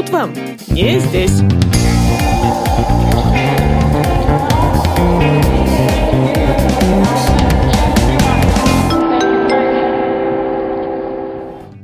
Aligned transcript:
тут 0.00 0.10
вам 0.10 0.32
не 0.68 0.98
здесь. 0.98 1.42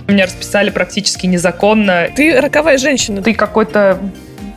Меня 0.09 0.25
расписали 0.25 0.71
практически 0.71 1.27
незаконно. 1.27 2.09
Ты 2.16 2.41
роковая 2.41 2.79
женщина. 2.79 3.21
Ты 3.21 3.34
какой-то 3.34 3.98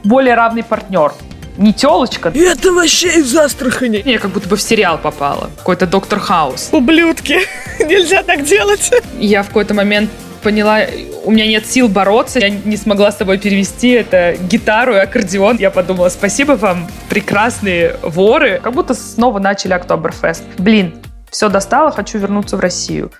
более 0.05 0.35
равный 0.35 0.63
партнер. 0.63 1.11
Не 1.57 1.73
телочка. 1.73 2.31
Это 2.33 2.71
вообще 2.71 3.19
из 3.19 3.35
Астрахани. 3.35 4.01
Я 4.05 4.19
как 4.19 4.31
будто 4.31 4.47
бы 4.47 4.55
в 4.55 4.61
сериал 4.61 4.97
попала. 4.97 5.49
Какой-то 5.57 5.85
доктор 5.85 6.19
Хаус. 6.19 6.69
Ублюдки. 6.71 7.39
Нельзя 7.83 8.23
так 8.23 8.45
делать. 8.45 8.89
Я 9.19 9.43
в 9.43 9.47
какой-то 9.47 9.73
момент 9.73 10.09
поняла, 10.41 10.81
у 11.23 11.31
меня 11.31 11.47
нет 11.47 11.65
сил 11.65 11.87
бороться, 11.87 12.39
я 12.39 12.49
не 12.49 12.77
смогла 12.77 13.11
с 13.11 13.15
тобой 13.15 13.37
перевести 13.37 13.89
это 13.89 14.35
гитару 14.41 14.93
и 14.93 14.97
аккордеон. 14.97 15.57
Я 15.57 15.71
подумала, 15.71 16.09
спасибо 16.09 16.53
вам, 16.53 16.87
прекрасные 17.09 17.95
воры. 18.01 18.59
Как 18.63 18.73
будто 18.73 18.93
снова 18.93 19.39
начали 19.39 19.73
Октоберфест. 19.73 20.43
Блин, 20.57 20.95
все 21.29 21.49
достало, 21.49 21.91
хочу 21.91 22.17
вернуться 22.17 22.57
в 22.57 22.59
Россию. 22.59 23.11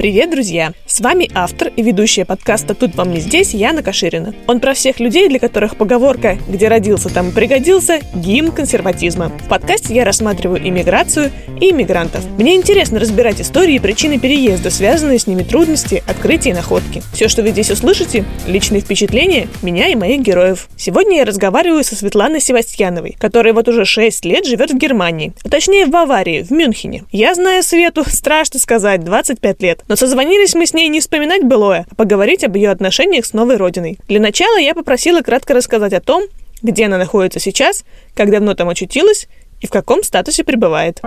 Привет, 0.00 0.30
друзья! 0.30 0.72
С 0.86 1.02
вами 1.02 1.30
автор 1.34 1.70
и 1.76 1.82
ведущая 1.82 2.24
подкаста 2.24 2.74
«Тут 2.74 2.94
вам 2.94 3.12
не 3.12 3.20
здесь» 3.20 3.52
Яна 3.52 3.82
Каширина. 3.82 4.34
Он 4.46 4.58
про 4.58 4.72
всех 4.72 4.98
людей, 4.98 5.28
для 5.28 5.38
которых 5.38 5.76
поговорка 5.76 6.38
«где 6.48 6.68
родился, 6.68 7.10
там 7.10 7.28
и 7.28 7.32
пригодился»– 7.32 8.00
гимн 8.14 8.50
консерватизма. 8.50 9.28
В 9.28 9.48
подкасте 9.50 9.94
я 9.94 10.06
рассматриваю 10.06 10.66
иммиграцию 10.66 11.30
и 11.60 11.70
иммигрантов. 11.70 12.24
Мне 12.38 12.56
интересно 12.56 12.98
разбирать 12.98 13.42
истории 13.42 13.74
и 13.74 13.78
причины 13.78 14.18
переезда, 14.18 14.70
связанные 14.70 15.18
с 15.18 15.26
ними 15.26 15.42
трудности, 15.42 16.02
открытия 16.06 16.50
и 16.50 16.54
находки. 16.54 17.02
Все, 17.12 17.28
что 17.28 17.42
вы 17.42 17.50
здесь 17.50 17.70
услышите– 17.70 18.24
личные 18.46 18.80
впечатления 18.80 19.48
меня 19.60 19.88
и 19.88 19.96
моих 19.96 20.22
героев. 20.22 20.70
Сегодня 20.78 21.18
я 21.18 21.26
разговариваю 21.26 21.84
со 21.84 21.94
Светланой 21.94 22.40
Севастьяновой, 22.40 23.18
которая 23.20 23.52
вот 23.52 23.68
уже 23.68 23.84
6 23.84 24.24
лет 24.24 24.46
живет 24.46 24.70
в 24.70 24.78
Германии, 24.78 25.34
а 25.44 25.50
точнее 25.50 25.84
в 25.84 25.90
Баварии, 25.90 26.42
в 26.42 26.50
Мюнхене. 26.52 27.04
Я 27.12 27.34
знаю 27.34 27.62
Свету, 27.62 28.02
страшно 28.08 28.58
сказать, 28.58 29.04
25 29.04 29.60
лет. 29.60 29.84
Но 29.90 29.96
созвонились 29.96 30.54
мы 30.54 30.66
с 30.66 30.72
ней 30.72 30.88
не 30.88 31.00
вспоминать 31.00 31.42
былое, 31.42 31.84
а 31.90 31.94
поговорить 31.96 32.44
об 32.44 32.54
ее 32.54 32.70
отношениях 32.70 33.26
с 33.26 33.32
новой 33.32 33.56
родиной. 33.56 33.98
Для 34.06 34.20
начала 34.20 34.56
я 34.56 34.72
попросила 34.72 35.20
кратко 35.20 35.52
рассказать 35.52 35.92
о 35.92 36.00
том, 36.00 36.22
где 36.62 36.86
она 36.86 36.96
находится 36.96 37.40
сейчас, 37.40 37.82
как 38.14 38.30
давно 38.30 38.54
там 38.54 38.68
очутилась 38.68 39.26
и 39.60 39.66
в 39.66 39.70
каком 39.70 40.04
статусе 40.04 40.44
пребывает. 40.44 41.00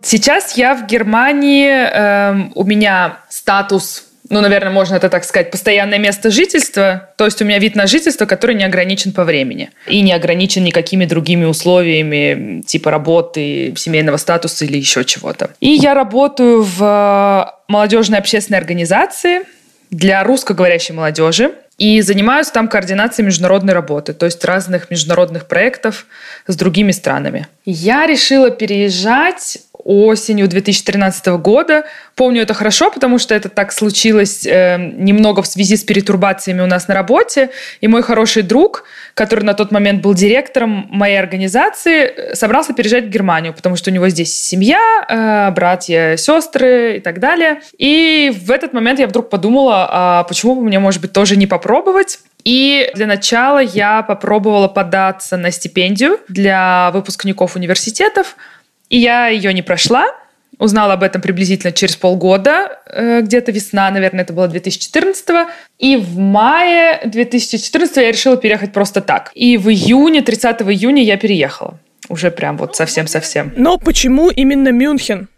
Сейчас 0.00 0.56
я 0.56 0.74
в 0.74 0.86
Германии, 0.86 1.68
эм, 1.68 2.52
у 2.54 2.64
меня 2.64 3.18
статус 3.28 4.06
ну, 4.30 4.40
наверное, 4.40 4.72
можно 4.72 4.94
это 4.94 5.08
так 5.08 5.24
сказать, 5.24 5.50
постоянное 5.50 5.98
место 5.98 6.30
жительства. 6.30 7.10
То 7.16 7.24
есть 7.24 7.42
у 7.42 7.44
меня 7.44 7.58
вид 7.58 7.74
на 7.74 7.86
жительство, 7.88 8.26
который 8.26 8.54
не 8.54 8.64
ограничен 8.64 9.12
по 9.12 9.24
времени. 9.24 9.70
И 9.88 10.00
не 10.00 10.12
ограничен 10.12 10.62
никакими 10.62 11.04
другими 11.04 11.44
условиями, 11.44 12.62
типа 12.62 12.92
работы, 12.92 13.74
семейного 13.76 14.16
статуса 14.18 14.64
или 14.64 14.78
еще 14.78 15.04
чего-то. 15.04 15.50
И 15.58 15.70
я 15.70 15.94
работаю 15.94 16.62
в 16.62 16.80
э, 16.80 17.50
молодежной 17.66 18.20
общественной 18.20 18.58
организации 18.58 19.40
для 19.90 20.22
русскоговорящей 20.22 20.94
молодежи. 20.94 21.52
И 21.80 22.02
занимаюсь 22.02 22.48
там 22.48 22.68
координацией 22.68 23.24
международной 23.24 23.72
работы, 23.72 24.12
то 24.12 24.26
есть 24.26 24.44
разных 24.44 24.90
международных 24.90 25.46
проектов 25.46 26.04
с 26.46 26.54
другими 26.54 26.92
странами. 26.92 27.48
Я 27.64 28.06
решила 28.06 28.50
переезжать 28.50 29.56
осенью 29.72 30.46
2013 30.46 31.26
года. 31.38 31.84
Помню 32.16 32.42
это 32.42 32.52
хорошо, 32.52 32.90
потому 32.90 33.18
что 33.18 33.34
это 33.34 33.48
так 33.48 33.72
случилось 33.72 34.46
э, 34.46 34.76
немного 34.76 35.40
в 35.40 35.46
связи 35.46 35.74
с 35.74 35.82
перетурбациями 35.82 36.60
у 36.60 36.66
нас 36.66 36.86
на 36.86 36.94
работе. 36.94 37.48
И 37.80 37.88
мой 37.88 38.02
хороший 38.02 38.42
друг, 38.42 38.84
который 39.20 39.44
на 39.44 39.52
тот 39.52 39.70
момент 39.70 40.00
был 40.00 40.14
директором 40.14 40.86
моей 40.88 41.18
организации, 41.18 42.32
собрался 42.34 42.72
переезжать 42.72 43.04
в 43.04 43.08
Германию, 43.10 43.52
потому 43.52 43.76
что 43.76 43.90
у 43.90 43.92
него 43.92 44.08
здесь 44.08 44.34
семья, 44.34 44.80
э, 45.06 45.50
братья, 45.54 46.16
сестры 46.16 46.96
и 46.96 47.00
так 47.00 47.20
далее. 47.20 47.60
И 47.76 48.32
в 48.34 48.50
этот 48.50 48.72
момент 48.72 48.98
я 48.98 49.06
вдруг 49.06 49.28
подумала, 49.28 49.86
а 49.90 50.24
почему 50.24 50.54
бы 50.54 50.62
мне, 50.62 50.78
может 50.78 51.02
быть, 51.02 51.12
тоже 51.12 51.36
не 51.36 51.46
попробовать? 51.46 52.20
И 52.44 52.90
для 52.94 53.06
начала 53.06 53.58
я 53.58 54.00
попробовала 54.00 54.68
податься 54.68 55.36
на 55.36 55.50
стипендию 55.50 56.18
для 56.28 56.90
выпускников 56.94 57.56
университетов. 57.56 58.36
И 58.88 58.96
я 58.96 59.26
ее 59.26 59.52
не 59.52 59.60
прошла. 59.60 60.06
Узнала 60.58 60.94
об 60.94 61.02
этом 61.02 61.22
приблизительно 61.22 61.72
через 61.72 61.96
полгода, 61.96 62.80
э, 62.86 63.22
где-то 63.22 63.50
весна, 63.52 63.90
наверное, 63.90 64.22
это 64.24 64.32
было 64.32 64.46
2014 64.46 65.46
И 65.78 65.96
в 65.96 66.18
мае 66.18 67.00
2014 67.04 67.96
я 67.96 68.12
решила 68.12 68.36
переехать 68.36 68.72
просто 68.72 69.00
так. 69.00 69.30
И 69.34 69.56
в 69.56 69.70
июне, 69.70 70.22
30 70.22 70.62
июня 70.62 71.02
я 71.02 71.16
переехала. 71.16 71.78
Уже 72.08 72.30
прям 72.30 72.56
вот 72.56 72.76
совсем-совсем. 72.76 73.52
Но 73.56 73.78
почему 73.78 74.30
именно 74.30 74.70
Мюнхен? 74.70 75.28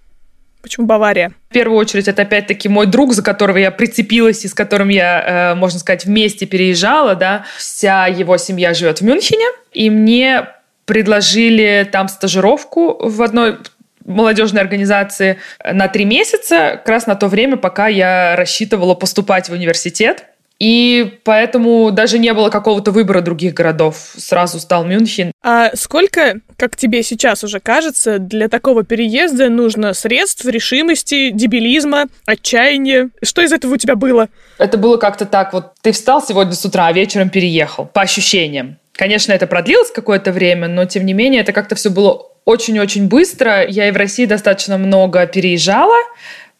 Почему 0.63 0.87
Бавария? 0.87 1.33
В 1.51 1.53
первую 1.53 1.79
очередь, 1.79 2.07
это 2.09 2.23
опять-таки 2.23 2.69
мой 2.69 2.87
друг, 2.87 3.13
за 3.13 3.23
которого 3.23 3.59
я 3.59 3.73
прицепилась 3.73 4.45
и 4.45 4.49
с 4.49 4.55
которым 4.55 4.89
я, 4.89 5.53
э, 5.53 5.55
можно 5.57 5.81
сказать, 5.81 6.05
вместе 6.05 6.47
переезжала. 6.47 7.17
Да? 7.17 7.45
Вся 7.59 8.07
его 8.07 8.37
семья 8.39 8.73
живет 8.73 9.01
в 9.01 9.05
Мюнхене. 9.05 9.47
И 9.73 9.91
мне 9.91 10.47
предложили 10.85 11.89
там 11.91 12.09
стажировку 12.09 12.97
в 13.01 13.23
одной 13.23 13.59
молодежной 14.05 14.63
организации 14.63 15.39
на 15.65 15.89
три 15.89 16.05
месяца, 16.05 16.73
как 16.77 16.89
раз 16.89 17.07
на 17.07 17.15
то 17.15 17.29
время, 17.29 17.57
пока 17.57 17.89
я 17.89 18.37
рассчитывала 18.37 18.95
поступать 18.95 19.49
в 19.49 19.53
университет. 19.53 20.27
И 20.63 21.19
поэтому 21.25 21.91
даже 21.91 22.21
не 22.21 22.33
было 22.33 22.49
какого-то 22.49 22.93
выбора 22.93 23.21
других 23.21 23.53
городов. 23.53 24.15
Сразу 24.17 24.61
стал 24.61 24.85
Мюнхен. 24.85 25.33
А 25.43 25.73
сколько, 25.75 26.39
как 26.57 26.77
тебе 26.77 27.03
сейчас 27.03 27.43
уже 27.43 27.59
кажется, 27.59 28.21
для 28.21 28.49
такого 28.49 28.85
переезда 28.85 29.49
нужно 29.49 29.93
средств, 29.93 30.45
решимости, 30.45 31.31
дебилизма, 31.31 32.05
отчаяния? 32.27 33.11
Что 33.25 33.43
из 33.43 33.53
этого 33.53 33.75
у 33.75 33.77
тебя 33.77 33.97
было? 33.97 34.29
Это 34.59 34.79
было 34.79 34.99
как-то 34.99 35.27
так. 35.27 35.53
Вот 35.53 35.73
ты 35.81 35.91
встал 35.91 36.25
сегодня 36.25 36.53
с 36.53 36.65
утра, 36.65 36.87
а 36.87 36.93
вечером 36.93 37.29
переехал. 37.29 37.87
По 37.87 38.03
ощущениям. 38.03 38.77
Конечно, 38.93 39.33
это 39.33 39.49
продлилось 39.49 39.91
какое-то 39.91 40.31
время, 40.31 40.69
но 40.69 40.85
тем 40.85 41.05
не 41.05 41.13
менее 41.13 41.41
это 41.41 41.53
как-то 41.53 41.75
все 41.75 41.91
было 41.91 42.29
очень-очень 42.45 43.09
быстро. 43.09 43.67
Я 43.67 43.89
и 43.89 43.91
в 43.91 43.97
России 43.97 44.27
достаточно 44.27 44.79
много 44.79 45.27
переезжала, 45.27 45.97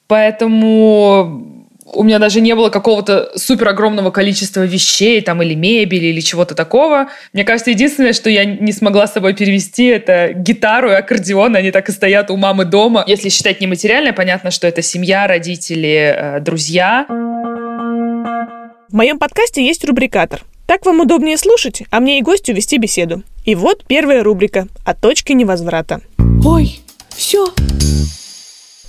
поэтому 0.07 1.63
у 1.95 2.05
меня 2.05 2.19
даже 2.19 2.41
не 2.41 2.55
было 2.55 2.71
какого-то 2.71 3.33
супер 3.37 3.69
огромного 3.69 4.11
количества 4.11 4.65
вещей 4.65 5.21
там 5.21 5.43
или 5.43 5.55
мебели 5.55 6.07
или 6.07 6.21
чего-то 6.21 6.55
такого. 6.55 7.09
Мне 7.33 7.45
кажется, 7.45 7.71
единственное, 7.71 8.13
что 8.13 8.31
я 8.31 8.45
не 8.45 8.73
смогла 8.73 9.07
с 9.07 9.13
собой 9.13 9.35
перевести, 9.35 9.87
это 9.87 10.33
гитару 10.33 10.91
и 10.91 10.95
аккордеон. 10.95 11.57
Они 11.57 11.71
так 11.71 11.89
и 11.89 11.93
стоят 11.93 12.31
у 12.31 12.37
мамы 12.37 12.65
дома. 12.65 13.05
Если 13.07 13.29
считать 13.29 13.61
нематериально, 13.61 14.13
понятно, 14.13 14.51
что 14.51 14.67
это 14.67 14.83
семья, 14.83 15.27
родители, 15.27 16.15
э, 16.17 16.41
друзья. 16.41 17.07
В 17.09 18.95
моем 18.95 19.19
подкасте 19.19 19.65
есть 19.65 19.85
рубрикатор. 19.85 20.43
Так 20.67 20.87
вам 20.87 21.01
удобнее 21.01 21.37
слушать, 21.37 21.83
а 21.91 22.01
мне 22.01 22.19
и 22.19 22.23
гостю 22.23 22.55
вести 22.55 22.79
беседу. 22.79 23.23
И 23.45 23.55
вот 23.57 23.85
первая 23.87 24.23
рубрика 24.23 24.69
о 24.85 24.95
точке 24.95 25.35
невозврата. 25.35 26.01
Ой, 26.45 26.81
все. 27.09 27.47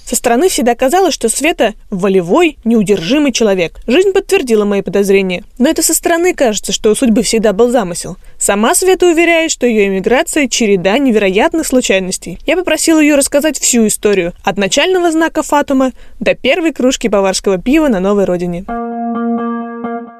Со 0.05 0.17
стороны 0.17 0.47
всегда 0.47 0.75
казалось, 0.75 1.13
что 1.13 1.27
Света– 1.27 1.73
волевой, 1.89 2.59
неудержимый 2.63 3.31
человек. 3.31 3.79
Жизнь 3.87 4.11
подтвердила 4.11 4.63
мои 4.63 4.83
подозрения. 4.83 5.43
Но 5.57 5.69
это 5.69 5.81
со 5.81 5.95
стороны 5.95 6.35
кажется, 6.35 6.71
что 6.71 6.91
у 6.91 6.95
судьбы 6.95 7.23
всегда 7.23 7.51
был 7.51 7.71
замысел. 7.71 8.17
Сама 8.37 8.75
Света 8.75 9.07
уверяет, 9.07 9.49
что 9.49 9.65
ее 9.65 9.87
эмиграция– 9.87 10.47
череда 10.49 10.99
невероятных 10.99 11.65
случайностей. 11.65 12.37
Я 12.45 12.57
попросила 12.57 12.99
ее 12.99 13.15
рассказать 13.15 13.57
всю 13.57 13.87
историю. 13.87 14.33
От 14.43 14.57
начального 14.57 15.11
знака 15.11 15.41
Фатума 15.41 15.93
до 16.19 16.35
первой 16.35 16.73
кружки 16.73 17.07
баварского 17.07 17.57
пива 17.57 17.87
на 17.87 17.99
новой 17.99 18.25
родине. 18.25 18.65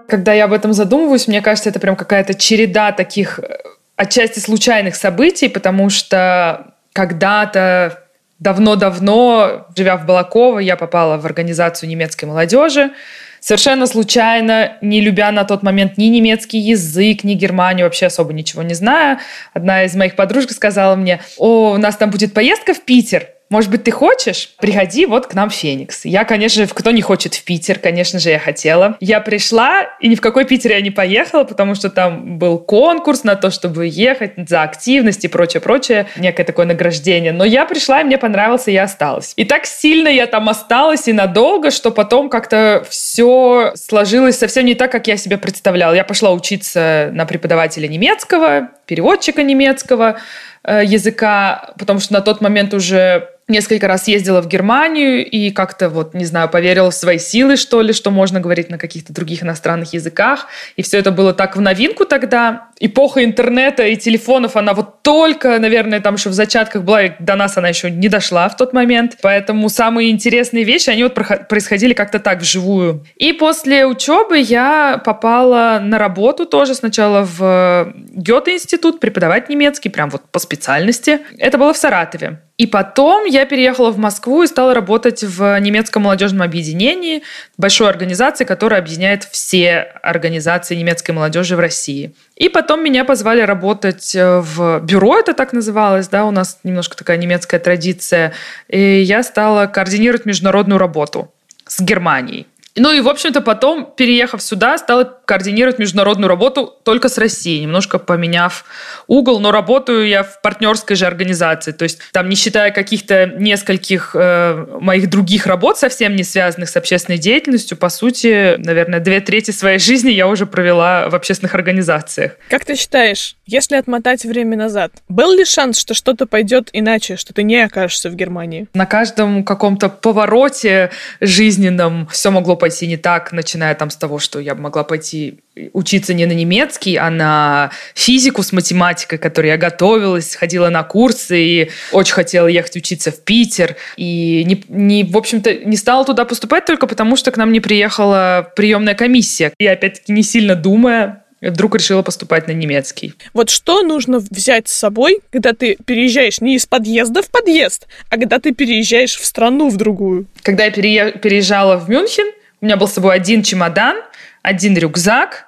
Когда 0.07 0.34
я 0.34 0.46
об 0.46 0.54
этом 0.54 0.74
задумываюсь, 0.74 1.28
мне 1.28 1.42
кажется, 1.42 1.69
это 1.69 1.80
прям 1.80 1.96
какая-то 1.96 2.34
череда 2.34 2.92
таких 2.92 3.40
э, 3.40 3.62
отчасти 3.95 4.40
случайных 4.40 4.95
событий, 4.95 5.50
потому 5.50 5.90
что 5.90 6.74
когда-то 6.94 8.04
давно-давно, 8.40 9.68
живя 9.75 9.98
в 9.98 10.06
Балаково, 10.06 10.60
я 10.60 10.75
попала 10.75 11.18
в 11.18 11.25
организацию 11.25 11.90
немецкой 11.90 12.25
молодежи. 12.25 12.92
Совершенно 13.40 13.88
случайно, 13.88 14.78
не 14.81 15.01
любя 15.01 15.31
на 15.31 15.44
тот 15.44 15.63
момент 15.63 15.98
ни 15.98 16.06
немецкий 16.06 16.60
язык, 16.60 17.24
ни 17.24 17.34
Германию, 17.34 17.86
вообще 17.86 18.06
особо 18.06 18.31
ничего 18.31 18.63
не 18.63 18.74
зная, 18.74 19.19
одна 19.54 19.84
из 19.84 19.95
моих 19.95 20.16
подружек 20.16 20.51
сказала 20.51 20.95
мне, 20.95 21.19
о, 21.38 21.72
у 21.74 21.78
нас 21.78 21.98
там 21.98 22.10
будет 22.10 22.34
поездка 22.34 22.74
в 22.74 22.81
Питер, 22.81 23.28
может 23.54 23.70
быть, 23.70 23.84
ты 23.84 23.92
хочешь? 23.92 24.50
Приходи 24.60 25.06
вот 25.06 25.28
к 25.28 25.36
нам 25.36 25.52
в 25.52 25.54
Феникс. 25.54 26.06
Я, 26.06 26.24
конечно 26.26 26.66
кто 26.74 26.90
не 26.90 27.04
хочет 27.04 27.36
в 27.36 27.44
Питер, 27.44 27.78
конечно 27.78 28.18
же, 28.18 28.32
я 28.32 28.40
хотела. 28.40 28.98
Я 29.00 29.20
пришла, 29.20 29.84
и 30.00 30.08
ни 30.08 30.16
в 30.16 30.22
какой 30.22 30.46
Питер 30.46 30.72
я 30.72 30.82
не 30.82 30.90
поехала, 30.90 31.44
потому 31.44 31.76
что 31.76 31.92
там 31.92 32.40
был 32.40 32.58
конкурс 32.58 33.24
на 33.24 33.36
то, 33.36 33.52
чтобы 33.52 33.86
ехать 33.86 34.34
за 34.50 34.64
активность 34.64 35.24
и 35.24 35.28
прочее-прочее, 35.28 36.08
некое 36.18 36.46
такое 36.46 36.66
награждение. 36.66 37.32
Но 37.32 37.46
я 37.46 37.66
пришла, 37.66 38.02
и 38.02 38.04
мне 38.04 38.18
понравился, 38.18 38.72
и 38.72 38.74
я 38.74 38.86
осталась. 38.86 39.34
И 39.36 39.46
так 39.46 39.68
сильно 39.68 40.08
я 40.08 40.26
там 40.26 40.50
осталась 40.50 41.08
и 41.08 41.14
надолго, 41.14 41.70
что 41.70 41.92
потом 41.92 42.30
как-то 42.30 42.84
все 42.90 43.74
сложилось 43.76 44.40
совсем 44.40 44.66
не 44.66 44.74
так, 44.74 44.92
как 44.92 45.06
я 45.06 45.16
себе 45.16 45.38
представляла. 45.38 45.94
Я 45.94 46.04
пошла 46.04 46.32
учиться 46.32 47.12
на 47.14 47.28
преподавателя 47.28 47.88
немецкого, 47.88 48.70
переводчика 48.88 49.44
немецкого, 49.44 50.18
Э, 50.66 50.82
языка, 50.84 51.74
потому 51.78 52.00
что 52.00 52.14
на 52.14 52.22
тот 52.22 52.40
момент 52.40 52.74
уже 52.74 53.32
несколько 53.48 53.88
раз 53.88 54.07
ездила 54.07 54.42
в 54.42 54.48
Германию 54.48 55.25
и 55.25 55.51
как-то 55.51 55.90
вот, 55.90 56.13
не 56.13 56.25
знаю, 56.25 56.50
поверила 56.50 56.92
в 56.92 56.95
свои 56.95 57.18
силы, 57.18 57.57
что 57.57 57.81
ли, 57.81 57.94
что 57.94 58.12
можно 58.12 58.40
говорить 58.40 58.69
на 58.69 58.78
каких-то 58.78 59.13
других 59.13 59.44
иностранных 59.44 59.94
языках. 59.94 60.48
И 60.75 60.81
все 60.81 60.98
это 60.98 61.12
было 61.12 61.34
так 61.34 61.56
в 61.56 61.62
новинку 61.62 62.06
тогда. 62.06 62.68
Эпоха 62.80 63.24
интернета 63.24 63.84
и 63.84 63.96
телефонов, 63.96 64.56
она 64.56 64.74
вот 64.74 65.04
только, 65.04 65.60
наверное, 65.60 66.02
там 66.02 66.16
еще 66.16 66.30
в 66.30 66.34
зачатках 66.34 66.84
была, 66.84 67.04
и 67.04 67.12
до 67.20 67.36
нас 67.36 67.58
она 67.58 67.70
еще 67.70 67.90
не 67.90 68.10
дошла 68.10 68.50
в 68.50 68.58
тот 68.58 68.74
момент. 68.74 69.18
Поэтому 69.22 69.70
самые 69.70 70.12
интересные 70.12 70.64
вещи, 70.64 70.90
они 70.90 71.04
вот 71.04 71.14
происходили 71.14 71.94
как-то 71.94 72.20
так 72.20 72.42
вживую. 72.42 73.06
И 73.16 73.34
после 73.34 73.86
учебы 73.86 74.40
я 74.40 75.02
попала 75.04 75.80
на 75.81 75.98
работу 75.98 76.46
тоже 76.46 76.75
сначала 76.75 77.24
в 77.24 77.94
Гёте-институт 78.14 79.00
преподавать 79.00 79.50
немецкий, 79.50 79.90
прям 79.90 80.10
вот 80.10 80.24
по 80.31 80.40
специальности. 80.40 81.19
Это 81.38 81.58
было 81.58 81.74
в 81.74 81.78
Саратове. 81.78 82.40
И 82.58 82.68
потом 82.68 83.26
я 83.26 83.46
переехала 83.46 83.90
в 83.92 83.98
Москву 83.98 84.44
и 84.44 84.48
стала 84.48 84.76
работать 84.76 85.24
в 85.24 85.60
немецком 85.60 86.04
молодежном 86.04 86.44
объединении, 86.44 87.24
большой 87.58 87.90
организации, 87.90 88.46
которая 88.46 88.80
объединяет 88.80 89.24
все 89.24 89.80
организации 90.04 90.76
немецкой 90.76 91.12
молодежи 91.12 91.56
в 91.56 91.60
России. 91.60 92.14
И 92.35 92.50
потом 92.50 92.83
меня 92.83 93.06
позвали 93.06 93.41
работать 93.41 94.15
э, 94.15 94.39
в 94.39 94.80
бюро, 94.80 95.19
это 95.19 95.33
так 95.33 95.53
называлось, 95.53 96.07
да, 96.07 96.25
у 96.25 96.31
нас 96.31 96.59
немножко 96.63 96.97
такая 96.97 97.18
немецкая 97.18 97.59
традиция. 97.59 98.33
И 98.68 99.01
я 99.01 99.21
стала 99.24 99.68
координировать 99.68 100.25
международную 100.25 100.80
работу 100.80 101.31
с 101.65 101.80
Германией. 101.80 102.47
Ну 102.75 102.91
и, 102.91 103.01
в 103.01 103.07
общем-то, 103.07 103.41
потом, 103.41 103.94
переехав 103.95 104.41
сюда, 104.41 104.80
стала 104.80 105.03
координировать 105.25 105.80
международную 105.80 106.28
работу 106.28 106.74
только 106.84 107.10
с 107.10 107.18
Россией, 107.18 107.62
немножко 107.62 108.00
поменяв 108.00 108.66
угол, 109.08 109.40
но 109.40 109.52
работаю 109.52 110.08
я 110.08 110.24
в 110.24 110.42
партнерской 110.42 110.96
же 110.96 111.06
организации, 111.06 111.72
то 111.72 111.84
есть 111.84 112.00
там, 112.12 112.30
не 112.30 112.36
считая 112.36 112.72
каких-то 112.72 113.28
нескольких 113.28 114.16
э, 114.16 114.66
моих 114.81 115.10
других 115.10 115.48
работ, 115.48 115.78
совсем 115.78 116.16
не 116.16 116.24
связанных 116.24 116.70
с 116.70 116.75
общественной 116.75 117.18
деятельностью, 117.18 117.78
по 117.78 117.90
сути, 117.90 118.56
наверное, 118.58 119.00
две 119.00 119.20
трети 119.22 119.52
своей 119.52 119.80
жизни 119.80 120.12
я 120.12 120.28
уже 120.28 120.46
провела 120.46 121.10
в 121.10 121.16
общественных 121.16 121.56
организациях. 121.56 122.34
Как 122.50 122.66
ты 122.66 122.76
считаешь, 122.76 123.36
если 123.46 123.76
отмотать 123.76 124.26
время 124.26 124.58
назад, 124.58 124.92
был 125.08 125.31
ли 125.31 125.46
шанс, 125.46 125.78
что 125.78 125.94
что-то 125.94 126.26
пойдет 126.26 126.69
иначе, 126.74 127.16
что 127.16 127.34
ты 127.34 127.44
не 127.44 127.62
окажешься 127.64 128.10
в 128.10 128.16
Германии? 128.16 128.68
На 128.74 128.86
каждом 128.86 129.44
каком-то 129.44 129.90
повороте 129.90 130.92
жизненном 131.22 132.08
все 132.08 132.31
могло 132.31 132.56
пойти 132.56 132.88
не 132.88 132.98
так, 132.98 133.31
начиная 133.31 133.76
там 133.76 133.90
с 133.90 133.96
того, 133.96 134.19
что 134.19 134.40
я 134.40 134.56
могла 134.56 134.84
пойти 134.84 135.12
идти 135.13 135.39
учиться 135.74 136.13
не 136.13 136.25
на 136.25 136.31
немецкий, 136.31 136.95
а 136.95 137.12
на 137.12 137.71
физику 137.94 138.42
с 138.42 138.51
математикой, 138.51 139.19
к 139.19 139.21
которой 139.21 139.48
я 139.48 139.57
готовилась, 139.57 140.36
ходила 140.36 140.69
на 140.69 140.83
курсы 140.83 141.39
и 141.39 141.71
очень 141.92 142.13
хотела 142.13 142.48
ехать 142.48 142.75
учиться 142.75 143.12
в 143.12 143.19
Питер. 143.24 143.75
И, 143.95 144.44
не, 144.45 144.63
не, 144.68 145.04
в 145.04 145.15
общем-то, 145.15 145.54
не 145.54 145.77
стала 145.77 146.06
туда 146.06 146.25
поступать 146.25 146.65
только 146.65 146.88
потому, 146.88 147.15
что 147.15 147.31
к 147.31 147.38
нам 147.38 147.51
не 147.51 147.60
приехала 147.60 148.51
приемная 148.56 148.95
комиссия. 148.95 149.54
Я, 149.60 149.74
опять-таки, 149.74 150.12
не 150.12 150.24
сильно 150.24 150.56
думая, 150.56 151.24
вдруг 151.42 151.75
решила 151.75 152.01
поступать 152.01 152.48
на 152.48 152.51
немецкий. 152.51 153.13
Вот 153.33 153.50
что 153.50 153.83
нужно 153.83 154.19
взять 154.19 154.68
с 154.68 154.74
собой, 154.74 155.19
когда 155.31 155.54
ты 155.54 155.77
переезжаешь 155.86 156.42
не 156.42 156.56
из 156.56 156.66
подъезда 156.66 157.21
в 157.21 157.30
подъезд, 157.30 157.88
а 158.09 158.18
когда 158.18 158.39
ты 158.39 158.54
переезжаешь 158.54 159.16
в 159.16 159.25
страну 159.25 159.69
в 159.69 159.77
другую? 159.77 160.25
Когда 160.42 160.66
я 160.66 160.71
переезжала 160.71 161.77
в 161.77 161.89
Мюнхен, 161.89 162.31
у 162.63 162.66
меня 162.66 162.77
был 162.77 162.88
с 162.88 162.94
собой 162.94 163.13
один 163.13 163.44
чемодан, 163.44 163.98
один 164.44 164.78
рюкзак 164.78 165.48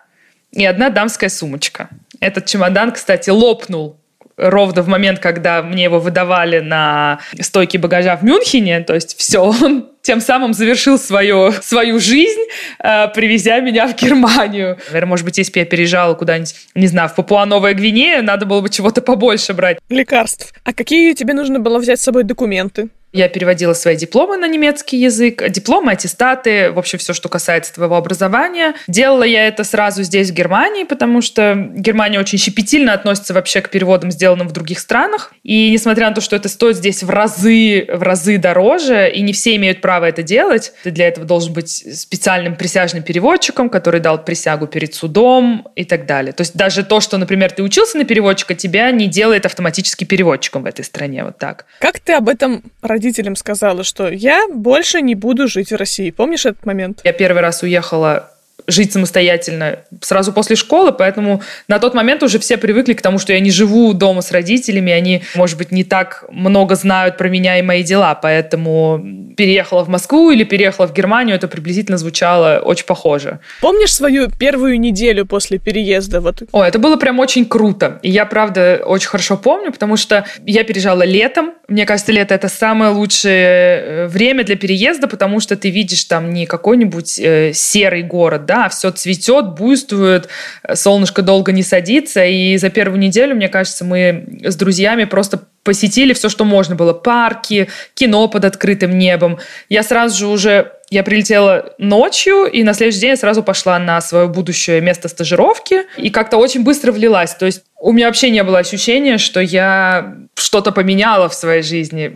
и 0.51 0.65
одна 0.65 0.89
дамская 0.89 1.29
сумочка. 1.29 1.89
Этот 2.19 2.47
чемодан, 2.47 2.91
кстати, 2.91 3.29
лопнул 3.29 3.97
ровно 4.37 4.81
в 4.81 4.87
момент, 4.87 5.19
когда 5.19 5.61
мне 5.61 5.83
его 5.83 5.99
выдавали 5.99 6.59
на 6.59 7.19
стойке 7.39 7.77
багажа 7.77 8.15
в 8.15 8.23
Мюнхене. 8.23 8.81
То 8.81 8.93
есть 8.93 9.17
все, 9.17 9.39
он 9.39 9.89
тем 10.01 10.21
самым 10.21 10.53
завершил 10.53 10.99
свою, 10.99 11.51
свою 11.51 11.99
жизнь, 11.99 12.41
э, 12.79 13.07
привезя 13.09 13.59
меня 13.59 13.87
в 13.87 13.95
Германию. 13.95 14.77
Наверное, 14.87 15.09
может 15.09 15.25
быть, 15.25 15.37
если 15.37 15.51
бы 15.51 15.59
я 15.59 15.65
переезжала 15.65 16.13
куда-нибудь, 16.15 16.55
не 16.75 16.87
знаю, 16.87 17.09
в 17.09 17.15
Папуа-Новая 17.15 17.73
Гвинея, 17.73 18.21
надо 18.21 18.45
было 18.45 18.61
бы 18.61 18.69
чего-то 18.69 19.01
побольше 19.01 19.53
брать. 19.53 19.79
Лекарств. 19.89 20.53
А 20.63 20.73
какие 20.73 21.13
тебе 21.13 21.33
нужно 21.33 21.59
было 21.59 21.79
взять 21.79 21.99
с 21.99 22.03
собой 22.03 22.23
документы? 22.23 22.89
Я 23.15 23.29
переводила 23.29 23.71
свои 23.71 23.95
дипломы 23.95 24.35
на 24.35 24.45
немецкий 24.45 24.97
язык, 24.97 25.41
дипломы, 25.49 25.93
аттестаты, 25.93 26.69
в 26.71 26.77
общем, 26.77 26.99
все, 26.99 27.13
что 27.13 27.29
касается 27.29 27.73
твоего 27.73 27.95
образования. 27.95 28.73
Делала 28.89 29.23
я 29.23 29.47
это 29.47 29.63
сразу 29.63 30.03
здесь, 30.03 30.31
в 30.31 30.33
Германии, 30.33 30.83
потому 30.83 31.21
что 31.21 31.55
Германия 31.55 32.19
очень 32.19 32.37
щепетильно 32.37 32.91
относится 32.91 33.33
вообще 33.33 33.61
к 33.61 33.69
переводам, 33.69 34.11
сделанным 34.11 34.49
в 34.49 34.51
других 34.51 34.79
странах. 34.79 35.33
И 35.43 35.71
несмотря 35.71 36.09
на 36.09 36.13
то, 36.13 36.19
что 36.19 36.35
это 36.35 36.49
стоит 36.49 36.75
здесь 36.75 37.03
в 37.03 37.09
разы, 37.09 37.87
в 37.87 38.03
разы 38.03 38.37
дороже, 38.37 39.09
и 39.09 39.21
не 39.21 39.31
все 39.31 39.55
имеют 39.55 39.79
право 39.79 40.03
это 40.03 40.21
делать, 40.21 40.73
ты 40.83 40.91
для 40.91 41.07
этого 41.07 41.25
должен 41.25 41.53
быть 41.53 41.69
специальным 41.69 42.57
присяжным 42.57 43.01
переводчиком, 43.01 43.69
который 43.69 44.01
дал 44.01 44.25
присягу 44.25 44.67
перед 44.67 44.93
судом 44.93 45.69
и 45.77 45.85
так 45.85 46.05
далее. 46.05 46.33
То 46.33 46.41
есть 46.41 46.57
даже 46.57 46.83
то, 46.83 46.99
что, 46.99 47.17
например, 47.17 47.49
ты 47.53 47.63
учился 47.63 47.97
на 47.97 48.03
переводчика, 48.03 48.55
тебя 48.55 48.91
не 48.91 49.07
делает 49.07 49.45
автоматически 49.45 50.03
переводчиком 50.03 50.63
в 50.63 50.65
этой 50.65 50.83
стране. 50.83 51.23
Вот 51.23 51.37
так. 51.37 51.65
Как 51.79 52.01
ты 52.01 52.11
об 52.11 52.27
этом 52.27 52.61
родился? 52.81 53.04
Родителям 53.05 53.35
сказала, 53.35 53.83
что 53.83 54.09
я 54.09 54.47
больше 54.51 55.01
не 55.01 55.15
буду 55.15 55.47
жить 55.47 55.71
в 55.71 55.75
России. 55.75 56.09
Помнишь 56.09 56.45
этот 56.45 56.65
момент? 56.65 57.01
Я 57.03 57.13
первый 57.13 57.41
раз 57.41 57.61
уехала 57.63 58.31
жить 58.67 58.93
самостоятельно 58.93 59.79
сразу 60.01 60.33
после 60.33 60.55
школы, 60.55 60.91
поэтому 60.91 61.41
на 61.67 61.79
тот 61.79 61.93
момент 61.93 62.23
уже 62.23 62.39
все 62.39 62.57
привыкли 62.57 62.93
к 62.93 63.01
тому, 63.01 63.19
что 63.19 63.33
я 63.33 63.39
не 63.39 63.51
живу 63.51 63.93
дома 63.93 64.21
с 64.21 64.31
родителями, 64.31 64.91
они, 64.91 65.23
может 65.35 65.57
быть, 65.57 65.71
не 65.71 65.83
так 65.83 66.25
много 66.29 66.75
знают 66.75 67.17
про 67.17 67.29
меня 67.29 67.59
и 67.59 67.61
мои 67.61 67.83
дела, 67.83 68.15
поэтому 68.15 69.03
переехала 69.35 69.83
в 69.83 69.89
Москву 69.89 70.31
или 70.31 70.43
переехала 70.43 70.87
в 70.87 70.93
Германию, 70.93 71.35
это 71.35 71.47
приблизительно 71.47 71.97
звучало 71.97 72.59
очень 72.63 72.85
похоже. 72.85 73.39
Помнишь 73.61 73.93
свою 73.93 74.29
первую 74.29 74.79
неделю 74.79 75.25
после 75.25 75.59
переезда? 75.59 76.21
Вот. 76.21 76.43
О, 76.51 76.63
это 76.63 76.79
было 76.79 76.95
прям 76.95 77.19
очень 77.19 77.45
круто. 77.45 77.99
И 78.01 78.09
я, 78.09 78.25
правда, 78.25 78.81
очень 78.85 79.09
хорошо 79.09 79.37
помню, 79.37 79.71
потому 79.71 79.97
что 79.97 80.25
я 80.45 80.63
переезжала 80.63 81.03
летом. 81.03 81.53
Мне 81.67 81.85
кажется, 81.85 82.11
лето— 82.11 82.33
это 82.35 82.47
самое 82.47 82.91
лучшее 82.91 83.35
э, 83.35 84.07
время 84.07 84.43
для 84.43 84.55
переезда, 84.55 85.07
потому 85.07 85.39
что 85.39 85.55
ты 85.55 85.69
видишь 85.69 86.05
там 86.05 86.33
не 86.33 86.45
какой-нибудь 86.45 87.19
э, 87.19 87.51
серый 87.53 88.03
город, 88.03 88.45
да, 88.45 88.54
да, 88.55 88.69
все 88.69 88.89
цветет, 88.91 89.55
буйствует, 89.55 90.29
солнышко 90.73 91.21
долго 91.21 91.51
не 91.51 91.63
садится, 91.63 92.23
и 92.25 92.55
за 92.57 92.69
первую 92.69 92.99
неделю, 92.99 93.35
мне 93.35 93.49
кажется, 93.49 93.83
мы 93.83 94.39
с 94.43 94.55
друзьями 94.55 95.03
просто 95.03 95.41
посетили 95.63 96.13
все, 96.13 96.29
что 96.29 96.45
можно 96.45 96.75
было. 96.75 96.93
Парки, 96.93 97.67
кино 97.95 98.27
под 98.29 98.45
открытым 98.45 98.97
небом. 98.97 99.39
Я 99.67 99.83
сразу 99.83 100.17
же 100.17 100.27
уже 100.27 100.71
я 100.89 101.03
прилетела 101.03 101.73
ночью, 101.79 102.45
и 102.45 102.63
на 102.63 102.73
следующий 102.73 103.01
день 103.01 103.09
я 103.11 103.17
сразу 103.17 103.43
пошла 103.43 103.77
на 103.79 103.99
свое 103.99 104.27
будущее 104.27 104.79
место 104.79 105.09
стажировки, 105.09 105.81
и 105.97 106.09
как-то 106.09 106.37
очень 106.37 106.63
быстро 106.63 106.91
влилась. 106.91 107.33
То 107.35 107.47
есть 107.47 107.63
у 107.77 107.91
меня 107.91 108.05
вообще 108.05 108.29
не 108.29 108.43
было 108.43 108.59
ощущения, 108.59 109.17
что 109.17 109.41
я 109.41 110.15
что-то 110.35 110.71
поменяла 110.71 111.27
в 111.27 111.33
своей 111.33 111.63
жизни. 111.63 112.11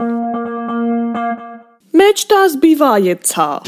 Мечта 1.91 2.47
сбивается. 2.47 3.61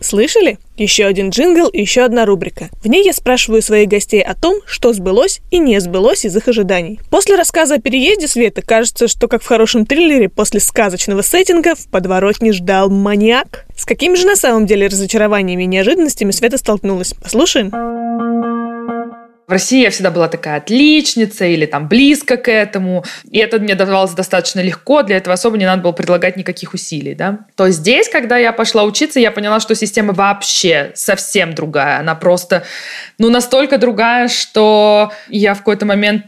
Слышали? 0.00 0.58
Еще 0.76 1.04
один 1.06 1.30
джингл 1.30 1.68
и 1.68 1.80
еще 1.80 2.02
одна 2.02 2.24
рубрика. 2.24 2.68
В 2.82 2.86
ней 2.86 3.04
я 3.04 3.12
спрашиваю 3.12 3.62
своих 3.62 3.88
гостей 3.88 4.22
о 4.22 4.34
том, 4.34 4.60
что 4.64 4.92
сбылось 4.92 5.40
и 5.50 5.58
не 5.58 5.80
сбылось 5.80 6.24
из 6.24 6.36
их 6.36 6.46
ожиданий. 6.46 7.00
После 7.10 7.34
рассказа 7.34 7.74
о 7.74 7.80
переезде 7.80 8.28
Света 8.28 8.62
кажется, 8.62 9.08
что 9.08 9.26
как 9.26 9.42
в 9.42 9.46
хорошем 9.46 9.86
триллере 9.86 10.28
после 10.28 10.60
сказочного 10.60 11.22
сеттинга 11.22 11.74
в 11.74 11.88
подворотне 11.88 12.52
ждал 12.52 12.90
маньяк. 12.90 13.66
С 13.76 13.84
какими 13.84 14.14
же 14.14 14.26
на 14.26 14.36
самом 14.36 14.66
деле 14.66 14.86
разочарованиями 14.86 15.64
и 15.64 15.66
неожиданностями 15.66 16.30
Света 16.30 16.58
столкнулась? 16.58 17.14
Послушаем. 17.14 18.67
В 19.48 19.52
России 19.52 19.80
я 19.80 19.90
всегда 19.90 20.10
была 20.10 20.28
такая 20.28 20.58
отличница 20.58 21.46
или 21.46 21.64
там 21.64 21.88
близко 21.88 22.36
к 22.36 22.50
этому. 22.50 23.06
И 23.30 23.38
это 23.38 23.58
мне 23.58 23.74
давалось 23.74 24.12
достаточно 24.12 24.60
легко. 24.60 25.02
Для 25.02 25.16
этого 25.16 25.32
особо 25.32 25.56
не 25.56 25.64
надо 25.64 25.80
было 25.80 25.92
предлагать 25.92 26.36
никаких 26.36 26.74
усилий. 26.74 27.14
Да? 27.14 27.46
То 27.56 27.70
здесь, 27.70 28.10
когда 28.10 28.36
я 28.36 28.52
пошла 28.52 28.84
учиться, 28.84 29.18
я 29.18 29.30
поняла, 29.30 29.60
что 29.60 29.74
система 29.74 30.12
вообще 30.12 30.92
совсем 30.94 31.54
другая. 31.54 32.00
Она 32.00 32.14
просто 32.14 32.64
ну, 33.16 33.30
настолько 33.30 33.78
другая, 33.78 34.28
что 34.28 35.12
я 35.30 35.54
в 35.54 35.58
какой-то 35.60 35.86
момент 35.86 36.26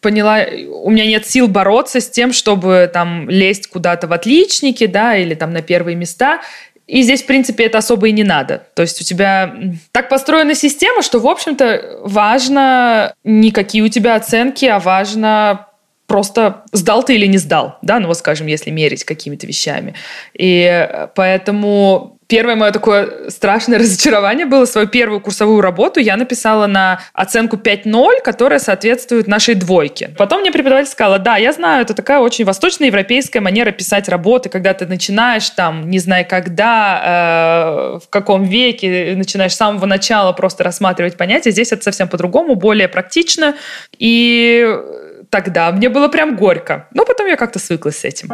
поняла, 0.00 0.38
у 0.82 0.90
меня 0.90 1.06
нет 1.06 1.26
сил 1.26 1.48
бороться 1.48 2.00
с 2.00 2.08
тем, 2.08 2.32
чтобы 2.32 2.88
там 2.92 3.28
лезть 3.28 3.66
куда-то 3.66 4.06
в 4.06 4.12
отличники, 4.12 4.86
да, 4.86 5.16
или 5.16 5.34
там 5.34 5.52
на 5.52 5.60
первые 5.60 5.96
места. 5.96 6.40
И 6.90 7.02
здесь, 7.02 7.22
в 7.22 7.26
принципе, 7.26 7.66
это 7.66 7.78
особо 7.78 8.08
и 8.08 8.12
не 8.12 8.24
надо. 8.24 8.66
То 8.74 8.82
есть 8.82 9.00
у 9.00 9.04
тебя 9.04 9.54
так 9.92 10.08
построена 10.08 10.56
система, 10.56 11.02
что, 11.02 11.20
в 11.20 11.28
общем-то, 11.28 12.00
важно 12.02 13.14
не 13.22 13.52
какие 13.52 13.82
у 13.82 13.88
тебя 13.88 14.16
оценки, 14.16 14.64
а 14.64 14.80
важно 14.80 15.68
просто 16.10 16.64
сдал 16.72 17.04
ты 17.04 17.14
или 17.14 17.26
не 17.26 17.38
сдал, 17.38 17.78
да, 17.82 18.00
ну 18.00 18.08
вот 18.08 18.18
скажем, 18.18 18.48
если 18.48 18.70
мерить 18.70 19.04
какими-то 19.04 19.46
вещами. 19.46 19.94
И 20.34 20.88
поэтому 21.14 22.16
Первое 22.30 22.54
мое 22.54 22.70
такое 22.70 23.28
страшное 23.28 23.78
разочарование 23.80 24.46
было. 24.46 24.64
Свою 24.64 24.86
первую 24.86 25.20
курсовую 25.20 25.60
работу 25.60 25.98
я 25.98 26.16
написала 26.16 26.66
на 26.68 27.00
оценку 27.12 27.56
5.0, 27.56 28.22
которая 28.22 28.60
соответствует 28.60 29.26
нашей 29.26 29.56
двойке. 29.56 30.10
Потом 30.16 30.42
мне 30.42 30.52
преподаватель 30.52 30.90
сказала, 30.90 31.18
да, 31.18 31.36
я 31.36 31.52
знаю, 31.52 31.82
это 31.82 31.92
такая 31.92 32.20
очень 32.20 32.44
восточноевропейская 32.44 33.42
манера 33.42 33.72
писать 33.72 34.08
работы, 34.08 34.48
когда 34.48 34.74
ты 34.74 34.86
начинаешь 34.86 35.50
там, 35.50 35.90
не 35.90 35.98
знаю 35.98 36.24
когда, 36.28 37.96
э, 37.96 37.98
в 37.98 38.08
каком 38.08 38.44
веке, 38.44 39.14
начинаешь 39.16 39.52
с 39.52 39.56
самого 39.56 39.86
начала 39.86 40.32
просто 40.32 40.62
рассматривать 40.62 41.16
понятия. 41.16 41.50
Здесь 41.50 41.72
это 41.72 41.82
совсем 41.82 42.06
по-другому, 42.06 42.54
более 42.54 42.86
практично. 42.86 43.56
И 43.98 44.64
тогда 45.30 45.70
мне 45.72 45.88
было 45.88 46.08
прям 46.08 46.36
горько. 46.36 46.86
Но 46.92 47.04
потом 47.04 47.26
я 47.26 47.36
как-то 47.36 47.58
свыклась 47.58 47.98
с 47.98 48.04
этим. 48.04 48.28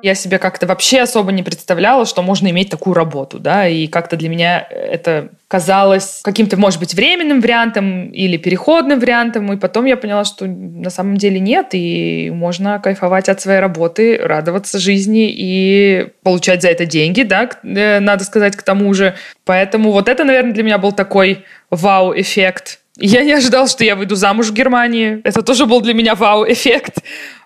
Я 0.00 0.14
себе 0.14 0.38
как-то 0.38 0.66
вообще 0.66 1.00
особо 1.00 1.32
не 1.32 1.42
представляла, 1.42 2.06
что 2.06 2.22
можно 2.22 2.48
иметь 2.48 2.70
такую 2.70 2.94
работу, 2.94 3.40
да, 3.40 3.66
и 3.66 3.88
как-то 3.88 4.16
для 4.16 4.28
меня 4.28 4.60
это 4.70 5.30
казалось 5.48 6.20
каким-то, 6.22 6.56
может 6.56 6.78
быть, 6.78 6.94
временным 6.94 7.40
вариантом 7.40 8.10
или 8.10 8.36
переходным 8.36 9.00
вариантом, 9.00 9.52
и 9.52 9.56
потом 9.56 9.86
я 9.86 9.96
поняла, 9.96 10.24
что 10.24 10.46
на 10.46 10.90
самом 10.90 11.16
деле 11.16 11.40
нет, 11.40 11.68
и 11.72 12.30
можно 12.32 12.78
кайфовать 12.78 13.28
от 13.28 13.40
своей 13.40 13.58
работы, 13.58 14.18
радоваться 14.18 14.78
жизни 14.78 15.30
и 15.30 16.08
получать 16.22 16.62
за 16.62 16.68
это 16.68 16.86
деньги, 16.86 17.22
да, 17.22 17.50
э, 17.64 17.98
надо 17.98 18.22
сказать, 18.22 18.54
к 18.56 18.62
тому 18.62 18.94
же. 18.94 19.16
Поэтому 19.44 19.90
вот 19.90 20.08
это, 20.08 20.22
наверное, 20.22 20.52
для 20.52 20.62
меня 20.62 20.78
был 20.78 20.92
такой 20.92 21.44
вау-эффект. 21.70 22.80
Я 23.00 23.22
не 23.22 23.32
ожидал, 23.32 23.68
что 23.68 23.84
я 23.84 23.94
выйду 23.94 24.16
замуж 24.16 24.48
в 24.48 24.52
Германии. 24.52 25.20
Это 25.22 25.42
тоже 25.42 25.66
был 25.66 25.80
для 25.80 25.94
меня 25.94 26.16
вау-эффект. 26.16 26.96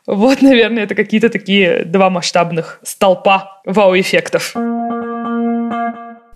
Вот, 0.06 0.40
наверное, 0.40 0.84
это 0.84 0.94
какие-то 0.94 1.28
такие 1.28 1.84
два 1.84 2.08
масштабных 2.08 2.80
столпа 2.82 3.60
вау-эффектов. 3.66 4.54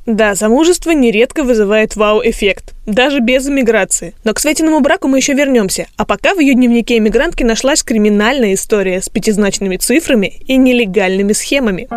Да, 0.04 0.34
замужество 0.34 0.90
нередко 0.90 1.42
вызывает 1.42 1.96
вау-эффект, 1.96 2.74
даже 2.84 3.20
без 3.20 3.48
эмиграции. 3.48 4.14
Но 4.22 4.34
к 4.34 4.38
Светиному 4.38 4.80
браку 4.80 5.08
мы 5.08 5.18
еще 5.18 5.32
вернемся. 5.32 5.86
А 5.96 6.04
пока 6.04 6.34
в 6.34 6.38
ее 6.38 6.54
дневнике 6.54 6.98
эмигрантки 6.98 7.42
нашлась 7.42 7.82
криминальная 7.82 8.54
история 8.54 9.00
с 9.00 9.08
пятизначными 9.08 9.78
цифрами 9.78 10.26
и 10.46 10.56
нелегальными 10.58 11.32
схемами. 11.32 11.88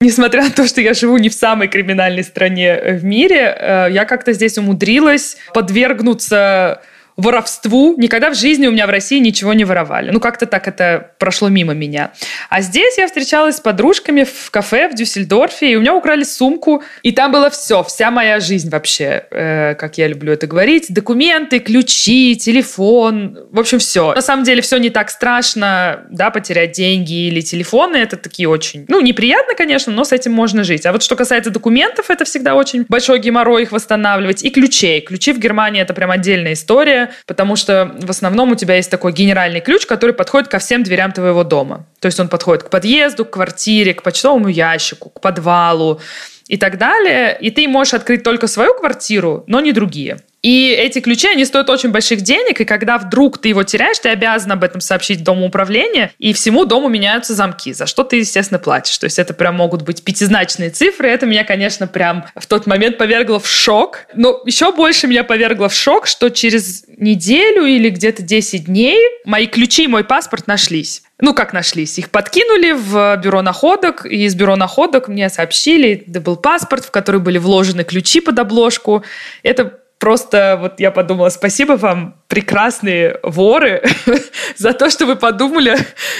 Несмотря 0.00 0.42
на 0.44 0.50
то, 0.50 0.66
что 0.66 0.80
я 0.80 0.92
живу 0.94 1.16
не 1.18 1.28
в 1.28 1.34
самой 1.34 1.68
криминальной 1.68 2.24
стране 2.24 2.98
в 2.98 3.04
мире, 3.04 3.56
э, 3.58 3.88
я 3.90 4.04
как-то 4.04 4.32
здесь 4.32 4.58
умудрилась 4.58 5.36
подвергнуться 5.54 6.82
воровству. 7.16 7.94
Никогда 7.96 8.30
в 8.30 8.34
жизни 8.34 8.66
у 8.66 8.72
меня 8.72 8.86
в 8.86 8.90
России 8.90 9.18
ничего 9.18 9.52
не 9.52 9.64
воровали. 9.64 10.10
Ну, 10.10 10.18
как-то 10.18 10.46
так 10.46 10.66
это 10.66 11.12
прошло 11.18 11.48
мимо 11.48 11.72
меня. 11.72 12.12
А 12.50 12.60
здесь 12.60 12.98
я 12.98 13.06
встречалась 13.06 13.56
с 13.56 13.60
подружками 13.60 14.24
в 14.24 14.50
кафе 14.50 14.88
в 14.88 14.94
Дюссельдорфе, 14.94 15.72
и 15.72 15.76
у 15.76 15.80
меня 15.80 15.94
украли 15.94 16.24
сумку, 16.24 16.82
и 17.02 17.12
там 17.12 17.30
было 17.30 17.50
все, 17.50 17.84
вся 17.84 18.10
моя 18.10 18.40
жизнь 18.40 18.68
вообще, 18.68 19.24
э, 19.30 19.74
как 19.74 19.96
я 19.98 20.08
люблю 20.08 20.32
это 20.32 20.46
говорить. 20.46 20.86
Документы, 20.88 21.60
ключи, 21.60 22.36
телефон, 22.36 23.38
в 23.50 23.60
общем, 23.60 23.78
все. 23.78 24.12
На 24.14 24.22
самом 24.22 24.44
деле 24.44 24.60
все 24.60 24.78
не 24.78 24.90
так 24.90 25.10
страшно, 25.10 26.06
да, 26.10 26.30
потерять 26.30 26.72
деньги 26.72 27.28
или 27.28 27.40
телефоны, 27.42 27.96
это 27.96 28.16
такие 28.16 28.48
очень, 28.48 28.86
ну, 28.88 29.00
неприятно, 29.00 29.54
конечно, 29.54 29.92
но 29.92 30.04
с 30.04 30.10
этим 30.10 30.32
можно 30.32 30.64
жить. 30.64 30.84
А 30.84 30.92
вот 30.92 31.02
что 31.02 31.14
касается 31.14 31.50
документов, 31.50 32.10
это 32.10 32.24
всегда 32.24 32.56
очень 32.56 32.84
большой 32.88 33.20
геморрой 33.20 33.62
их 33.62 33.72
восстанавливать. 33.72 34.42
И 34.42 34.50
ключей. 34.50 35.00
Ключи 35.00 35.32
в 35.32 35.38
Германии 35.38 35.80
это 35.80 35.94
прям 35.94 36.10
отдельная 36.10 36.54
история 36.54 37.03
потому 37.26 37.56
что 37.56 37.94
в 38.00 38.10
основном 38.10 38.52
у 38.52 38.54
тебя 38.54 38.76
есть 38.76 38.90
такой 38.90 39.12
генеральный 39.12 39.60
ключ, 39.60 39.86
который 39.86 40.14
подходит 40.14 40.48
ко 40.48 40.58
всем 40.58 40.82
дверям 40.82 41.12
твоего 41.12 41.44
дома. 41.44 41.86
То 42.00 42.06
есть 42.06 42.20
он 42.20 42.28
подходит 42.28 42.64
к 42.64 42.70
подъезду, 42.70 43.24
к 43.24 43.30
квартире, 43.30 43.94
к 43.94 44.02
почтовому 44.02 44.48
ящику, 44.48 45.10
к 45.10 45.20
подвалу 45.20 46.00
и 46.48 46.56
так 46.56 46.78
далее. 46.78 47.36
И 47.40 47.50
ты 47.50 47.66
можешь 47.68 47.94
открыть 47.94 48.22
только 48.22 48.46
свою 48.46 48.74
квартиру, 48.74 49.44
но 49.46 49.60
не 49.60 49.72
другие. 49.72 50.18
И 50.44 50.68
эти 50.68 51.00
ключи, 51.00 51.26
они 51.28 51.46
стоят 51.46 51.70
очень 51.70 51.88
больших 51.88 52.20
денег, 52.20 52.60
и 52.60 52.66
когда 52.66 52.98
вдруг 52.98 53.38
ты 53.38 53.48
его 53.48 53.62
теряешь, 53.62 53.98
ты 53.98 54.10
обязан 54.10 54.52
об 54.52 54.62
этом 54.62 54.82
сообщить 54.82 55.24
Дому 55.24 55.46
управления, 55.46 56.12
и 56.18 56.34
всему 56.34 56.66
дому 56.66 56.90
меняются 56.90 57.34
замки, 57.34 57.72
за 57.72 57.86
что 57.86 58.04
ты, 58.04 58.16
естественно, 58.16 58.58
платишь. 58.58 58.98
То 58.98 59.04
есть 59.04 59.18
это 59.18 59.32
прям 59.32 59.54
могут 59.54 59.80
быть 59.80 60.04
пятизначные 60.04 60.68
цифры. 60.68 61.08
Это 61.08 61.24
меня, 61.24 61.44
конечно, 61.44 61.86
прям 61.86 62.26
в 62.36 62.46
тот 62.46 62.66
момент 62.66 62.98
повергло 62.98 63.40
в 63.40 63.46
шок. 63.46 64.00
Но 64.14 64.42
еще 64.44 64.70
больше 64.72 65.06
меня 65.06 65.24
повергло 65.24 65.70
в 65.70 65.74
шок, 65.74 66.06
что 66.06 66.28
через 66.28 66.84
неделю 66.88 67.64
или 67.64 67.88
где-то 67.88 68.20
10 68.20 68.66
дней 68.66 69.00
мои 69.24 69.46
ключи 69.46 69.84
и 69.84 69.88
мой 69.88 70.04
паспорт 70.04 70.46
нашлись. 70.46 71.04
Ну, 71.20 71.32
как 71.32 71.54
нашлись? 71.54 71.98
Их 71.98 72.10
подкинули 72.10 72.72
в 72.72 73.16
бюро 73.16 73.40
находок, 73.40 74.04
и 74.04 74.26
из 74.26 74.34
бюро 74.34 74.56
находок 74.56 75.08
мне 75.08 75.30
сообщили, 75.30 76.04
это 76.06 76.20
был 76.20 76.36
паспорт, 76.36 76.84
в 76.84 76.90
который 76.90 77.22
были 77.22 77.38
вложены 77.38 77.82
ключи 77.82 78.20
под 78.20 78.38
обложку. 78.38 79.04
Это 79.42 79.80
просто 79.98 80.58
вот 80.60 80.80
я 80.80 80.90
подумала, 80.90 81.28
спасибо 81.28 81.72
вам, 81.72 82.16
прекрасные 82.28 83.18
воры, 83.22 83.82
за 84.56 84.72
то, 84.72 84.90
что 84.90 85.06
вы 85.06 85.16
подумали, 85.16 85.76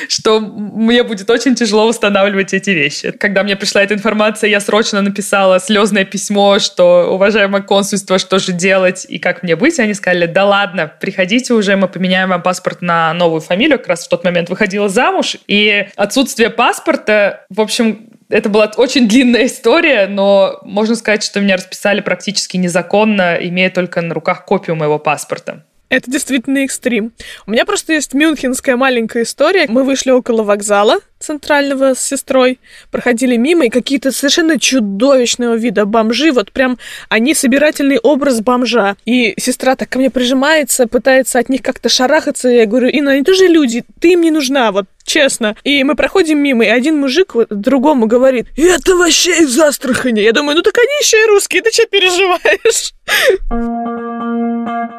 что 0.08 0.40
мне 0.40 1.02
будет 1.02 1.28
очень 1.28 1.54
тяжело 1.54 1.88
восстанавливать 1.88 2.54
эти 2.54 2.70
вещи. 2.70 3.10
Когда 3.10 3.42
мне 3.42 3.56
пришла 3.56 3.82
эта 3.82 3.94
информация, 3.94 4.48
я 4.48 4.60
срочно 4.60 5.02
написала 5.02 5.60
слезное 5.60 6.04
письмо, 6.04 6.58
что, 6.58 7.12
уважаемое 7.12 7.62
консульство, 7.62 8.18
что 8.18 8.38
же 8.38 8.52
делать 8.52 9.06
и 9.08 9.18
как 9.18 9.42
мне 9.42 9.56
быть. 9.56 9.78
Они 9.78 9.94
сказали, 9.94 10.26
да 10.26 10.44
ладно, 10.44 10.92
приходите 11.00 11.52
уже, 11.54 11.76
мы 11.76 11.88
поменяем 11.88 12.28
вам 12.28 12.42
паспорт 12.42 12.80
на 12.82 13.12
новую 13.14 13.40
фамилию. 13.40 13.78
Как 13.78 13.88
раз 13.88 14.06
в 14.06 14.08
тот 14.08 14.24
момент 14.24 14.50
выходила 14.50 14.88
замуж. 14.88 15.36
И 15.48 15.88
отсутствие 15.96 16.50
паспорта, 16.50 17.44
в 17.50 17.60
общем, 17.60 18.10
это 18.34 18.48
была 18.48 18.68
очень 18.76 19.06
длинная 19.06 19.46
история, 19.46 20.08
но 20.08 20.58
можно 20.64 20.96
сказать, 20.96 21.22
что 21.22 21.40
меня 21.40 21.54
расписали 21.56 22.00
практически 22.00 22.56
незаконно, 22.56 23.36
имея 23.36 23.70
только 23.70 24.00
на 24.00 24.12
руках 24.12 24.44
копию 24.44 24.74
моего 24.74 24.98
паспорта. 24.98 25.64
Это 25.94 26.10
действительно 26.10 26.58
экстрим. 26.58 27.12
У 27.46 27.52
меня 27.52 27.64
просто 27.64 27.92
есть 27.92 28.14
мюнхенская 28.14 28.76
маленькая 28.76 29.22
история. 29.22 29.66
Мы 29.68 29.84
вышли 29.84 30.10
около 30.10 30.42
вокзала 30.42 30.98
центрального 31.24 31.94
с 31.94 32.00
сестрой, 32.00 32.58
проходили 32.90 33.36
мимо, 33.36 33.66
и 33.66 33.70
какие-то 33.70 34.12
совершенно 34.12 34.58
чудовищного 34.58 35.54
вида 35.54 35.86
бомжи, 35.86 36.32
вот 36.32 36.52
прям 36.52 36.78
они 37.08 37.34
собирательный 37.34 37.98
образ 37.98 38.40
бомжа. 38.40 38.96
И 39.06 39.34
сестра 39.38 39.74
так 39.74 39.88
ко 39.88 39.98
мне 39.98 40.10
прижимается, 40.10 40.86
пытается 40.86 41.38
от 41.38 41.48
них 41.48 41.62
как-то 41.62 41.88
шарахаться, 41.88 42.50
и 42.50 42.56
я 42.56 42.66
говорю, 42.66 42.88
Инна, 42.88 43.12
они 43.12 43.22
тоже 43.22 43.46
люди, 43.46 43.84
ты 44.00 44.12
им 44.12 44.20
не 44.20 44.30
нужна, 44.30 44.70
вот 44.70 44.84
честно. 45.04 45.56
И 45.64 45.82
мы 45.84 45.94
проходим 45.94 46.38
мимо, 46.38 46.64
и 46.64 46.68
один 46.68 46.98
мужик 46.98 47.34
вот 47.34 47.48
другому 47.48 48.06
говорит, 48.06 48.48
это 48.56 48.94
вообще 48.96 49.42
из 49.42 49.58
Астрахани. 49.58 50.20
Я 50.20 50.32
думаю, 50.32 50.56
ну 50.56 50.62
так 50.62 50.76
они 50.76 50.92
еще 51.00 51.16
и 51.16 51.26
русские, 51.26 51.62
ты 51.62 51.72
что 51.72 51.86
переживаешь? 51.86 52.92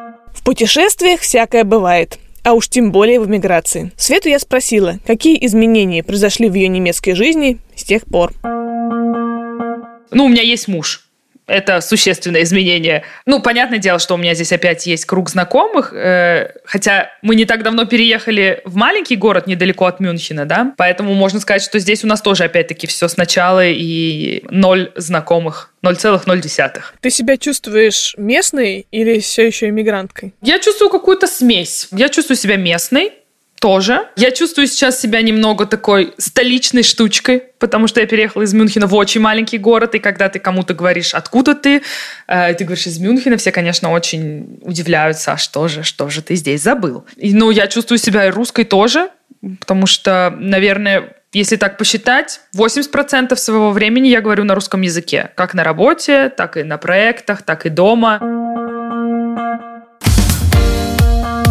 В 0.36 0.42
путешествиях 0.44 1.20
всякое 1.20 1.64
бывает 1.64 2.18
а 2.46 2.52
уж 2.52 2.68
тем 2.68 2.92
более 2.92 3.18
в 3.18 3.26
эмиграции. 3.26 3.90
Свету 3.96 4.28
я 4.28 4.38
спросила, 4.38 5.00
какие 5.04 5.44
изменения 5.44 6.04
произошли 6.04 6.48
в 6.48 6.54
ее 6.54 6.68
немецкой 6.68 7.14
жизни 7.14 7.58
с 7.74 7.82
тех 7.82 8.06
пор. 8.06 8.32
Ну, 8.44 10.26
у 10.26 10.28
меня 10.28 10.42
есть 10.42 10.68
муж 10.68 11.05
это 11.46 11.80
существенное 11.80 12.42
изменение. 12.42 13.04
Ну, 13.24 13.40
понятное 13.40 13.78
дело, 13.78 13.98
что 13.98 14.14
у 14.14 14.16
меня 14.16 14.34
здесь 14.34 14.52
опять 14.52 14.86
есть 14.86 15.04
круг 15.04 15.30
знакомых, 15.30 15.92
э, 15.92 16.52
хотя 16.64 17.10
мы 17.22 17.34
не 17.34 17.44
так 17.44 17.62
давно 17.62 17.84
переехали 17.84 18.60
в 18.64 18.76
маленький 18.76 19.16
город 19.16 19.46
недалеко 19.46 19.86
от 19.86 20.00
Мюнхена, 20.00 20.44
да, 20.44 20.74
поэтому 20.76 21.14
можно 21.14 21.40
сказать, 21.40 21.62
что 21.62 21.78
здесь 21.78 22.04
у 22.04 22.06
нас 22.06 22.20
тоже 22.20 22.44
опять-таки 22.44 22.86
все 22.86 23.08
сначала 23.08 23.66
и 23.66 24.42
ноль 24.50 24.92
знакомых 24.96 25.72
0,0. 25.84 26.82
Ты 27.00 27.10
себя 27.10 27.36
чувствуешь 27.36 28.14
местной 28.16 28.86
или 28.90 29.20
все 29.20 29.46
еще 29.46 29.68
иммигранткой? 29.68 30.34
Я 30.42 30.58
чувствую 30.58 30.90
какую-то 30.90 31.26
смесь. 31.26 31.88
Я 31.92 32.08
чувствую 32.08 32.36
себя 32.36 32.56
местной, 32.56 33.12
тоже. 33.66 34.06
Я 34.14 34.30
чувствую 34.30 34.68
сейчас 34.68 35.00
себя 35.00 35.20
немного 35.22 35.66
такой 35.66 36.14
столичной 36.18 36.84
штучкой, 36.84 37.42
потому 37.58 37.88
что 37.88 38.00
я 38.00 38.06
переехала 38.06 38.42
из 38.42 38.54
Мюнхена 38.54 38.86
в 38.86 38.94
очень 38.94 39.20
маленький 39.20 39.58
город, 39.58 39.96
и 39.96 39.98
когда 39.98 40.28
ты 40.28 40.38
кому-то 40.38 40.72
говоришь, 40.72 41.14
откуда 41.14 41.56
ты, 41.56 41.82
э, 42.28 42.54
ты 42.54 42.62
говоришь 42.62 42.86
из 42.86 43.00
Мюнхена, 43.00 43.38
все, 43.38 43.50
конечно, 43.50 43.90
очень 43.90 44.60
удивляются, 44.62 45.32
а 45.32 45.36
что 45.36 45.66
же, 45.66 45.82
что 45.82 46.08
же 46.10 46.22
ты 46.22 46.36
здесь 46.36 46.62
забыл? 46.62 47.06
И, 47.16 47.34
ну, 47.34 47.50
я 47.50 47.66
чувствую 47.66 47.98
себя 47.98 48.28
и 48.28 48.30
русской 48.30 48.64
тоже, 48.64 49.10
потому 49.58 49.86
что, 49.86 50.32
наверное, 50.38 51.16
если 51.32 51.56
так 51.56 51.76
посчитать, 51.76 52.42
80% 52.56 53.34
своего 53.34 53.72
времени 53.72 54.06
я 54.06 54.20
говорю 54.20 54.44
на 54.44 54.54
русском 54.54 54.82
языке. 54.82 55.32
Как 55.34 55.54
на 55.54 55.64
работе, 55.64 56.28
так 56.28 56.56
и 56.56 56.62
на 56.62 56.78
проектах, 56.78 57.42
так 57.42 57.66
и 57.66 57.70
дома. 57.70 58.20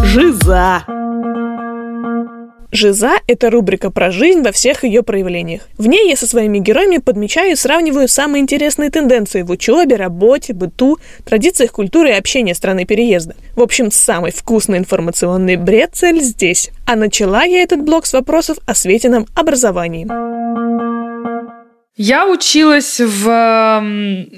Жиза! 0.02 0.95
Жиза– 2.72 3.12
это 3.26 3.50
рубрика 3.50 3.90
про 3.90 4.10
жизнь 4.10 4.42
во 4.42 4.52
всех 4.52 4.84
ее 4.84 5.02
проявлениях. 5.02 5.62
В 5.78 5.86
ней 5.86 6.08
я 6.08 6.16
со 6.16 6.26
своими 6.26 6.58
героями 6.58 6.98
подмечаю 6.98 7.52
и 7.52 7.56
сравниваю 7.56 8.08
самые 8.08 8.42
интересные 8.42 8.90
тенденции 8.90 9.42
в 9.42 9.50
учебе, 9.50 9.96
работе, 9.96 10.52
быту, 10.52 10.98
традициях 11.24 11.72
культуры 11.72 12.10
и 12.10 12.14
общения 12.14 12.54
страны 12.54 12.84
переезда. 12.84 13.36
В 13.54 13.62
общем, 13.62 13.90
самый 13.90 14.32
вкусный 14.32 14.78
информационный 14.78 15.56
бред-цель 15.56 16.20
здесь. 16.20 16.70
А 16.86 16.96
начала 16.96 17.44
я 17.44 17.62
этот 17.62 17.82
блог 17.82 18.06
с 18.06 18.12
вопросов 18.12 18.58
о 18.66 18.74
Светином 18.74 19.26
образовании. 19.34 20.06
Я 21.96 22.26
училась 22.28 23.00
в 23.00 23.82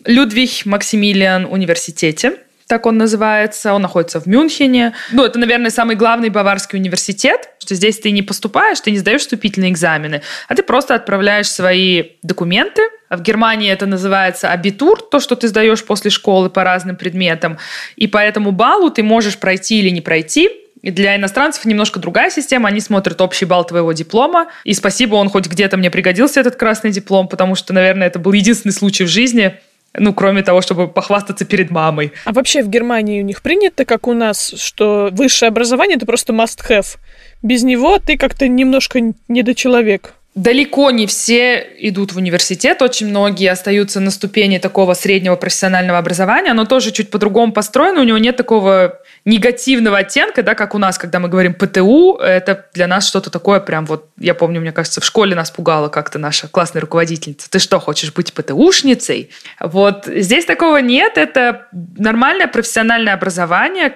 Людвиг 0.05 0.65
Максимилиан 0.65 1.45
университете 1.45 2.35
так 2.69 2.87
он 2.87 2.99
называется. 2.99 3.73
Он 3.73 3.83
находится 3.83 4.21
в 4.21 4.27
Мюнхене. 4.27 4.93
Ну, 5.11 5.25
это, 5.25 5.39
наверное, 5.39 5.71
самый 5.71 5.97
главный 5.97 6.29
баварский 6.29 6.79
университет, 6.79 7.49
что 7.59 7.75
здесь 7.75 7.99
ты 7.99 8.11
не 8.11 8.23
поступаешь, 8.23 8.79
ты 8.81 8.91
не 8.91 8.99
сдаешь 8.99 9.23
вступительные 9.23 9.73
экзамены, 9.73 10.23
а 10.47 10.55
ты 10.55 10.63
просто 10.63 10.95
отправляешь 10.95 11.51
свои 11.51 12.05
документы. 12.23 12.83
В 13.11 13.23
Германии 13.23 13.71
это 13.71 13.87
называется 13.87 14.53
абитур, 14.53 15.01
то, 15.01 15.19
что 15.19 15.35
ты 15.35 15.49
сдаешь 15.49 15.83
после 15.83 16.11
школы 16.11 16.51
по 16.51 16.63
разным 16.63 16.97
предметам. 16.97 17.57
И 17.97 18.07
по 18.07 18.19
этому 18.19 18.53
баллу 18.53 18.91
ты 18.91 19.03
можешь 19.03 19.39
пройти 19.39 19.81
или 19.81 19.89
не 19.89 20.03
пройти. 20.03 20.51
И 20.83 20.91
для 20.91 21.17
иностранцев 21.17 21.65
немножко 21.65 21.99
другая 21.99 22.31
система. 22.31 22.69
Они 22.69 22.81
смотрят 22.81 23.21
общий 23.23 23.47
балл 23.47 23.65
твоего 23.65 23.93
диплома. 23.93 24.49
И 24.65 24.75
спасибо, 24.75 25.15
он 25.15 25.31
хоть 25.31 25.47
где-то 25.47 25.79
мне 25.79 25.91
пригодился, 25.91 26.41
этот 26.41 26.57
красный 26.57 26.91
диплом, 26.91 27.29
потому 27.29 27.55
что, 27.55 27.73
наверное, 27.73 28.07
это 28.07 28.19
был 28.19 28.33
единственный 28.33 28.73
случай 28.73 29.05
в 29.05 29.09
жизни, 29.09 29.59
ну, 29.95 30.13
кроме 30.13 30.43
того, 30.43 30.61
чтобы 30.61 30.89
похвастаться 30.89 31.45
перед 31.45 31.71
мамой. 31.71 32.13
А 32.25 32.33
вообще 32.33 32.63
в 32.63 32.69
Германии 32.69 33.23
у 33.23 33.25
них 33.25 33.43
принято, 33.43 33.85
как 33.85 34.07
у 34.07 34.15
нас, 34.15 34.55
что 34.57 35.09
высшее 35.13 35.49
образование 35.49 35.97
это 35.97 36.07
просто 36.07 36.33
must-have. 36.33 36.97
Без 37.43 37.63
него 37.63 37.99
ты 37.99 38.17
как-то 38.17 38.49
немножко 38.49 39.01
недочеловек. 39.29 40.15
Далеко 40.39 40.93
не 40.93 41.09
все 41.09 41.67
идут 41.79 42.13
в 42.13 42.17
университет, 42.17 42.81
очень 42.81 43.09
многие 43.09 43.51
остаются 43.51 43.99
на 43.99 44.13
ступени 44.13 44.59
такого 44.59 44.95
среднего 44.95 45.35
профессионального 45.35 45.99
образования. 45.99 46.53
Оно 46.53 46.65
тоже 46.65 46.93
чуть 46.93 47.11
по-другому 47.11 47.53
построено, 47.53 48.03
у 48.03 48.05
него 48.05 48.19
нет 48.19 48.37
такого 48.37 49.01
негативного 49.25 49.99
оттенка, 49.99 50.45
да, 50.45 50.55
как 50.55 50.77
у 50.77 50.79
нас, 50.79 50.97
когда 50.97 51.19
мы 51.19 51.29
говорим 51.29 51.55
ПТУ, 51.55 52.19
это 52.19 52.67
для 52.73 52.87
нас 52.87 53.09
что-то 53.09 53.31
такое 53.31 53.59
прям 53.59 53.85
вот, 53.87 54.11
я 54.17 54.33
помню, 54.33 54.61
мне 54.61 54.71
кажется, 54.71 55.01
в 55.01 55.05
школе 55.05 55.35
нас 55.35 55.51
пугала 55.51 55.89
как-то 55.89 56.21
наша 56.21 56.47
классная 56.47 56.83
руководительница. 56.83 57.51
Ты 57.51 57.59
что, 57.59 57.81
хочешь 57.81 58.13
быть 58.15 58.33
ПТУшницей? 58.33 59.31
Вот 59.59 60.07
здесь 60.07 60.45
такого 60.45 60.77
нет, 60.77 61.19
это 61.19 61.67
нормальное 61.73 62.47
профессиональное 62.47 63.15
образование, 63.15 63.93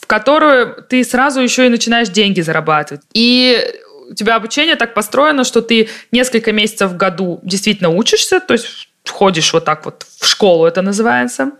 в 0.00 0.06
которое 0.08 0.66
ты 0.66 1.04
сразу 1.04 1.40
еще 1.40 1.66
и 1.66 1.68
начинаешь 1.68 2.08
деньги 2.08 2.40
зарабатывать. 2.40 3.02
И 3.12 3.64
у 4.10 4.14
тебя 4.14 4.36
обучение 4.36 4.76
так 4.76 4.94
построено, 4.94 5.44
что 5.44 5.62
ты 5.62 5.88
несколько 6.12 6.52
месяцев 6.52 6.92
в 6.92 6.96
году 6.96 7.40
действительно 7.42 7.90
учишься, 7.90 8.40
то 8.40 8.52
есть 8.52 8.88
ходишь 9.08 9.52
вот 9.52 9.64
так 9.64 9.84
вот 9.84 10.06
в 10.20 10.26
школу, 10.26 10.66
это 10.66 10.82
называется, 10.82 11.52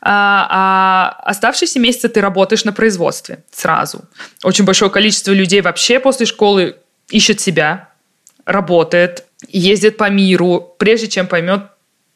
а, 0.00 0.46
а 0.50 1.30
оставшиеся 1.30 1.78
месяцы 1.80 2.08
ты 2.08 2.20
работаешь 2.20 2.64
на 2.64 2.72
производстве 2.72 3.44
сразу. 3.50 4.04
Очень 4.42 4.64
большое 4.64 4.90
количество 4.90 5.32
людей 5.32 5.60
вообще 5.60 6.00
после 6.00 6.26
школы 6.26 6.76
ищет 7.10 7.40
себя, 7.40 7.90
работает, 8.44 9.24
ездит 9.48 9.96
по 9.96 10.08
миру, 10.08 10.74
прежде 10.78 11.08
чем 11.08 11.26
поймет, 11.26 11.62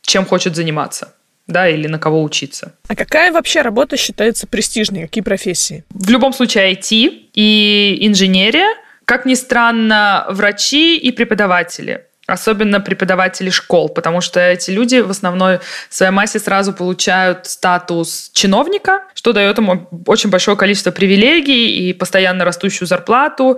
чем 0.03 0.25
хочет 0.25 0.57
заниматься 0.57 1.15
да, 1.47 1.69
или 1.69 1.87
на 1.87 1.99
кого 1.99 2.23
учиться. 2.23 2.75
А 2.89 2.97
какая 2.97 3.33
вообще 3.33 3.63
работа 3.63 3.97
считается 3.97 4.47
престижной? 4.47 5.03
Какие 5.03 5.23
профессии? 5.23 5.85
В 5.91 6.09
любом 6.11 6.33
случае 6.33 6.73
IT 6.73 7.31
и 7.35 7.99
инженерия, 8.01 8.69
как 9.05 9.25
ни 9.25 9.35
странно, 9.35 10.27
врачи 10.29 10.97
и 10.97 11.11
преподаватели 11.13 12.07
особенно 12.27 12.81
преподаватели 12.81 13.51
школ, 13.51 13.89
потому 13.89 14.21
что 14.21 14.41
эти 14.41 14.71
люди 14.71 14.97
в 15.01 15.11
основной 15.11 15.61
своей 15.91 16.13
массе 16.13 16.39
сразу 16.39 16.73
получают 16.73 17.47
статус 17.47 18.31
чиновника, 18.33 19.03
что 19.15 19.33
дает 19.33 19.59
им 19.59 19.89
очень 20.07 20.31
большое 20.31 20.57
количество 20.57 20.93
привилегий 20.93 21.89
и 21.89 21.93
постоянно 21.93 22.45
растущую 22.45 22.87
зарплату. 22.87 23.57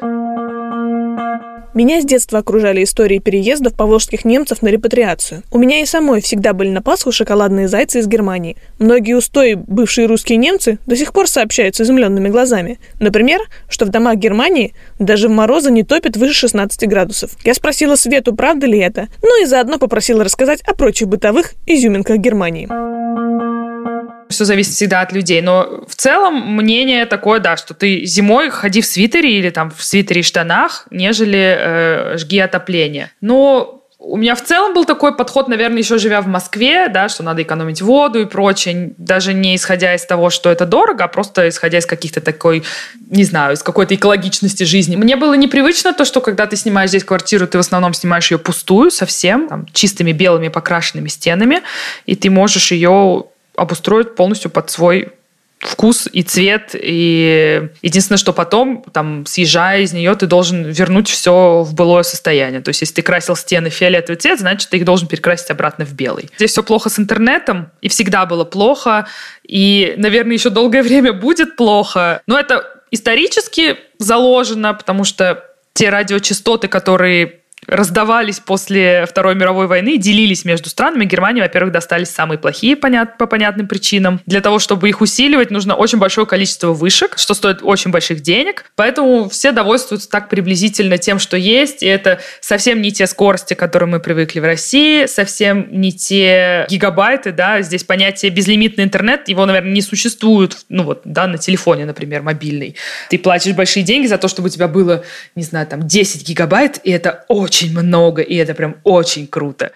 Меня 1.74 2.00
с 2.00 2.04
детства 2.04 2.38
окружали 2.38 2.84
истории 2.84 3.18
переездов 3.18 3.74
поволжских 3.74 4.24
немцев 4.24 4.62
на 4.62 4.68
репатриацию. 4.68 5.42
У 5.50 5.58
меня 5.58 5.80
и 5.80 5.86
самой 5.86 6.20
всегда 6.20 6.52
были 6.52 6.68
на 6.68 6.80
Пасху 6.80 7.10
шоколадные 7.10 7.66
зайцы 7.66 7.98
из 7.98 8.06
Германии. 8.06 8.56
Многие 8.78 9.14
устои, 9.14 9.54
бывшие 9.54 10.06
русские 10.06 10.38
немцы, 10.38 10.78
до 10.86 10.94
сих 10.94 11.12
пор 11.12 11.26
сообщают 11.26 11.74
с 11.74 11.80
изумленными 11.80 12.28
глазами. 12.28 12.78
Например, 13.00 13.40
что 13.68 13.86
в 13.86 13.88
домах 13.88 14.18
Германии 14.18 14.72
даже 15.00 15.26
в 15.26 15.32
морозы 15.32 15.72
не 15.72 15.82
топят 15.82 16.16
выше 16.16 16.34
16 16.34 16.88
градусов. 16.88 17.32
Я 17.42 17.54
спросила 17.54 17.96
Свету, 17.96 18.36
правда 18.36 18.68
ли 18.68 18.78
это, 18.78 19.08
ну 19.20 19.42
и 19.42 19.46
заодно 19.46 19.78
попросила 19.78 20.22
рассказать 20.22 20.60
о 20.62 20.74
прочих 20.74 21.08
бытовых 21.08 21.54
изюминках 21.66 22.18
Германии 22.18 22.68
все 24.34 24.44
зависит 24.44 24.74
всегда 24.74 25.00
от 25.00 25.12
людей. 25.12 25.40
Но 25.40 25.84
в 25.88 25.94
целом 25.94 26.56
мнение 26.56 27.06
такое, 27.06 27.40
да, 27.40 27.56
что 27.56 27.74
ты 27.74 28.04
зимой 28.04 28.50
ходи 28.50 28.80
в 28.80 28.86
свитере 28.86 29.38
или 29.38 29.50
там 29.50 29.70
в 29.70 29.82
свитере 29.82 30.20
и 30.20 30.24
штанах, 30.24 30.86
нежели 30.90 31.56
э, 31.58 32.18
жги 32.18 32.38
отопление. 32.38 33.10
Но 33.20 33.84
у 34.04 34.16
меня 34.16 34.34
в 34.34 34.42
целом 34.42 34.74
был 34.74 34.84
такой 34.84 35.16
подход, 35.16 35.48
наверное, 35.48 35.78
еще 35.78 35.98
живя 35.98 36.20
в 36.20 36.26
Москве, 36.26 36.88
да, 36.88 37.08
что 37.08 37.22
надо 37.22 37.42
экономить 37.42 37.80
воду 37.80 38.20
и 38.20 38.26
прочее, 38.26 38.92
даже 38.98 39.32
не 39.32 39.56
исходя 39.56 39.94
из 39.94 40.04
того, 40.04 40.30
что 40.30 40.50
это 40.50 40.66
дорого, 40.66 41.04
а 41.04 41.08
просто 41.08 41.48
исходя 41.48 41.78
из 41.78 41.86
каких-то 41.86 42.20
такой, 42.20 42.62
не 43.08 43.24
знаю, 43.24 43.54
из 43.54 43.62
какой-то 43.62 43.94
экологичности 43.94 44.64
жизни. 44.64 44.96
Мне 44.96 45.16
было 45.16 45.34
непривычно 45.34 45.92
то, 45.94 46.04
что 46.04 46.20
когда 46.20 46.46
ты 46.46 46.56
снимаешь 46.56 46.90
здесь 46.90 47.04
квартиру, 47.04 47.46
ты 47.46 47.56
в 47.56 47.60
основном 47.60 47.94
снимаешь 47.94 48.30
ее 48.30 48.38
пустую 48.38 48.90
совсем, 48.90 49.48
там, 49.48 49.66
чистыми 49.72 50.12
белыми 50.12 50.48
покрашенными 50.48 51.08
стенами, 51.08 51.62
и 52.04 52.14
ты 52.14 52.30
можешь 52.30 52.72
ее 52.72 53.24
обустроить 53.56 54.14
полностью 54.14 54.50
под 54.50 54.70
свой 54.70 55.12
вкус 55.64 56.08
и 56.12 56.22
цвет. 56.22 56.70
И 56.74 57.68
единственное, 57.82 58.18
что 58.18 58.32
потом, 58.32 58.84
там, 58.92 59.24
съезжая 59.26 59.80
из 59.80 59.92
нее, 59.92 60.14
ты 60.14 60.26
должен 60.26 60.64
вернуть 60.64 61.08
все 61.08 61.62
в 61.62 61.74
былое 61.74 62.02
состояние. 62.02 62.60
То 62.60 62.68
есть, 62.68 62.82
если 62.82 62.94
ты 62.94 63.02
красил 63.02 63.34
стены 63.34 63.70
фиолетовый 63.70 64.16
цвет, 64.16 64.40
значит, 64.40 64.68
ты 64.70 64.76
их 64.76 64.84
должен 64.84 65.08
перекрасить 65.08 65.50
обратно 65.50 65.84
в 65.84 65.94
белый. 65.94 66.28
Здесь 66.36 66.50
все 66.50 66.62
плохо 66.62 66.90
с 66.90 66.98
интернетом, 66.98 67.70
и 67.80 67.88
всегда 67.88 68.26
было 68.26 68.44
плохо. 68.44 69.06
И, 69.42 69.94
наверное, 69.96 70.34
еще 70.34 70.50
долгое 70.50 70.82
время 70.84 71.12
будет 71.12 71.56
плохо. 71.56 72.22
Но 72.26 72.38
это 72.38 72.64
исторически 72.90 73.78
заложено, 73.98 74.74
потому 74.74 75.04
что 75.04 75.44
те 75.72 75.88
радиочастоты, 75.88 76.68
которые 76.68 77.40
раздавались 77.66 78.40
после 78.40 79.06
Второй 79.06 79.34
мировой 79.34 79.66
войны, 79.66 79.96
делились 79.96 80.44
между 80.44 80.68
странами. 80.68 81.04
Германии, 81.04 81.40
во-первых, 81.40 81.72
достались 81.72 82.08
самые 82.08 82.38
плохие 82.38 82.76
понят, 82.76 83.18
по 83.18 83.26
понятным 83.26 83.68
причинам. 83.68 84.20
Для 84.26 84.40
того, 84.40 84.58
чтобы 84.58 84.88
их 84.88 85.00
усиливать, 85.00 85.50
нужно 85.50 85.74
очень 85.74 85.98
большое 85.98 86.26
количество 86.26 86.68
вышек, 86.68 87.18
что 87.18 87.34
стоит 87.34 87.60
очень 87.62 87.90
больших 87.90 88.20
денег. 88.20 88.70
Поэтому 88.76 89.28
все 89.28 89.52
довольствуются 89.52 90.08
так 90.08 90.28
приблизительно 90.28 90.98
тем, 90.98 91.18
что 91.18 91.36
есть. 91.36 91.82
И 91.82 91.86
это 91.86 92.20
совсем 92.40 92.82
не 92.82 92.92
те 92.92 93.06
скорости, 93.06 93.54
к 93.54 93.58
которым 93.58 93.90
мы 93.90 94.00
привыкли 94.00 94.40
в 94.40 94.44
России, 94.44 95.06
совсем 95.06 95.68
не 95.70 95.92
те 95.92 96.66
гигабайты. 96.68 97.32
Да? 97.32 97.62
Здесь 97.62 97.84
понятие 97.84 98.30
безлимитный 98.30 98.84
интернет, 98.84 99.28
его, 99.28 99.46
наверное, 99.46 99.72
не 99.72 99.82
существует 99.82 100.64
ну 100.74 100.82
вот, 100.82 101.02
да, 101.04 101.26
на 101.26 101.38
телефоне, 101.38 101.86
например, 101.86 102.22
мобильный. 102.22 102.76
Ты 103.08 103.18
платишь 103.18 103.54
большие 103.54 103.84
деньги 103.84 104.06
за 104.06 104.18
то, 104.18 104.28
чтобы 104.28 104.46
у 104.46 104.50
тебя 104.50 104.68
было, 104.68 105.04
не 105.34 105.42
знаю, 105.44 105.66
там 105.66 105.86
10 105.86 106.26
гигабайт, 106.28 106.80
и 106.82 106.90
это 106.90 107.24
очень 107.28 107.53
очень 107.54 107.72
много, 107.72 108.20
и 108.20 108.34
это 108.34 108.52
прям 108.52 108.74
очень 108.82 109.28
круто. 109.28 109.70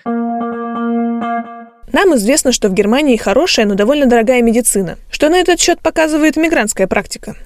Нам 1.93 2.17
известно, 2.17 2.51
что 2.51 2.69
в 2.69 2.75
Германии 2.75 3.17
хорошая, 3.17 3.67
но 3.67 3.75
довольно 3.75 4.07
дорогая 4.07 4.43
медицина. 4.43 4.99
Что 5.12 5.29
на 5.29 5.37
этот 5.37 5.61
счет 5.61 5.79
показывает 5.81 6.37
мигрантская 6.37 6.88
практика? 6.88 7.37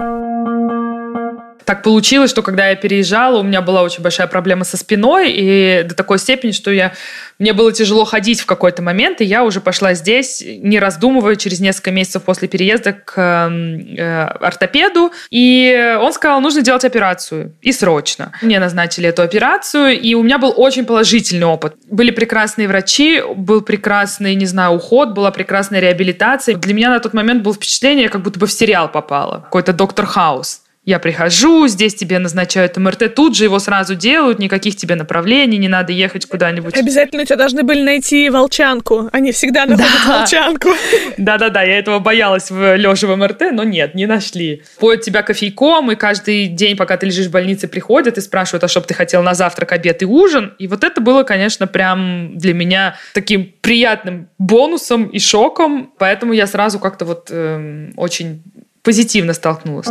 Так 1.65 1.83
получилось, 1.83 2.31
что 2.31 2.43
когда 2.43 2.69
я 2.69 2.77
переезжала, 2.77 3.39
у 3.39 3.43
меня 3.43 3.63
была 3.63 3.83
очень 3.83 4.03
большая 4.03 4.27
проблема 4.27 4.65
со 4.65 4.77
спиной, 4.77 5.33
и 5.33 5.83
до 5.85 5.95
такой 5.95 6.19
степени, 6.19 6.53
что 6.53 6.71
я, 6.71 6.93
мне 7.39 7.53
было 7.53 7.73
тяжело 7.73 8.05
ходить 8.05 8.41
в 8.41 8.47
какой-то 8.47 8.83
момент, 8.83 9.21
и 9.21 9.25
я 9.25 9.45
уже 9.45 9.61
пошла 9.61 9.95
здесь, 9.95 10.43
не 10.45 10.79
раздумывая, 10.79 11.37
через 11.37 11.61
несколько 11.61 11.91
месяцев 11.91 12.23
после 12.23 12.49
переезда 12.49 12.93
к 12.93 13.19
э, 13.19 14.25
ортопеду, 14.41 15.13
и 15.31 15.97
он 16.01 16.13
сказал, 16.13 16.41
нужно 16.41 16.63
делать 16.63 16.85
операцию, 16.85 17.55
и 17.61 17.73
срочно. 17.73 18.33
Мне 18.43 18.59
назначили 18.59 19.09
эту 19.09 19.23
операцию, 19.23 19.99
и 20.01 20.15
у 20.15 20.23
меня 20.23 20.39
был 20.39 20.53
очень 20.57 20.85
положительный 20.85 21.47
опыт. 21.47 21.75
Были 21.91 22.11
прекрасные 22.11 22.69
врачи, 22.69 23.23
был 23.37 23.63
прекрасный, 23.63 24.35
не 24.35 24.47
знаю, 24.47 24.73
уход, 24.73 25.11
была 25.11 25.31
прекрасная 25.31 25.81
реабилитация. 25.81 26.57
Для 26.57 26.75
меня 26.75 26.91
на 26.91 27.01
тот 27.01 27.15
момент 27.15 27.43
было 27.43 27.55
впечатление, 27.55 28.09
как 28.09 28.23
будто 28.23 28.39
бы 28.39 28.47
в 28.47 28.53
сериал 28.53 28.91
попала, 28.91 29.41
какой-то 29.41 29.73
доктор 29.73 30.07
Хаус. 30.07 30.63
Я 30.85 30.99
прихожу, 30.99 31.69
здесь 31.69 31.95
тебе 31.95 32.19
назначают 32.19 32.77
МРТ, 32.77 33.15
тут 33.15 33.37
же 33.37 33.45
его 33.45 33.61
сразу 33.61 33.95
делают, 33.95 34.41
никаких 34.41 34.75
тебе 34.75 34.97
направлений, 34.97 35.57
не 35.57 35.69
надо 35.69 35.93
ехать 35.93 36.27
куда-нибудь. 36.27 36.77
Обязательно 36.77 37.23
у 37.23 37.25
тебя 37.25 37.37
должны 37.37 37.63
были 37.63 37.83
найти 37.83 38.29
волчанку. 38.31 39.09
Они 39.13 39.31
всегда 39.31 39.65
находят 39.65 39.93
да. 40.05 40.19
волчанку. 40.19 40.71
Да-да-да, 41.19 41.63
я 41.63 41.79
этого 41.79 42.01
боялась 42.01 42.51
в 42.51 42.75
лежа 42.75 43.07
в 43.07 43.15
МРТ, 43.15 43.53
но 43.53 43.63
нет, 43.63 43.95
не 43.95 44.07
нашли. 44.07 44.65
Поют 44.81 45.03
тебя 45.03 45.23
кофейком, 45.23 45.93
и 45.93 45.95
каждый 45.95 46.47
день, 46.47 46.77
пока 46.77 46.97
ты 46.97 47.07
лежишь 47.07 47.27
в 47.27 47.31
больнице, 47.31 47.69
приходят 47.69 48.19
и 48.19 48.21
спрашивают, 48.21 48.65
а 48.65 48.69
что 48.69 48.81
бы 48.81 48.87
ты 48.89 48.95
хотел 48.95 49.23
на 49.23 49.35
завтрак, 49.35 49.71
обед 49.71 50.03
и 50.03 50.05
ужин. 50.05 50.53
И 50.59 50.67
вот 50.67 50.83
это 50.83 51.01
было, 51.01 51.23
конечно, 51.23 51.69
прям 51.69 52.37
для 52.37 52.55
меня 52.55 52.97
таким 53.15 53.55
приятным 53.61 54.31
бонусом 54.39 55.05
и 55.05 55.21
шоком, 55.21 55.93
поэтому 55.97 56.33
я 56.33 56.49
сразу 56.49 56.81
как-то 56.81 57.05
вот 57.05 57.29
э, 57.31 57.93
очень 57.95 58.43
позитивно 58.83 59.33
столкнулась. 59.33 59.87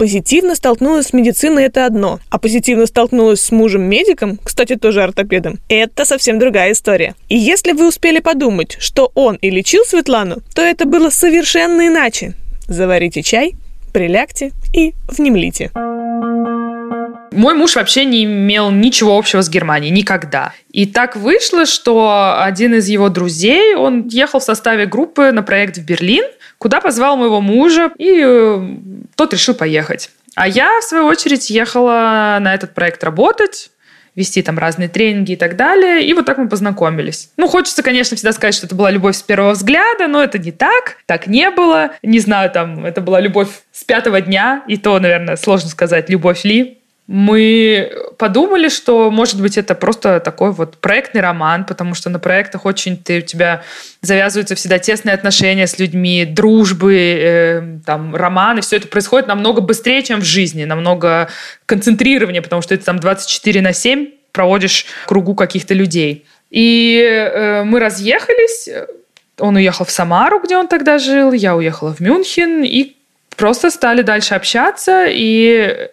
Позитивно 0.00 0.54
столкнулась 0.54 1.08
с 1.08 1.12
медициной– 1.12 1.64
это 1.66 1.84
одно, 1.84 2.20
а 2.30 2.38
позитивно 2.38 2.86
столкнулась 2.86 3.42
с 3.42 3.52
мужем-медиком, 3.52 4.38
кстати, 4.42 4.76
тоже 4.76 5.02
ортопедом, 5.02 5.58
это 5.68 6.06
совсем 6.06 6.38
другая 6.38 6.72
история. 6.72 7.14
И 7.28 7.36
если 7.36 7.72
вы 7.72 7.86
успели 7.86 8.20
подумать, 8.20 8.78
что 8.80 9.12
он 9.14 9.34
и 9.34 9.50
лечил 9.50 9.84
Светлану, 9.84 10.38
то 10.54 10.62
это 10.62 10.86
было 10.86 11.10
совершенно 11.10 11.86
иначе. 11.86 12.32
Заварите 12.66 13.22
чай, 13.22 13.56
прилягте 13.92 14.52
и 14.72 14.94
внемлите. 15.06 15.70
Мой 17.30 17.54
муж 17.54 17.76
вообще 17.76 18.04
не 18.04 18.24
имел 18.24 18.70
ничего 18.70 19.16
общего 19.16 19.42
с 19.42 19.48
Германией, 19.48 19.92
никогда. 19.92 20.52
И 20.72 20.86
так 20.86 21.16
вышло, 21.16 21.66
что 21.66 22.42
один 22.42 22.74
из 22.74 22.88
его 22.88 23.08
друзей, 23.08 23.74
он 23.74 24.08
ехал 24.08 24.40
в 24.40 24.44
составе 24.44 24.86
группы 24.86 25.30
на 25.32 25.42
проект 25.42 25.78
в 25.78 25.84
Берлин– 25.84 26.24
куда 26.60 26.80
позвал 26.82 27.16
моего 27.16 27.40
мужа, 27.40 27.90
и 27.96 28.22
э, 28.22 28.60
тот 29.16 29.32
решил 29.32 29.54
поехать. 29.54 30.10
А 30.34 30.46
я, 30.46 30.80
в 30.80 30.84
свою 30.84 31.06
очередь, 31.06 31.48
ехала 31.48 32.36
на 32.38 32.54
этот 32.54 32.74
проект 32.74 33.02
работать, 33.02 33.70
вести 34.14 34.42
там 34.42 34.58
разные 34.58 34.90
тренинги 34.90 35.32
и 35.32 35.36
так 35.36 35.56
далее. 35.56 36.04
И 36.04 36.12
вот 36.12 36.26
так 36.26 36.36
мы 36.36 36.50
познакомились. 36.50 37.30
Ну, 37.38 37.48
хочется, 37.48 37.82
конечно, 37.82 38.14
всегда 38.14 38.32
сказать, 38.32 38.54
что 38.54 38.66
это 38.66 38.74
была 38.74 38.90
любовь 38.90 39.16
с 39.16 39.22
первого 39.22 39.52
взгляда, 39.52 40.06
но 40.06 40.22
это 40.22 40.38
не 40.38 40.52
так. 40.52 40.98
Так 41.06 41.26
не 41.26 41.50
было. 41.50 41.92
Не 42.02 42.18
знаю, 42.18 42.50
там, 42.50 42.84
это 42.84 43.00
была 43.00 43.20
любовь 43.20 43.48
с 43.72 43.82
пятого 43.82 44.20
дня. 44.20 44.62
И 44.68 44.76
то, 44.76 44.98
наверное, 44.98 45.36
сложно 45.36 45.70
сказать, 45.70 46.10
любовь 46.10 46.44
ли 46.44 46.79
мы 47.12 47.92
подумали, 48.18 48.68
что, 48.68 49.10
может 49.10 49.42
быть, 49.42 49.58
это 49.58 49.74
просто 49.74 50.20
такой 50.20 50.52
вот 50.52 50.76
проектный 50.76 51.20
роман, 51.20 51.64
потому 51.64 51.94
что 51.94 52.08
на 52.08 52.20
проектах 52.20 52.66
очень 52.66 52.96
ты, 52.96 53.18
у 53.18 53.20
тебя 53.22 53.64
завязываются 54.00 54.54
всегда 54.54 54.78
тесные 54.78 55.14
отношения 55.14 55.66
с 55.66 55.76
людьми, 55.80 56.24
дружбы, 56.24 56.94
э, 56.94 57.62
там, 57.84 58.14
романы. 58.14 58.60
Все 58.60 58.76
это 58.76 58.86
происходит 58.86 59.26
намного 59.26 59.60
быстрее, 59.60 60.04
чем 60.04 60.20
в 60.20 60.24
жизни, 60.24 60.62
намного 60.62 61.28
концентрированнее, 61.66 62.42
потому 62.42 62.62
что 62.62 62.76
ты 62.76 62.84
там 62.84 63.00
24 63.00 63.60
на 63.60 63.72
7 63.72 64.06
проводишь 64.30 64.86
кругу 65.06 65.34
каких-то 65.34 65.74
людей. 65.74 66.26
И 66.52 66.96
э, 67.02 67.64
мы 67.64 67.80
разъехались, 67.80 68.68
он 69.36 69.56
уехал 69.56 69.84
в 69.84 69.90
Самару, 69.90 70.38
где 70.38 70.56
он 70.56 70.68
тогда 70.68 71.00
жил, 71.00 71.32
я 71.32 71.56
уехала 71.56 71.92
в 71.92 71.98
Мюнхен, 71.98 72.62
и 72.62 72.94
просто 73.34 73.72
стали 73.72 74.02
дальше 74.02 74.36
общаться, 74.36 75.06
и 75.08 75.90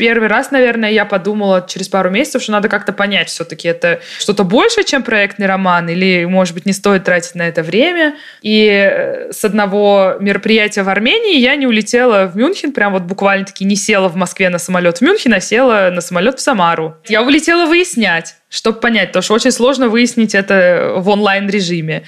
первый 0.00 0.28
раз, 0.28 0.50
наверное, 0.50 0.90
я 0.90 1.04
подумала 1.04 1.66
через 1.68 1.88
пару 1.88 2.08
месяцев, 2.08 2.42
что 2.42 2.52
надо 2.52 2.70
как-то 2.70 2.94
понять, 2.94 3.28
все-таки 3.28 3.68
это 3.68 4.00
что-то 4.18 4.44
большее, 4.44 4.84
чем 4.84 5.02
проектный 5.02 5.46
роман, 5.46 5.90
или, 5.90 6.24
может 6.24 6.54
быть, 6.54 6.64
не 6.64 6.72
стоит 6.72 7.04
тратить 7.04 7.34
на 7.34 7.46
это 7.46 7.62
время. 7.62 8.16
И 8.40 8.66
э, 8.66 9.30
с 9.30 9.44
одного 9.44 10.16
мероприятия 10.18 10.84
в 10.84 10.88
Армении 10.88 11.36
я 11.36 11.54
не 11.54 11.66
улетела 11.66 12.24
в 12.24 12.34
Мюнхен, 12.34 12.72
прям 12.72 12.94
вот 12.94 13.02
буквально-таки 13.02 13.66
не 13.66 13.76
села 13.76 14.08
в 14.08 14.16
Москве 14.16 14.48
на 14.48 14.58
самолет 14.58 14.98
в 14.98 15.02
Мюнхен, 15.02 15.34
а 15.34 15.40
села 15.40 15.90
на 15.92 16.00
самолет 16.00 16.38
в 16.38 16.40
Самару. 16.40 16.96
Я 17.06 17.22
улетела 17.22 17.66
выяснять, 17.66 18.36
чтобы 18.48 18.80
понять, 18.80 19.08
потому 19.08 19.22
что 19.22 19.34
очень 19.34 19.52
сложно 19.52 19.90
выяснить 19.90 20.34
это 20.34 20.94
в 20.96 21.10
онлайн-режиме. 21.10 22.04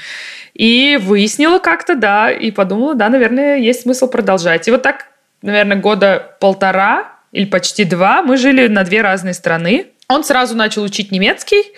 И 0.55 0.98
выяснила 0.98 1.59
как-то, 1.59 1.94
да, 1.94 2.31
и 2.31 2.50
подумала, 2.50 2.94
да, 2.94 3.11
наверное, 3.11 3.59
есть 3.59 3.83
смысл 3.83 4.09
продолжать. 4.09 4.66
И 4.66 4.70
вот 4.70 4.81
так, 4.81 5.09
наверное, 5.42 5.76
года 5.76 6.37
полтора 6.40 7.12
или 7.32 7.46
почти 7.46 7.84
два, 7.84 8.22
мы 8.22 8.36
жили 8.36 8.68
на 8.68 8.84
две 8.84 9.02
разные 9.02 9.34
страны. 9.34 9.86
Он 10.08 10.22
сразу 10.22 10.56
начал 10.56 10.82
учить 10.82 11.10
немецкий, 11.10 11.72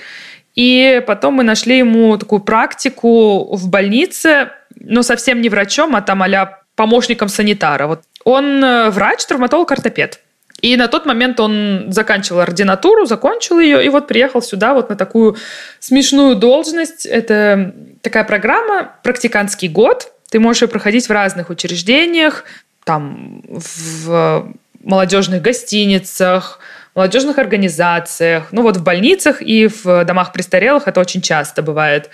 и 0.55 1.03
потом 1.07 1.35
мы 1.35 1.45
нашли 1.45 1.79
ему 1.79 2.17
такую 2.19 2.41
практику 2.41 3.57
в 3.57 3.69
больнице, 3.69 4.51
но 4.79 5.03
совсем 5.03 5.41
не 5.41 5.49
врачом, 5.49 5.97
а 5.97 6.03
там 6.03 6.23
а 6.23 6.61
помощником 6.75 7.29
санитара. 7.29 7.87
Вот 7.87 8.03
он 8.25 8.65
э, 8.65 8.91
врач, 8.91 9.25
травматолог, 9.27 9.71
ортопед. 9.71 10.21
И 10.61 10.77
на 10.77 10.89
тот 10.89 11.07
момент 11.07 11.39
он 11.41 11.87
заканчивал 11.91 12.41
ординатуру, 12.41 13.07
закончил 13.07 13.61
ее, 13.61 13.85
и 13.85 13.89
вот 13.89 14.09
приехал 14.09 14.41
сюда 14.43 14.75
вот 14.75 14.89
на 14.89 14.97
такую 14.97 15.37
смешную 15.79 16.37
должность. 16.37 17.07
Это 17.07 17.75
такая 18.01 18.25
программа 18.25 18.93
«Практикантский 19.03 19.69
год». 19.69 20.13
Ты 20.31 20.41
можешь 20.41 20.63
ее 20.63 20.69
проходить 20.69 21.07
в 21.09 21.13
разных 21.13 21.51
учреждениях, 21.51 22.45
там 22.85 23.43
в 23.47 24.53
молодежных 24.85 25.43
гостиницах, 25.43 26.61
молодежных 26.95 27.39
организациях, 27.39 28.49
ну 28.53 28.63
вот 28.63 28.77
в 28.77 28.83
больницах 28.83 29.43
и 29.43 29.67
в 29.67 30.05
домах 30.05 30.33
престарелых 30.33 30.87
это 30.87 31.01
очень 31.01 31.21
часто 31.21 31.63
бывает, 31.63 32.11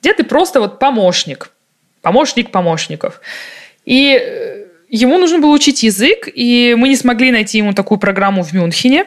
где 0.00 0.12
ты 0.14 0.24
просто 0.24 0.60
вот 0.60 0.78
помощник, 0.78 1.50
помощник 2.00 2.50
помощников. 2.50 3.20
И 3.84 4.18
э, 4.20 4.64
ему 4.88 5.18
нужно 5.18 5.38
было 5.38 5.52
учить 5.52 5.82
язык, 5.82 6.28
и 6.32 6.74
мы 6.78 6.88
не 6.88 6.96
смогли 6.96 7.30
найти 7.30 7.58
ему 7.58 7.72
такую 7.72 7.98
программу 7.98 8.42
в 8.42 8.52
Мюнхене. 8.52 9.06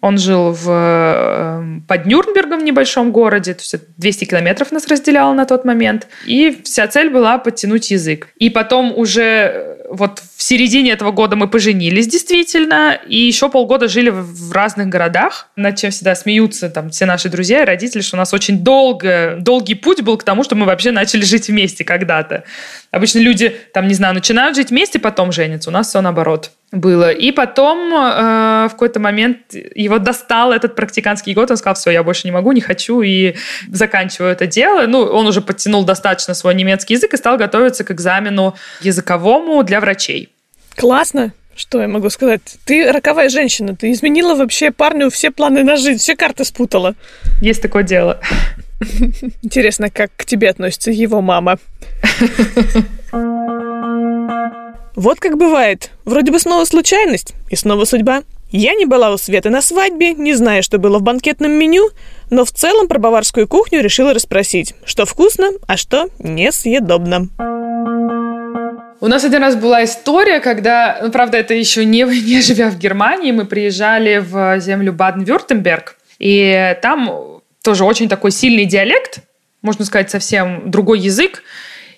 Он 0.00 0.18
жил 0.18 0.50
в, 0.50 0.70
эм, 0.70 1.82
под 1.88 2.04
Нюрнбергом 2.04 2.60
в 2.60 2.62
небольшом 2.64 3.10
городе, 3.10 3.54
то 3.54 3.60
есть 3.60 3.76
200 3.96 4.24
километров 4.26 4.70
нас 4.70 4.86
разделяло 4.88 5.32
на 5.32 5.46
тот 5.46 5.64
момент. 5.64 6.08
И 6.26 6.60
вся 6.62 6.88
цель 6.88 7.08
была 7.10 7.38
подтянуть 7.38 7.90
язык. 7.90 8.28
И 8.36 8.50
потом 8.50 8.92
уже 8.96 9.22
э, 9.22 9.86
вот 9.90 10.20
середине 10.44 10.92
этого 10.92 11.10
года 11.10 11.36
мы 11.36 11.48
поженились 11.48 12.06
действительно, 12.06 12.98
и 13.06 13.16
еще 13.16 13.48
полгода 13.48 13.88
жили 13.88 14.10
в 14.10 14.52
разных 14.52 14.88
городах, 14.88 15.48
над 15.56 15.76
чем 15.76 15.90
всегда 15.90 16.14
смеются 16.14 16.68
там 16.68 16.90
все 16.90 17.06
наши 17.06 17.28
друзья 17.28 17.62
и 17.62 17.64
родители, 17.64 18.02
что 18.02 18.16
у 18.16 18.18
нас 18.18 18.34
очень 18.34 18.58
долго, 18.58 19.36
долгий 19.40 19.74
путь 19.74 20.02
был 20.02 20.16
к 20.16 20.24
тому, 20.24 20.44
что 20.44 20.54
мы 20.54 20.66
вообще 20.66 20.90
начали 20.90 21.22
жить 21.22 21.48
вместе 21.48 21.84
когда-то. 21.84 22.44
Обычно 22.90 23.18
люди, 23.20 23.56
там, 23.72 23.88
не 23.88 23.94
знаю, 23.94 24.14
начинают 24.14 24.56
жить 24.56 24.70
вместе, 24.70 24.98
потом 24.98 25.32
женятся. 25.32 25.70
У 25.70 25.72
нас 25.72 25.88
все 25.88 26.00
наоборот 26.00 26.50
было. 26.74 27.10
И 27.10 27.32
потом 27.32 27.92
э, 27.94 28.66
в 28.68 28.70
какой-то 28.72 29.00
момент 29.00 29.38
его 29.74 29.98
достал 29.98 30.52
этот 30.52 30.74
практиканский 30.74 31.34
год, 31.34 31.50
он 31.50 31.56
сказал, 31.56 31.74
все, 31.74 31.90
я 31.90 32.02
больше 32.02 32.26
не 32.26 32.32
могу, 32.32 32.52
не 32.52 32.60
хочу, 32.60 33.00
и 33.02 33.34
заканчиваю 33.70 34.32
это 34.32 34.46
дело. 34.46 34.86
Ну, 34.86 35.00
он 35.00 35.26
уже 35.26 35.40
подтянул 35.40 35.84
достаточно 35.84 36.34
свой 36.34 36.54
немецкий 36.54 36.94
язык 36.94 37.14
и 37.14 37.16
стал 37.16 37.36
готовиться 37.36 37.84
к 37.84 37.90
экзамену 37.90 38.54
языковому 38.80 39.62
для 39.62 39.80
врачей. 39.80 40.30
Классно. 40.76 41.32
Что 41.56 41.80
я 41.80 41.86
могу 41.86 42.10
сказать? 42.10 42.56
Ты 42.64 42.90
роковая 42.90 43.28
женщина, 43.28 43.76
ты 43.76 43.92
изменила 43.92 44.34
вообще 44.34 44.72
парню 44.72 45.08
все 45.08 45.30
планы 45.30 45.62
на 45.62 45.76
жизнь, 45.76 45.98
все 45.98 46.16
карты 46.16 46.44
спутала. 46.44 46.96
Есть 47.40 47.62
такое 47.62 47.84
дело. 47.84 48.20
Интересно, 49.42 49.88
как 49.88 50.10
к 50.16 50.24
тебе 50.24 50.50
относится 50.50 50.90
его 50.90 51.20
мама. 51.20 51.58
Вот 54.96 55.18
как 55.18 55.36
бывает. 55.36 55.90
Вроде 56.04 56.30
бы 56.30 56.38
снова 56.38 56.64
случайность 56.64 57.34
и 57.50 57.56
снова 57.56 57.84
судьба. 57.84 58.22
Я 58.50 58.74
не 58.74 58.86
была 58.86 59.10
у 59.10 59.18
Светы 59.18 59.50
на 59.50 59.60
свадьбе, 59.60 60.12
не 60.12 60.34
зная, 60.34 60.62
что 60.62 60.78
было 60.78 60.98
в 60.98 61.02
банкетном 61.02 61.50
меню, 61.50 61.90
но 62.30 62.44
в 62.44 62.52
целом 62.52 62.86
про 62.86 63.00
баварскую 63.00 63.48
кухню 63.48 63.80
решила 63.80 64.14
расспросить, 64.14 64.74
что 64.84 65.06
вкусно, 65.06 65.50
а 65.66 65.76
что 65.76 66.08
несъедобно. 66.20 67.28
У 69.00 69.08
нас 69.08 69.24
один 69.24 69.42
раз 69.42 69.56
была 69.56 69.82
история, 69.82 70.38
когда, 70.38 71.00
ну, 71.02 71.10
правда, 71.10 71.38
это 71.38 71.54
еще 71.54 71.84
не, 71.84 72.02
не 72.04 72.40
живя 72.40 72.70
в 72.70 72.78
Германии, 72.78 73.32
мы 73.32 73.44
приезжали 73.44 74.18
в 74.18 74.60
землю 74.60 74.92
Баден-Вюртемберг, 74.92 75.96
и 76.20 76.78
там 76.80 77.40
тоже 77.64 77.84
очень 77.84 78.08
такой 78.08 78.30
сильный 78.30 78.66
диалект, 78.66 79.18
можно 79.62 79.84
сказать, 79.84 80.10
совсем 80.10 80.70
другой 80.70 81.00
язык. 81.00 81.42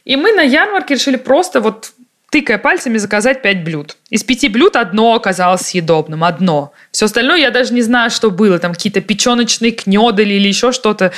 И 0.07 0.17
мы 0.17 0.33
на 0.33 0.43
ярмарке 0.43 0.95
решили 0.95 1.17
просто 1.17 1.61
вот 1.61 1.93
тыкая 2.31 2.59
пальцами, 2.59 2.99
заказать 2.99 3.43
пять 3.43 3.65
блюд. 3.65 3.97
Из 4.11 4.25
пяти 4.25 4.49
блюд 4.49 4.77
одно 4.77 5.15
оказалось 5.15 5.63
съедобным, 5.63 6.25
одно. 6.25 6.73
Все 6.91 7.07
остальное 7.07 7.39
я 7.39 7.51
даже 7.51 7.73
не 7.73 7.83
знаю, 7.83 8.11
что 8.11 8.31
было. 8.31 8.59
Там 8.59 8.75
какие-то 8.75 9.01
печеночные 9.01 9.73
кнедали 9.73 10.35
или 10.35 10.49
еще 10.49 10.73
что-то. 10.73 11.13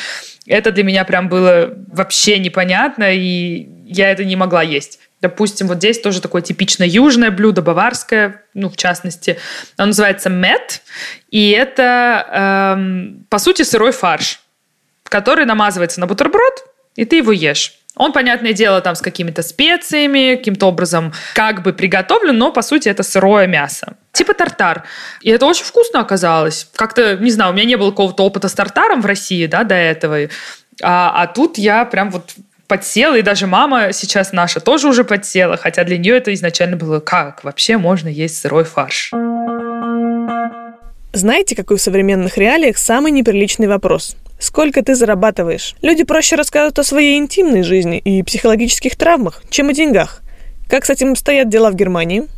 Это 0.47 0.71
для 0.71 0.85
меня 0.85 1.05
прям 1.05 1.29
было 1.29 1.75
вообще 1.93 2.39
непонятно, 2.39 3.15
и 3.15 3.69
я 3.87 4.11
это 4.11 4.25
не 4.25 4.37
могла 4.37 4.63
есть. 4.63 4.99
Допустим, 5.21 5.67
вот 5.67 5.79
здесь 5.79 6.01
тоже 6.01 6.21
такое 6.21 6.43
типично 6.43 6.85
южное 6.85 7.31
блюдо, 7.31 7.61
баварское, 7.61 8.43
ну, 8.55 8.69
в 8.69 8.77
частности. 8.77 9.39
Оно 9.77 9.89
называется 9.89 10.31
мед, 10.31 10.83
и 11.31 11.51
это, 11.51 12.77
эм, 12.77 13.27
по 13.29 13.39
сути, 13.39 13.63
сырой 13.63 13.91
фарш, 13.91 14.41
который 15.03 15.45
намазывается 15.45 15.99
на 15.99 16.07
бутерброд, 16.07 16.65
и 16.95 17.05
ты 17.05 17.17
его 17.17 17.33
ешь. 17.33 17.75
Он, 17.97 18.13
понятное 18.13 18.53
дело, 18.53 18.81
там 18.81 18.95
с 18.95 19.01
какими-то 19.01 19.43
специями, 19.43 20.37
каким-то 20.37 20.67
образом 20.67 21.13
как 21.35 21.63
бы 21.63 21.73
приготовлен, 21.73 22.39
но, 22.39 22.53
по 22.53 22.63
сути, 22.63 22.89
это 22.89 23.03
сырое 23.03 23.47
мясо. 23.47 23.97
Типа 24.13 24.35
тартар. 24.35 24.85
И 25.21 25.31
это 25.31 25.47
очень 25.47 25.65
вкусно 25.65 26.01
оказалось. 26.01 26.69
Как-то, 26.77 27.17
не 27.17 27.31
знаю, 27.31 27.53
у 27.53 27.55
меня 27.55 27.65
не 27.65 27.77
было 27.77 27.91
какого-то 27.91 28.25
опыта 28.25 28.49
с 28.49 28.53
тартаром 28.55 29.01
в 29.01 29.07
России, 29.07 29.47
да, 29.47 29.65
до 29.65 29.75
этого. 29.75 30.29
А, 30.81 31.23
а 31.23 31.27
тут 31.27 31.59
я 31.59 31.85
прям 31.85 32.11
вот 32.11 32.35
подсела, 32.69 33.17
и 33.17 33.23
даже 33.23 33.47
мама 33.47 33.93
сейчас 33.93 34.33
наша 34.33 34.61
тоже 34.61 34.89
уже 34.89 35.03
подсела, 35.03 35.57
хотя 35.57 35.83
для 35.85 35.99
нее 35.99 36.17
это 36.17 36.33
изначально 36.35 36.77
было 36.77 37.01
как 37.01 37.43
вообще 37.43 37.79
можно 37.79 38.09
есть 38.09 38.39
сырой 38.39 38.65
фарш. 38.65 39.11
Знаете, 41.15 41.57
какой 41.57 41.79
в 41.79 41.81
современных 41.81 42.37
реалиях 42.37 42.77
самый 42.77 43.11
неприличный 43.11 43.67
вопрос? 43.67 44.15
Сколько 44.39 44.83
ты 44.85 44.95
зарабатываешь? 44.95 45.75
Люди 45.83 46.05
проще 46.05 46.37
рассказывают 46.37 46.79
о 46.79 46.85
своей 46.85 47.19
интимной 47.19 47.63
жизни 47.63 47.99
и 47.99 48.23
психологических 48.23 48.97
травмах, 48.97 49.43
чем 49.51 49.69
о 49.69 49.73
деньгах. 49.73 50.21
Как 50.69 50.85
с 50.85 50.91
этим 50.91 51.17
стоят 51.17 51.49
дела 51.49 51.71
в 51.71 51.75
Германии? 51.75 52.29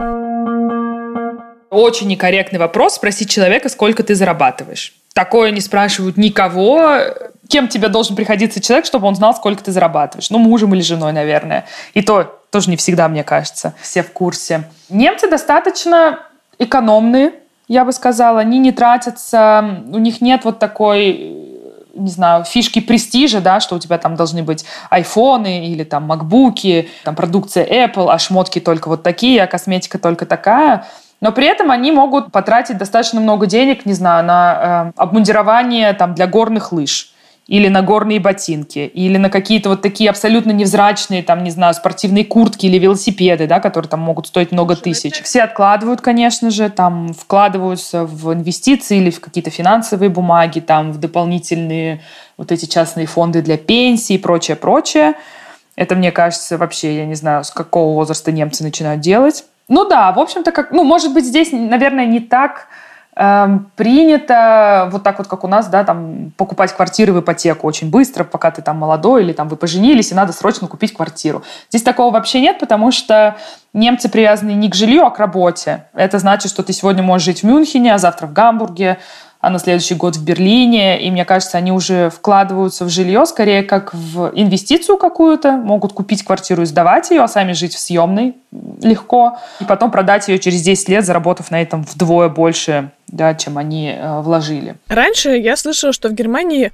Очень 1.70 2.08
некорректный 2.08 2.58
вопрос 2.58 2.94
спросить 2.94 3.30
человека, 3.30 3.68
сколько 3.68 4.02
ты 4.02 4.14
зарабатываешь. 4.14 4.94
Такое 5.12 5.50
не 5.50 5.60
спрашивают 5.60 6.16
никого. 6.16 7.00
Кем 7.48 7.68
тебе 7.68 7.88
должен 7.88 8.16
приходиться 8.16 8.60
человек, 8.60 8.86
чтобы 8.86 9.06
он 9.06 9.14
знал, 9.14 9.34
сколько 9.34 9.62
ты 9.62 9.70
зарабатываешь? 9.70 10.30
Ну, 10.30 10.38
мужем 10.38 10.74
или 10.74 10.82
женой, 10.82 11.12
наверное. 11.12 11.66
И 11.94 12.02
то 12.02 12.40
тоже 12.50 12.70
не 12.70 12.76
всегда, 12.76 13.08
мне 13.08 13.24
кажется. 13.24 13.74
Все 13.82 14.02
в 14.02 14.12
курсе. 14.12 14.64
Немцы 14.88 15.28
достаточно 15.28 16.20
экономные, 16.58 17.32
я 17.68 17.84
бы 17.84 17.92
сказала. 17.92 18.40
Они 18.40 18.58
не 18.58 18.72
тратятся, 18.72 19.82
у 19.92 19.98
них 19.98 20.20
нет 20.20 20.44
вот 20.44 20.58
такой 20.58 21.49
не 21.94 22.10
знаю, 22.10 22.44
фишки 22.44 22.80
престижа, 22.80 23.40
да, 23.40 23.60
что 23.60 23.76
у 23.76 23.78
тебя 23.78 23.98
там 23.98 24.16
должны 24.16 24.42
быть 24.42 24.64
айфоны 24.90 25.66
или 25.66 25.84
там 25.84 26.04
макбуки, 26.04 26.88
там 27.04 27.14
продукция 27.14 27.64
Apple, 27.64 28.10
а 28.10 28.18
шмотки 28.18 28.58
только 28.60 28.88
вот 28.88 29.02
такие, 29.02 29.42
а 29.42 29.46
косметика 29.46 29.98
только 29.98 30.26
такая. 30.26 30.86
Но 31.20 31.32
при 31.32 31.46
этом 31.46 31.70
они 31.70 31.92
могут 31.92 32.32
потратить 32.32 32.78
достаточно 32.78 33.20
много 33.20 33.46
денег, 33.46 33.84
не 33.84 33.92
знаю, 33.92 34.24
на 34.24 34.92
э, 34.96 35.00
обмундирование 35.00 35.92
там 35.92 36.14
для 36.14 36.26
горных 36.26 36.72
лыж 36.72 37.12
или 37.50 37.66
на 37.66 37.82
горные 37.82 38.20
ботинки, 38.20 38.78
или 38.78 39.16
на 39.16 39.28
какие-то 39.28 39.70
вот 39.70 39.82
такие 39.82 40.08
абсолютно 40.08 40.52
невзрачные, 40.52 41.24
там, 41.24 41.42
не 41.42 41.50
знаю, 41.50 41.74
спортивные 41.74 42.24
куртки 42.24 42.66
или 42.66 42.78
велосипеды, 42.78 43.48
да, 43.48 43.58
которые 43.58 43.88
там 43.88 43.98
могут 43.98 44.28
стоить 44.28 44.52
много 44.52 44.76
тысяч. 44.76 45.20
Все 45.24 45.42
откладывают, 45.42 46.00
конечно 46.00 46.52
же, 46.52 46.70
там, 46.70 47.12
вкладываются 47.12 48.04
в 48.04 48.32
инвестиции 48.32 48.98
или 48.98 49.10
в 49.10 49.18
какие-то 49.20 49.50
финансовые 49.50 50.10
бумаги, 50.10 50.60
там, 50.60 50.92
в 50.92 50.98
дополнительные 50.98 52.02
вот 52.36 52.52
эти 52.52 52.66
частные 52.66 53.06
фонды 53.06 53.42
для 53.42 53.58
пенсии 53.58 54.14
и 54.14 54.18
прочее, 54.18 54.56
прочее. 54.56 55.14
Это, 55.74 55.96
мне 55.96 56.12
кажется, 56.12 56.56
вообще, 56.56 56.98
я 56.98 57.04
не 57.04 57.16
знаю, 57.16 57.42
с 57.42 57.50
какого 57.50 57.94
возраста 57.94 58.30
немцы 58.30 58.62
начинают 58.62 59.00
делать. 59.00 59.44
Ну 59.66 59.88
да, 59.88 60.12
в 60.12 60.20
общем-то, 60.20 60.52
как, 60.52 60.70
ну, 60.70 60.84
может 60.84 61.12
быть, 61.12 61.24
здесь, 61.24 61.48
наверное, 61.50 62.06
не 62.06 62.20
так 62.20 62.68
принято 63.76 64.88
вот 64.90 65.02
так 65.02 65.18
вот, 65.18 65.28
как 65.28 65.44
у 65.44 65.46
нас, 65.46 65.66
да, 65.68 65.84
там, 65.84 66.32
покупать 66.38 66.72
квартиры 66.72 67.12
в 67.12 67.20
ипотеку 67.20 67.66
очень 67.66 67.90
быстро, 67.90 68.24
пока 68.24 68.50
ты 68.50 68.62
там 68.62 68.78
молодой 68.78 69.22
или 69.22 69.34
там 69.34 69.48
вы 69.48 69.56
поженились, 69.56 70.10
и 70.10 70.14
надо 70.14 70.32
срочно 70.32 70.68
купить 70.68 70.94
квартиру. 70.94 71.42
Здесь 71.68 71.82
такого 71.82 72.14
вообще 72.14 72.40
нет, 72.40 72.58
потому 72.58 72.90
что 72.92 73.36
немцы 73.74 74.08
привязаны 74.08 74.52
не 74.52 74.70
к 74.70 74.74
жилью, 74.74 75.04
а 75.04 75.10
к 75.10 75.18
работе. 75.18 75.84
Это 75.92 76.18
значит, 76.18 76.50
что 76.50 76.62
ты 76.62 76.72
сегодня 76.72 77.02
можешь 77.02 77.26
жить 77.26 77.42
в 77.42 77.46
Мюнхене, 77.46 77.94
а 77.94 77.98
завтра 77.98 78.26
в 78.26 78.32
Гамбурге, 78.32 78.98
а 79.40 79.48
на 79.48 79.58
следующий 79.58 79.94
год 79.94 80.16
в 80.16 80.24
Берлине. 80.24 81.00
И 81.02 81.10
мне 81.10 81.24
кажется, 81.24 81.56
они 81.56 81.72
уже 81.72 82.10
вкладываются 82.10 82.84
в 82.84 82.90
жилье 82.90 83.24
скорее 83.26 83.62
как 83.62 83.94
в 83.94 84.32
инвестицию 84.34 84.98
какую-то, 84.98 85.52
могут 85.52 85.92
купить 85.92 86.22
квартиру 86.24 86.62
и 86.62 86.66
сдавать 86.66 87.10
ее, 87.10 87.22
а 87.22 87.28
сами 87.28 87.52
жить 87.52 87.74
в 87.74 87.78
съемной 87.78 88.34
легко, 88.82 89.38
и 89.60 89.64
потом 89.64 89.90
продать 89.90 90.28
ее 90.28 90.38
через 90.38 90.62
10 90.62 90.88
лет, 90.88 91.04
заработав 91.04 91.50
на 91.50 91.60
этом 91.60 91.82
вдвое 91.84 92.28
больше, 92.28 92.90
да, 93.08 93.34
чем 93.34 93.58
они 93.58 93.94
э, 93.96 94.20
вложили. 94.20 94.76
Раньше 94.88 95.30
я 95.30 95.56
слышала, 95.56 95.92
что 95.92 96.08
в 96.08 96.12
Германии 96.12 96.72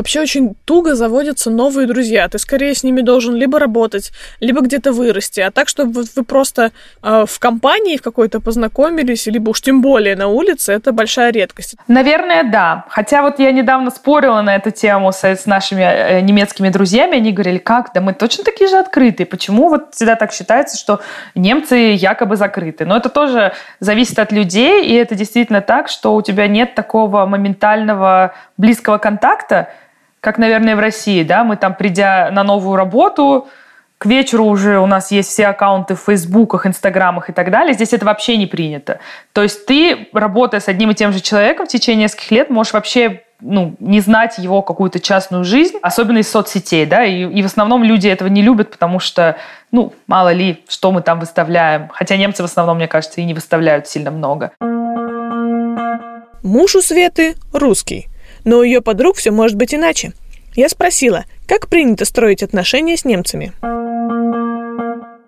вообще 0.00 0.20
очень 0.22 0.54
туго 0.64 0.94
заводятся 0.94 1.50
новые 1.50 1.86
друзья. 1.86 2.26
Ты 2.28 2.38
скорее 2.38 2.74
с 2.74 2.82
ними 2.82 3.02
должен 3.02 3.34
либо 3.34 3.58
работать, 3.58 4.12
либо 4.40 4.62
где-то 4.62 4.92
вырасти. 4.92 5.40
А 5.40 5.50
так, 5.50 5.68
чтобы 5.68 6.04
вы 6.16 6.24
просто 6.24 6.72
э, 7.02 7.24
в 7.28 7.38
компании 7.38 7.98
в 7.98 8.02
какой-то 8.02 8.40
познакомились, 8.40 9.26
либо 9.26 9.50
уж 9.50 9.60
тем 9.60 9.82
более 9.82 10.16
на 10.16 10.28
улице, 10.28 10.72
это 10.72 10.92
большая 10.92 11.32
редкость. 11.32 11.76
Наверное, 11.86 12.44
да. 12.44 12.86
Хотя 12.88 13.20
вот 13.20 13.38
я 13.40 13.52
недавно 13.52 13.90
спорила 13.90 14.40
на 14.40 14.56
эту 14.56 14.70
тему 14.70 15.12
с, 15.12 15.22
с 15.22 15.44
нашими 15.44 15.82
э, 15.82 16.20
немецкими 16.22 16.70
друзьями. 16.70 17.18
Они 17.18 17.32
говорили, 17.32 17.58
как? 17.58 17.90
Да 17.94 18.00
мы 18.00 18.14
точно 18.14 18.44
такие 18.44 18.70
же 18.70 18.78
открытые. 18.78 19.26
Почему 19.26 19.68
вот 19.68 19.94
всегда 19.94 20.16
так 20.16 20.32
считается, 20.32 20.78
что 20.78 21.00
немцы 21.34 21.76
якобы 21.76 22.36
закрыты? 22.36 22.86
Но 22.86 22.96
это 22.96 23.10
тоже 23.10 23.52
зависит 23.80 24.18
от 24.18 24.32
людей, 24.32 24.82
и 24.82 24.94
это 24.94 25.14
действительно 25.14 25.60
так, 25.60 25.88
что 25.88 26.14
у 26.14 26.22
тебя 26.22 26.48
нет 26.48 26.74
такого 26.74 27.26
моментального 27.26 28.32
близкого 28.56 28.96
контакта, 28.96 29.68
как, 30.20 30.38
наверное, 30.38 30.76
в 30.76 30.80
России, 30.80 31.22
да, 31.22 31.44
мы 31.44 31.56
там, 31.56 31.74
придя 31.74 32.30
на 32.30 32.44
новую 32.44 32.76
работу, 32.76 33.48
к 33.98 34.06
вечеру 34.06 34.46
уже 34.46 34.78
у 34.78 34.86
нас 34.86 35.10
есть 35.10 35.28
все 35.28 35.48
аккаунты 35.48 35.94
в 35.94 36.00
Фейсбуках, 36.00 36.66
Инстаграмах 36.66 37.28
и 37.28 37.32
так 37.32 37.50
далее. 37.50 37.74
Здесь 37.74 37.92
это 37.92 38.06
вообще 38.06 38.38
не 38.38 38.46
принято. 38.46 38.98
То 39.34 39.42
есть 39.42 39.66
ты, 39.66 40.08
работая 40.14 40.60
с 40.60 40.68
одним 40.68 40.90
и 40.90 40.94
тем 40.94 41.12
же 41.12 41.20
человеком 41.20 41.66
в 41.66 41.68
течение 41.68 42.04
нескольких 42.04 42.30
лет, 42.30 42.50
можешь 42.50 42.72
вообще 42.72 43.24
ну, 43.40 43.74
не 43.78 44.00
знать 44.00 44.38
его 44.38 44.62
какую-то 44.62 45.00
частную 45.00 45.44
жизнь, 45.44 45.76
особенно 45.82 46.18
из 46.18 46.30
соцсетей, 46.30 46.86
да, 46.86 47.04
и, 47.04 47.24
и 47.24 47.42
в 47.42 47.46
основном 47.46 47.84
люди 47.84 48.08
этого 48.08 48.28
не 48.28 48.42
любят, 48.42 48.70
потому 48.70 49.00
что, 49.00 49.36
ну, 49.70 49.92
мало 50.06 50.32
ли, 50.32 50.62
что 50.68 50.92
мы 50.92 51.02
там 51.02 51.20
выставляем. 51.20 51.88
Хотя 51.92 52.16
немцы 52.16 52.42
в 52.42 52.46
основном, 52.46 52.76
мне 52.76 52.88
кажется, 52.88 53.20
и 53.20 53.24
не 53.24 53.34
выставляют 53.34 53.86
сильно 53.86 54.10
много. 54.10 54.52
Муж 56.42 56.74
у 56.74 56.80
Светы 56.80 57.34
русский– 57.52 58.08
но 58.44 58.58
у 58.58 58.62
ее 58.62 58.80
подруг 58.80 59.16
все 59.16 59.30
может 59.30 59.56
быть 59.56 59.74
иначе. 59.74 60.12
Я 60.54 60.68
спросила, 60.68 61.24
как 61.46 61.68
принято 61.68 62.04
строить 62.04 62.42
отношения 62.42 62.96
с 62.96 63.04
немцами? 63.04 63.52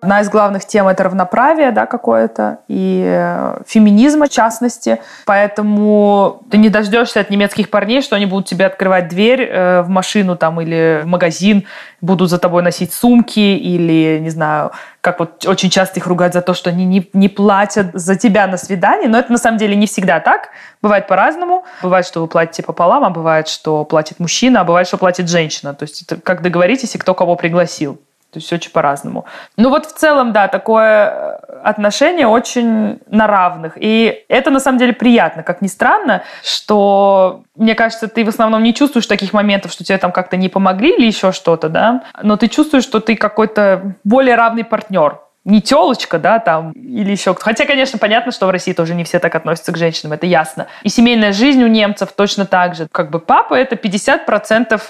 Одна 0.02 0.20
из 0.20 0.28
главных 0.28 0.64
тем– 0.64 0.88
это 0.88 1.04
равноправие 1.04 1.70
да, 1.70 1.86
какое-то 1.86 2.58
и 2.66 3.04
э, 3.06 3.62
феминизм, 3.64 4.24
в 4.24 4.28
частности. 4.28 4.98
Поэтому 5.26 6.42
ты 6.50 6.58
не 6.58 6.70
дождешься 6.70 7.20
от 7.20 7.30
немецких 7.30 7.70
парней, 7.70 8.02
что 8.02 8.16
они 8.16 8.26
будут 8.26 8.48
тебе 8.48 8.66
открывать 8.66 9.06
дверь 9.06 9.42
э, 9.42 9.82
в 9.82 9.88
машину 9.88 10.36
там, 10.36 10.60
или 10.60 11.02
в 11.04 11.06
магазин, 11.06 11.68
будут 12.00 12.30
за 12.30 12.38
тобой 12.40 12.64
носить 12.64 12.92
сумки 12.92 13.38
или, 13.38 14.18
не 14.18 14.30
знаю, 14.30 14.72
как 15.00 15.20
вот 15.20 15.46
очень 15.46 15.70
часто 15.70 16.00
их 16.00 16.08
ругают 16.08 16.34
за 16.34 16.42
то, 16.42 16.52
что 16.52 16.70
они 16.70 16.84
не, 16.84 17.08
не 17.12 17.28
платят 17.28 17.90
за 17.94 18.16
тебя 18.16 18.48
на 18.48 18.56
свидание. 18.56 19.08
Но 19.08 19.20
это 19.20 19.30
на 19.30 19.38
самом 19.38 19.58
деле 19.58 19.76
не 19.76 19.86
всегда 19.86 20.18
так. 20.18 20.48
Бывает 20.82 21.06
по-разному. 21.06 21.64
Бывает, 21.80 22.06
что 22.06 22.22
вы 22.22 22.26
платите 22.26 22.64
пополам, 22.64 23.04
а 23.04 23.10
бывает, 23.10 23.46
что 23.46 23.84
платит 23.84 24.18
мужчина, 24.18 24.62
а 24.62 24.64
бывает, 24.64 24.88
что 24.88 24.98
платит 24.98 25.28
женщина. 25.28 25.74
То 25.74 25.84
есть 25.84 26.02
это 26.02 26.20
как 26.20 26.42
договоритесь 26.42 26.96
и 26.96 26.98
кто 26.98 27.14
кого 27.14 27.36
пригласил. 27.36 28.00
То 28.32 28.38
есть 28.38 28.50
очень 28.50 28.70
по-разному. 28.70 29.26
Ну 29.58 29.68
вот 29.68 29.84
в 29.84 29.92
целом, 29.92 30.32
да, 30.32 30.48
такое 30.48 31.06
э, 31.06 31.60
отношение 31.64 32.26
очень 32.26 32.98
на 33.06 33.26
равных. 33.26 33.74
И 33.76 34.24
это 34.28 34.50
на 34.50 34.58
самом 34.58 34.78
деле 34.78 34.94
приятно, 34.94 35.42
как 35.42 35.60
ни 35.60 35.66
странно, 35.66 36.22
что, 36.42 37.42
мне 37.56 37.74
кажется, 37.74 38.08
ты 38.08 38.24
в 38.24 38.28
основном 38.28 38.62
не 38.62 38.72
чувствуешь 38.72 39.06
таких 39.06 39.34
моментов, 39.34 39.70
что 39.70 39.84
тебе 39.84 39.98
там 39.98 40.12
как-то 40.12 40.38
не 40.38 40.48
помогли 40.48 40.96
или 40.96 41.06
еще 41.06 41.32
что-то, 41.32 41.68
да, 41.68 42.04
но 42.22 42.38
ты 42.38 42.48
чувствуешь, 42.48 42.84
что 42.84 43.00
ты 43.00 43.16
какой-то 43.16 43.96
более 44.02 44.34
равный 44.34 44.64
партнер 44.64 45.18
не 45.44 45.60
телочка, 45.60 46.18
да, 46.18 46.38
там, 46.38 46.72
или 46.72 47.10
еще 47.10 47.34
кто 47.34 47.44
Хотя, 47.44 47.66
конечно, 47.66 47.98
понятно, 47.98 48.32
что 48.32 48.46
в 48.46 48.50
России 48.50 48.72
тоже 48.72 48.94
не 48.94 49.04
все 49.04 49.18
так 49.18 49.34
относятся 49.34 49.72
к 49.72 49.76
женщинам, 49.76 50.12
это 50.12 50.24
ясно. 50.24 50.68
И 50.84 50.88
семейная 50.88 51.32
жизнь 51.32 51.62
у 51.62 51.66
немцев 51.66 52.12
точно 52.12 52.46
так 52.46 52.76
же. 52.76 52.86
Как 52.90 53.10
бы 53.10 53.18
папа– 53.18 53.54
это 53.56 53.74
50% 53.74 54.80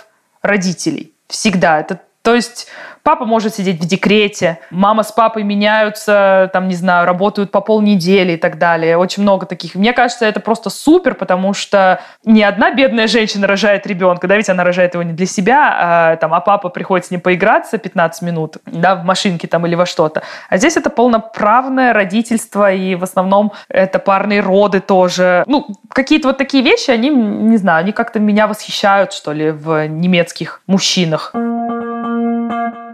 родителей. 0.43 1.13
Всегда. 1.29 1.81
Это 1.81 2.01
то 2.23 2.35
есть 2.35 2.69
папа 3.03 3.25
может 3.25 3.55
сидеть 3.55 3.81
в 3.81 3.87
декрете, 3.87 4.59
мама 4.71 5.03
с 5.03 5.11
папой 5.11 5.43
меняются, 5.43 6.51
там, 6.53 6.69
не 6.69 6.75
знаю, 6.75 7.07
работают 7.07 7.51
по 7.51 7.61
полнедели 7.61 8.33
и 8.33 8.37
так 8.37 8.59
далее. 8.59 8.97
Очень 8.97 9.25
много 9.25 9.47
таких. 9.47 9.75
Мне 9.75 9.93
кажется, 9.93 10.25
это 10.25 10.41
просто 10.41 10.71
супер, 10.71 11.15
потому 11.15 11.53
что 11.53 12.01
не 12.25 12.43
одна 12.45 12.73
бедная 12.73 13.09
женщина 13.09 13.47
рожает 13.47 13.87
ребенка, 13.87 14.29
да, 14.29 14.37
ведь 14.37 14.49
она 14.49 14.65
рожает 14.65 14.95
его 14.95 15.03
не 15.03 15.13
для 15.13 15.27
себя, 15.27 15.75
а, 15.75 16.17
там, 16.17 16.33
а 16.33 16.41
папа 16.41 16.69
приходит 16.69 17.07
с 17.07 17.11
ним 17.11 17.21
поиграться 17.21 17.79
15 17.79 18.23
минут, 18.23 18.59
да, 18.67 18.95
в 18.95 19.05
машинке 19.05 19.49
там 19.49 19.67
или 19.67 19.75
во 19.75 19.87
что-то. 19.87 20.23
А 20.49 20.57
здесь 20.57 20.77
это 20.77 20.91
полноправное 20.91 21.93
родительство, 21.93 22.73
и 22.73 22.95
в 22.95 23.03
основном 23.03 23.53
это 23.69 23.99
парные 23.99 24.41
роды 24.41 24.81
тоже. 24.81 25.43
Ну, 25.47 25.67
какие-то 25.89 26.29
вот 26.29 26.39
такие 26.39 26.63
вещи, 26.63 26.91
они, 26.91 27.11
не 27.11 27.57
знаю, 27.57 27.81
они 27.81 27.93
как-то 27.93 28.21
меня 28.21 28.47
восхищают, 28.47 29.13
что 29.13 29.33
ли, 29.33 29.51
в 29.51 29.89
немецких 29.89 30.63
мужчинах. 30.69 31.35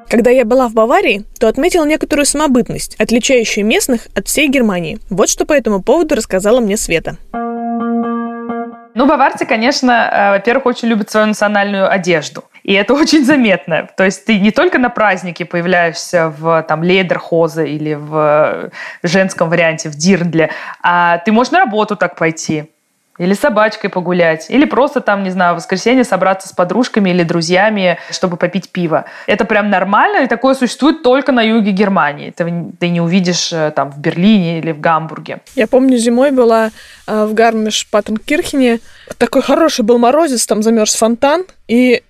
Когда 0.08 0.30
я 0.30 0.46
была 0.46 0.68
в 0.68 0.72
Баварии, 0.72 1.24
то 1.38 1.48
отметила 1.48 1.84
некоторую 1.84 2.24
самобытность, 2.24 2.96
отличающую 2.98 3.64
местных 3.66 4.08
от 4.14 4.26
всей 4.26 4.48
Германии. 4.48 4.98
Вот 5.10 5.28
что 5.28 5.44
по 5.44 5.52
этому 5.52 5.82
поводу 5.82 6.14
рассказала 6.14 6.60
мне 6.60 6.78
Света. 6.78 7.16
Ну, 8.94 9.06
баварцы, 9.06 9.46
конечно, 9.46 9.92
э, 9.92 10.30
во-первых, 10.32 10.66
очень 10.66 10.88
любят 10.88 11.08
свою 11.08 11.26
национальную 11.26 11.88
одежду. 11.88 12.42
И 12.64 12.72
это 12.72 12.94
очень 13.02 13.24
заметно. 13.24 13.88
То 13.96 14.04
есть 14.04 14.24
ты 14.24 14.40
не 14.40 14.50
только 14.50 14.78
на 14.78 14.88
празднике 14.88 15.44
появляешься 15.44 16.30
в 16.36 16.64
там 16.66 16.82
Лейдерхозе 16.82 17.68
или 17.68 17.94
в 17.94 18.70
женском 19.04 19.50
варианте 19.50 19.88
в 19.88 19.94
Дирндле, 19.94 20.50
а 20.82 21.18
ты 21.18 21.30
можешь 21.30 21.52
на 21.52 21.60
работу 21.60 21.94
так 21.94 22.16
пойти 22.16 22.72
или 23.18 23.34
с 23.34 23.40
собачкой 23.40 23.90
погулять, 23.90 24.46
или 24.48 24.64
просто 24.64 25.00
там, 25.00 25.22
не 25.22 25.30
знаю, 25.30 25.54
в 25.54 25.56
воскресенье 25.58 26.04
собраться 26.04 26.48
с 26.48 26.52
подружками 26.52 27.10
или 27.10 27.22
друзьями, 27.22 27.98
чтобы 28.10 28.36
попить 28.36 28.70
пиво. 28.70 29.04
Это 29.26 29.44
прям 29.44 29.70
нормально, 29.70 30.24
и 30.24 30.26
такое 30.26 30.54
существует 30.54 31.02
только 31.02 31.32
на 31.32 31.42
юге 31.42 31.72
Германии. 31.72 32.30
Ты, 32.30 32.72
ты 32.78 32.88
не 32.88 33.00
увидишь 33.00 33.52
э, 33.52 33.72
там 33.74 33.90
в 33.90 33.98
Берлине 33.98 34.58
или 34.58 34.72
в 34.72 34.80
Гамбурге. 34.80 35.40
Я 35.54 35.66
помню, 35.66 35.98
зимой 35.98 36.30
была 36.30 36.70
э, 37.06 37.24
в 37.24 37.34
Гармиш-Паттенкирхене. 37.34 38.80
Такой 39.18 39.42
хороший 39.42 39.84
был 39.84 39.98
морозец, 39.98 40.46
там 40.46 40.62
замерз 40.62 40.94
фонтан, 40.94 41.44
и 41.66 42.02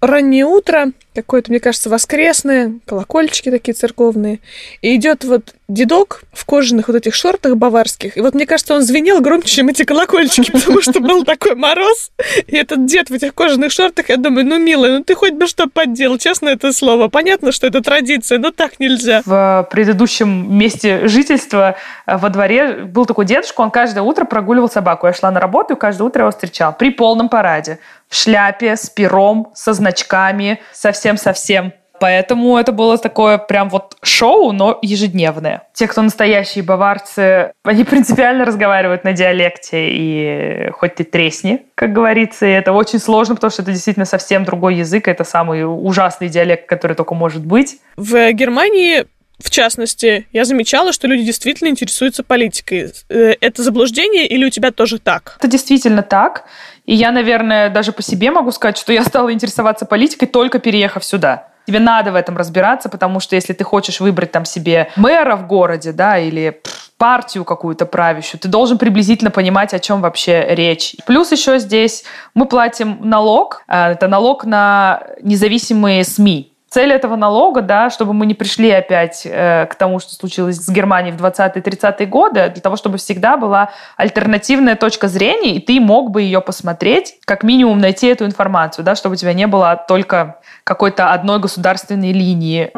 раннее 0.00 0.44
утро, 0.44 0.88
какое-то, 1.14 1.50
мне 1.50 1.60
кажется, 1.60 1.90
воскресное, 1.90 2.74
колокольчики 2.86 3.50
такие 3.50 3.74
церковные, 3.74 4.40
и 4.80 4.96
идет 4.96 5.24
вот 5.24 5.54
дедок 5.68 6.22
в 6.32 6.44
кожаных 6.44 6.88
вот 6.88 6.96
этих 6.96 7.14
шортах 7.14 7.56
баварских, 7.56 8.16
и 8.16 8.20
вот 8.20 8.34
мне 8.34 8.46
кажется, 8.46 8.74
он 8.74 8.82
звенел 8.82 9.20
громче, 9.20 9.48
чем 9.48 9.68
эти 9.68 9.84
колокольчики, 9.84 10.50
потому 10.52 10.80
что 10.82 11.00
был 11.00 11.24
такой 11.24 11.54
мороз, 11.54 12.12
и 12.46 12.56
этот 12.56 12.86
дед 12.86 13.10
в 13.10 13.14
этих 13.14 13.34
кожаных 13.34 13.72
шортах, 13.72 14.08
я 14.08 14.16
думаю, 14.16 14.46
ну, 14.46 14.58
милый, 14.58 14.90
ну 14.90 15.04
ты 15.04 15.14
хоть 15.14 15.32
бы 15.32 15.46
что 15.46 15.68
подделал, 15.68 16.18
честно 16.18 16.48
это 16.48 16.72
слово. 16.72 17.08
Понятно, 17.08 17.52
что 17.52 17.66
это 17.66 17.82
традиция, 17.82 18.38
но 18.38 18.50
так 18.50 18.80
нельзя. 18.80 19.22
В 19.24 19.68
предыдущем 19.70 20.56
месте 20.56 21.08
жительства 21.08 21.76
э, 22.06 22.16
во 22.16 22.28
дворе 22.28 22.84
был 22.84 23.06
такой 23.06 23.24
дедушка, 23.24 23.60
он 23.60 23.70
каждое 23.70 24.02
утро 24.02 24.24
прогуливал 24.24 24.70
собаку. 24.70 25.06
Я 25.06 25.12
шла 25.12 25.30
на 25.30 25.40
работу, 25.40 25.74
и 25.74 25.78
каждое 25.78 26.04
утро 26.04 26.22
его 26.22 26.30
встречал 26.30 26.74
при 26.76 26.90
полном 26.90 27.28
параде 27.28 27.78
в 28.12 28.14
шляпе, 28.14 28.76
с 28.76 28.90
пером, 28.90 29.52
со 29.54 29.72
значками, 29.72 30.60
совсем-совсем. 30.72 31.72
Поэтому 31.98 32.58
это 32.58 32.72
было 32.72 32.98
такое 32.98 33.38
прям 33.38 33.70
вот 33.70 33.96
шоу, 34.02 34.52
но 34.52 34.78
ежедневное. 34.82 35.62
Те, 35.72 35.86
кто 35.86 36.02
настоящие 36.02 36.62
баварцы, 36.62 37.52
они 37.64 37.84
принципиально 37.90 38.44
разговаривают 38.44 39.04
на 39.04 39.14
диалекте, 39.14 39.88
и 39.88 40.70
хоть 40.72 40.96
ты 40.96 41.04
тресни, 41.04 41.62
как 41.74 41.94
говорится, 41.94 42.44
и 42.44 42.50
это 42.50 42.72
очень 42.72 42.98
сложно, 42.98 43.36
потому 43.36 43.50
что 43.50 43.62
это 43.62 43.72
действительно 43.72 44.04
совсем 44.04 44.44
другой 44.44 44.74
язык, 44.74 45.08
это 45.08 45.24
самый 45.24 45.64
ужасный 45.64 46.28
диалект, 46.28 46.68
который 46.68 46.94
только 46.94 47.14
может 47.14 47.46
быть. 47.46 47.78
В 47.96 48.32
Германии 48.32 49.06
в 49.42 49.50
частности, 49.50 50.28
я 50.32 50.44
замечала, 50.44 50.92
что 50.92 51.08
люди 51.08 51.24
действительно 51.24 51.68
интересуются 51.68 52.22
политикой. 52.22 52.92
Э, 53.08 53.34
это 53.40 53.62
заблуждение 53.62 54.26
или 54.26 54.44
у 54.44 54.50
тебя 54.50 54.70
тоже 54.70 54.98
так? 55.00 55.36
Это 55.38 55.48
действительно 55.48 56.02
так. 56.02 56.44
И 56.84 56.94
я, 56.94 57.12
наверное, 57.12 57.70
даже 57.70 57.92
по 57.92 58.02
себе 58.02 58.30
могу 58.30 58.50
сказать, 58.50 58.76
что 58.76 58.92
я 58.92 59.04
стала 59.04 59.32
интересоваться 59.32 59.86
политикой 59.86 60.26
только 60.26 60.58
переехав 60.58 61.04
сюда. 61.04 61.48
Тебе 61.66 61.78
надо 61.78 62.10
в 62.10 62.16
этом 62.16 62.36
разбираться, 62.36 62.88
потому 62.88 63.20
что 63.20 63.36
если 63.36 63.52
ты 63.52 63.62
хочешь 63.62 64.00
выбрать 64.00 64.32
там 64.32 64.44
себе 64.44 64.90
мэра 64.96 65.36
в 65.36 65.46
городе, 65.46 65.92
да, 65.92 66.18
или 66.18 66.60
партию 66.98 67.44
какую-то 67.44 67.86
правящую, 67.86 68.40
ты 68.40 68.48
должен 68.48 68.78
приблизительно 68.78 69.30
понимать, 69.30 69.74
о 69.74 69.78
чем 69.78 70.00
вообще 70.00 70.44
речь. 70.50 70.96
Плюс 71.06 71.32
еще 71.32 71.58
здесь 71.58 72.04
мы 72.34 72.46
платим 72.46 72.98
налог, 73.00 73.62
а, 73.66 73.90
это 73.92 74.08
налог 74.08 74.44
на 74.44 75.02
независимые 75.20 76.04
СМИ. 76.04 76.51
Цель 76.72 76.90
этого 76.90 77.16
налога, 77.16 77.60
да, 77.60 77.90
чтобы 77.90 78.14
мы 78.14 78.24
не 78.24 78.32
пришли 78.32 78.70
опять 78.70 79.26
э, 79.26 79.66
к 79.66 79.74
тому, 79.74 79.98
что 79.98 80.14
случилось 80.14 80.56
с 80.56 80.70
Германией 80.70 81.14
в 81.14 81.22
20-30-е 81.22 82.06
годы, 82.06 82.48
для 82.48 82.62
того, 82.62 82.76
чтобы 82.76 82.96
всегда 82.96 83.36
была 83.36 83.72
альтернативная 83.98 84.74
точка 84.74 85.08
зрения, 85.08 85.56
и 85.56 85.60
ты 85.60 85.78
мог 85.80 86.10
бы 86.10 86.22
ее 86.22 86.40
посмотреть, 86.40 87.16
как 87.26 87.42
минимум 87.42 87.78
найти 87.78 88.06
эту 88.06 88.24
информацию, 88.24 88.86
да, 88.86 88.94
чтобы 88.94 89.12
у 89.12 89.16
тебя 89.16 89.34
не 89.34 89.46
было 89.46 89.84
только 89.86 90.40
какой-то 90.64 91.12
одной 91.12 91.40
государственной 91.40 92.12
линии. 92.12 92.70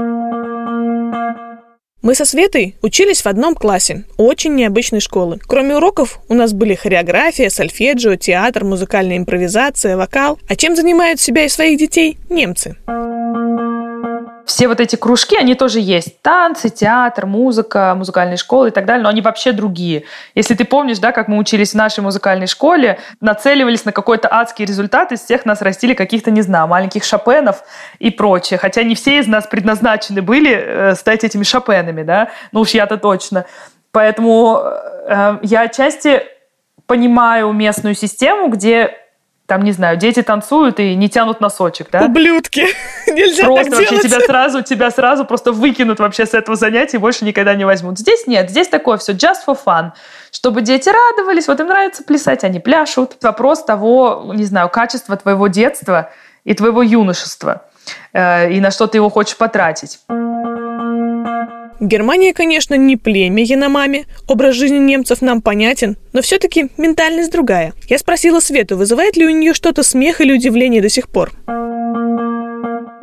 Мы 2.02 2.16
со 2.16 2.24
Светой 2.24 2.74
учились 2.82 3.22
в 3.22 3.26
одном 3.28 3.54
классе, 3.54 4.06
очень 4.16 4.56
необычной 4.56 5.00
школы. 5.00 5.38
Кроме 5.46 5.76
уроков, 5.76 6.18
у 6.28 6.34
нас 6.34 6.52
были 6.52 6.74
хореография, 6.74 7.48
сольфеджио, 7.48 8.16
театр, 8.16 8.64
музыкальная 8.64 9.18
импровизация, 9.18 9.96
вокал. 9.96 10.40
А 10.48 10.56
чем 10.56 10.74
занимают 10.74 11.20
себя 11.20 11.44
и 11.44 11.48
своих 11.48 11.78
детей 11.78 12.18
немцы? 12.28 12.76
Все 14.46 14.68
вот 14.68 14.80
эти 14.80 14.96
кружки, 14.96 15.36
они 15.36 15.54
тоже 15.54 15.80
есть. 15.80 16.20
Танцы, 16.22 16.68
театр, 16.68 17.26
музыка, 17.26 17.94
музыкальные 17.96 18.36
школы 18.36 18.68
и 18.68 18.70
так 18.70 18.84
далее, 18.84 19.02
но 19.02 19.08
они 19.08 19.20
вообще 19.20 19.52
другие. 19.52 20.04
Если 20.34 20.54
ты 20.54 20.64
помнишь, 20.64 20.98
да, 20.98 21.12
как 21.12 21.28
мы 21.28 21.38
учились 21.38 21.72
в 21.72 21.74
нашей 21.74 22.00
музыкальной 22.00 22.46
школе, 22.46 22.98
нацеливались 23.20 23.84
на 23.84 23.92
какой-то 23.92 24.28
адский 24.30 24.64
результат, 24.64 25.12
из 25.12 25.20
всех 25.20 25.44
нас 25.46 25.62
растили 25.62 25.94
каких-то, 25.94 26.30
не 26.30 26.42
знаю, 26.42 26.66
маленьких 26.66 27.04
шопенов 27.04 27.64
и 27.98 28.10
прочее. 28.10 28.58
Хотя 28.58 28.82
не 28.82 28.94
все 28.94 29.18
из 29.18 29.26
нас 29.26 29.46
предназначены 29.46 30.22
были 30.22 30.52
э, 30.54 30.94
стать 30.94 31.24
этими 31.24 31.42
шопенами, 31.42 32.02
да, 32.02 32.28
ну 32.52 32.60
уж 32.60 32.70
я-то 32.70 32.96
точно. 32.96 33.46
Поэтому 33.92 34.60
э, 34.62 35.38
я 35.42 35.62
отчасти 35.62 36.22
понимаю 36.86 37.52
местную 37.52 37.94
систему, 37.94 38.48
где 38.48 39.03
там, 39.46 39.62
не 39.62 39.72
знаю, 39.72 39.98
дети 39.98 40.22
танцуют 40.22 40.80
и 40.80 40.94
не 40.94 41.10
тянут 41.10 41.40
носочек, 41.40 41.90
да? 41.90 42.04
Ублюдки! 42.04 42.66
Нельзя 43.06 43.44
просто 43.44 43.64
так 43.64 43.72
вообще 43.74 43.90
делать. 43.90 44.06
тебя 44.06 44.20
сразу, 44.20 44.62
тебя 44.62 44.90
сразу 44.90 45.24
просто 45.26 45.52
выкинут 45.52 45.98
вообще 45.98 46.24
с 46.24 46.32
этого 46.32 46.56
занятия 46.56 46.96
и 46.96 47.00
больше 47.00 47.24
никогда 47.26 47.54
не 47.54 47.66
возьмут. 47.66 47.98
Здесь 47.98 48.26
нет, 48.26 48.48
здесь 48.48 48.68
такое 48.68 48.96
все 48.96 49.12
just 49.12 49.40
for 49.46 49.58
fun. 49.62 49.92
Чтобы 50.32 50.62
дети 50.62 50.88
радовались, 50.88 51.46
вот 51.46 51.60
им 51.60 51.66
нравится 51.66 52.02
плясать, 52.02 52.42
они 52.42 52.58
пляшут. 52.58 53.16
Вопрос 53.22 53.64
того, 53.64 54.32
не 54.34 54.44
знаю, 54.44 54.70
качества 54.70 55.16
твоего 55.16 55.48
детства 55.48 56.10
и 56.44 56.54
твоего 56.54 56.82
юношества. 56.82 57.64
Э, 58.14 58.50
и 58.50 58.60
на 58.60 58.70
что 58.70 58.86
ты 58.86 58.96
его 58.96 59.10
хочешь 59.10 59.36
потратить. 59.36 60.00
Германия, 61.80 62.32
конечно, 62.32 62.74
не 62.74 62.96
племя 62.96 63.42
Яномами. 63.42 64.06
Образ 64.28 64.54
жизни 64.54 64.78
немцев 64.78 65.22
нам 65.22 65.42
понятен, 65.42 65.96
но 66.12 66.22
все-таки 66.22 66.70
ментальность 66.76 67.32
другая. 67.32 67.74
Я 67.88 67.98
спросила 67.98 68.40
Свету, 68.40 68.76
вызывает 68.76 69.16
ли 69.16 69.26
у 69.26 69.30
нее 69.30 69.54
что-то 69.54 69.82
смех 69.82 70.20
или 70.20 70.32
удивление 70.32 70.80
до 70.80 70.88
сих 70.88 71.08
пор 71.08 71.32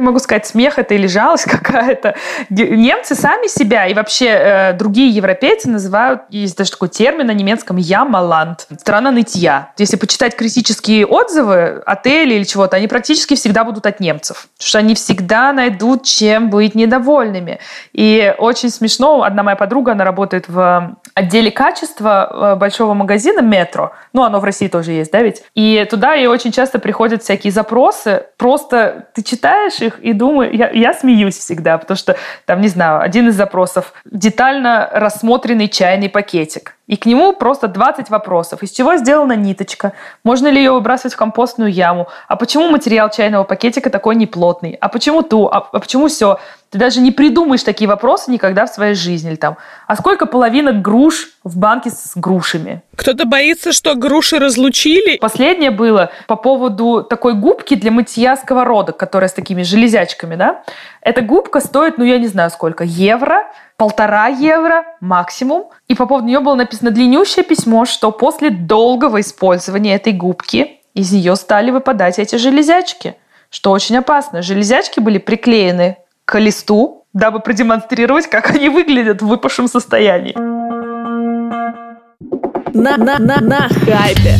могу 0.02 0.20
сказать, 0.20 0.46
смех 0.46 0.80
это 0.80 0.94
или 0.94 1.08
жалость 1.08 1.46
какая-то. 1.50 2.16
Немцы 2.50 3.16
сами 3.16 3.48
себя 3.48 3.88
и 3.88 3.94
вообще 3.94 4.28
э, 4.28 4.74
другие 4.74 5.10
европейцы 5.10 5.70
называют, 5.70 6.24
есть 6.30 6.58
даже 6.58 6.72
такой 6.72 6.90
термин 6.90 7.28
на 7.28 7.32
немецком 7.32 7.78
«ямаланд»– 7.78 8.68
страна 8.80 9.12
нытья. 9.12 9.72
Если 9.78 9.96
почитать 9.96 10.36
критические 10.36 11.06
отзывы 11.06 11.82
отелей 11.86 12.38
или 12.38 12.44
чего-то, 12.44 12.78
они 12.78 12.88
практически 12.88 13.36
всегда 13.36 13.64
будут 13.64 13.86
от 13.86 14.00
немцев. 14.00 14.48
Потому 14.58 14.68
что 14.68 14.80
они 14.80 14.96
всегда 14.96 15.54
найдут 15.54 16.04
чем 16.04 16.50
быть 16.50 16.76
недовольными. 16.76 17.60
И 17.94 18.34
очень 18.38 18.70
смешно, 18.70 19.24
одна 19.24 19.44
моя 19.44 19.56
подруга, 19.56 19.94
она 19.94 20.04
работает 20.04 20.48
в 20.48 20.98
отделе 21.14 21.52
качества 21.52 22.54
э, 22.54 22.56
большого 22.56 22.94
магазина 22.94 23.42
«Метро». 23.42 23.94
Ну, 24.14 24.24
оно 24.24 24.40
в 24.40 24.44
России 24.44 24.68
тоже 24.68 24.92
есть, 24.92 25.12
да 25.12 25.22
ведь? 25.22 25.44
И 25.56 25.86
туда 25.90 26.14
ей 26.14 26.28
очень 26.28 26.52
часто 26.52 26.80
приходят 26.80 27.24
всякие 27.24 27.52
запросы. 27.52 28.26
Просто 28.38 29.08
ты 29.14 29.24
читаешь 29.24 29.80
их, 29.80 29.91
их 29.92 30.00
и 30.00 30.14
думаю, 30.14 30.56
я, 30.56 30.70
я 30.72 30.94
смеюсь 30.94 31.38
всегда, 31.38 31.78
потому 31.78 31.98
что 31.98 32.18
там, 32.46 32.62
не 32.62 32.68
знаю, 32.68 33.02
один 33.02 33.30
из 33.30 33.36
запросов– 33.36 33.94
детально 34.06 34.90
рассмотренный 34.92 35.68
чайный 35.68 36.10
пакетик. 36.10 36.76
И 36.92 36.98
к 36.98 37.06
нему 37.06 37.32
просто 37.32 37.70
20 37.70 38.10
вопросов. 38.10 38.64
Из 38.64 38.72
чего 38.72 38.98
сделана 38.98 39.38
ниточка? 39.38 39.94
Можно 40.26 40.50
ли 40.50 40.58
ее 40.58 40.74
выбрасывать 40.74 41.14
в 41.14 41.18
компостную 41.18 41.72
яму? 41.72 42.10
А 42.28 42.36
почему 42.36 42.70
материал 42.70 43.10
чайного 43.10 43.46
пакетика 43.46 43.90
такой 43.90 44.18
неплотный? 44.18 44.78
А 44.82 44.90
почему 44.90 45.22
ту? 45.22 45.48
А, 45.48 45.70
а 45.72 45.80
почему 45.80 46.10
все? 46.10 46.38
Ты 46.70 46.78
даже 46.78 47.00
не 47.00 47.12
придумаешь 47.12 47.64
такие 47.64 47.88
вопросы 47.88 48.30
никогда 48.30 48.66
в 48.66 48.70
своей 48.70 48.94
жизни. 48.94 49.30
Или 49.30 49.38
там, 49.38 49.56
а 49.88 49.96
сколько 49.96 50.26
половинок 50.26 50.82
груш 50.82 51.30
в 51.46 51.58
банке 51.58 51.92
с 51.92 52.12
грушами? 52.16 52.82
Кто-то 52.98 53.26
боится, 53.26 53.72
что 53.72 53.96
груши 53.96 54.38
разлучили. 54.38 55.18
Последнее 55.18 55.72
было 55.72 56.12
по 56.28 56.36
поводу 56.36 57.04
такой 57.10 57.36
губки 57.36 57.76
для 57.76 57.92
мытья 57.92 58.36
сковородок, 58.36 58.98
которая 58.98 59.30
с 59.30 59.34
такими 59.34 59.64
железячками, 59.64 60.36
да? 60.36 60.64
Эта 61.02 61.22
губка 61.22 61.62
стоит, 61.62 61.98
ну, 61.98 62.04
я 62.04 62.18
не 62.18 62.28
знаю 62.28 62.52
сколько, 62.52 62.84
евро 62.84 63.48
полтора 63.82 64.28
евро 64.28 64.86
максимум. 65.00 65.70
И 65.88 65.96
по 65.96 66.06
поводу 66.06 66.28
нее 66.28 66.40
было 66.40 66.54
написано 66.54 66.92
длиннющее 66.92 67.44
письмо, 67.44 67.86
что 67.86 68.12
после 68.12 68.52
долгого 68.52 69.22
использования 69.22 69.96
этой 69.96 70.14
губки 70.14 70.82
из 70.94 71.12
нее 71.12 71.36
стали 71.36 71.72
выпадать 71.72 72.20
эти 72.20 72.36
железячки, 72.36 73.16
что 73.50 73.72
очень 73.72 73.98
опасно. 73.98 74.44
Железячки 74.44 75.00
были 75.00 75.18
приклеены 75.18 75.98
к 76.26 76.38
листу, 76.38 77.06
дабы 77.14 77.40
продемонстрировать, 77.40 78.28
как 78.28 78.52
они 78.52 78.70
выглядят 78.70 79.24
в 79.24 79.28
выпавшем 79.28 79.68
состоянии. 79.68 80.36
На, 82.76 82.98
на, 82.98 83.18
на, 83.18 83.42
на 83.42 83.68
хайпе. 83.68 84.36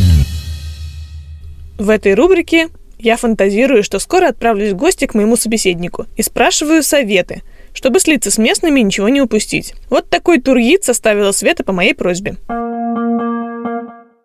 В 1.80 1.90
этой 1.90 2.14
рубрике 2.14 2.68
я 3.00 3.16
фантазирую, 3.16 3.82
что 3.82 3.98
скоро 3.98 4.28
отправлюсь 4.28 4.70
в 4.70 4.76
гости 4.76 5.08
к 5.08 5.14
моему 5.14 5.34
собеседнику 5.34 6.06
и 6.16 6.22
спрашиваю 6.22 6.84
советы– 6.84 7.42
чтобы 7.74 8.00
слиться 8.00 8.30
с 8.30 8.38
местными 8.38 8.80
и 8.80 8.82
ничего 8.82 9.08
не 9.08 9.20
упустить. 9.20 9.74
Вот 9.90 10.08
такой 10.10 10.40
тургид 10.40 10.84
составила 10.84 11.32
Света 11.32 11.64
по 11.64 11.72
моей 11.72 11.94
просьбе. 11.94 12.36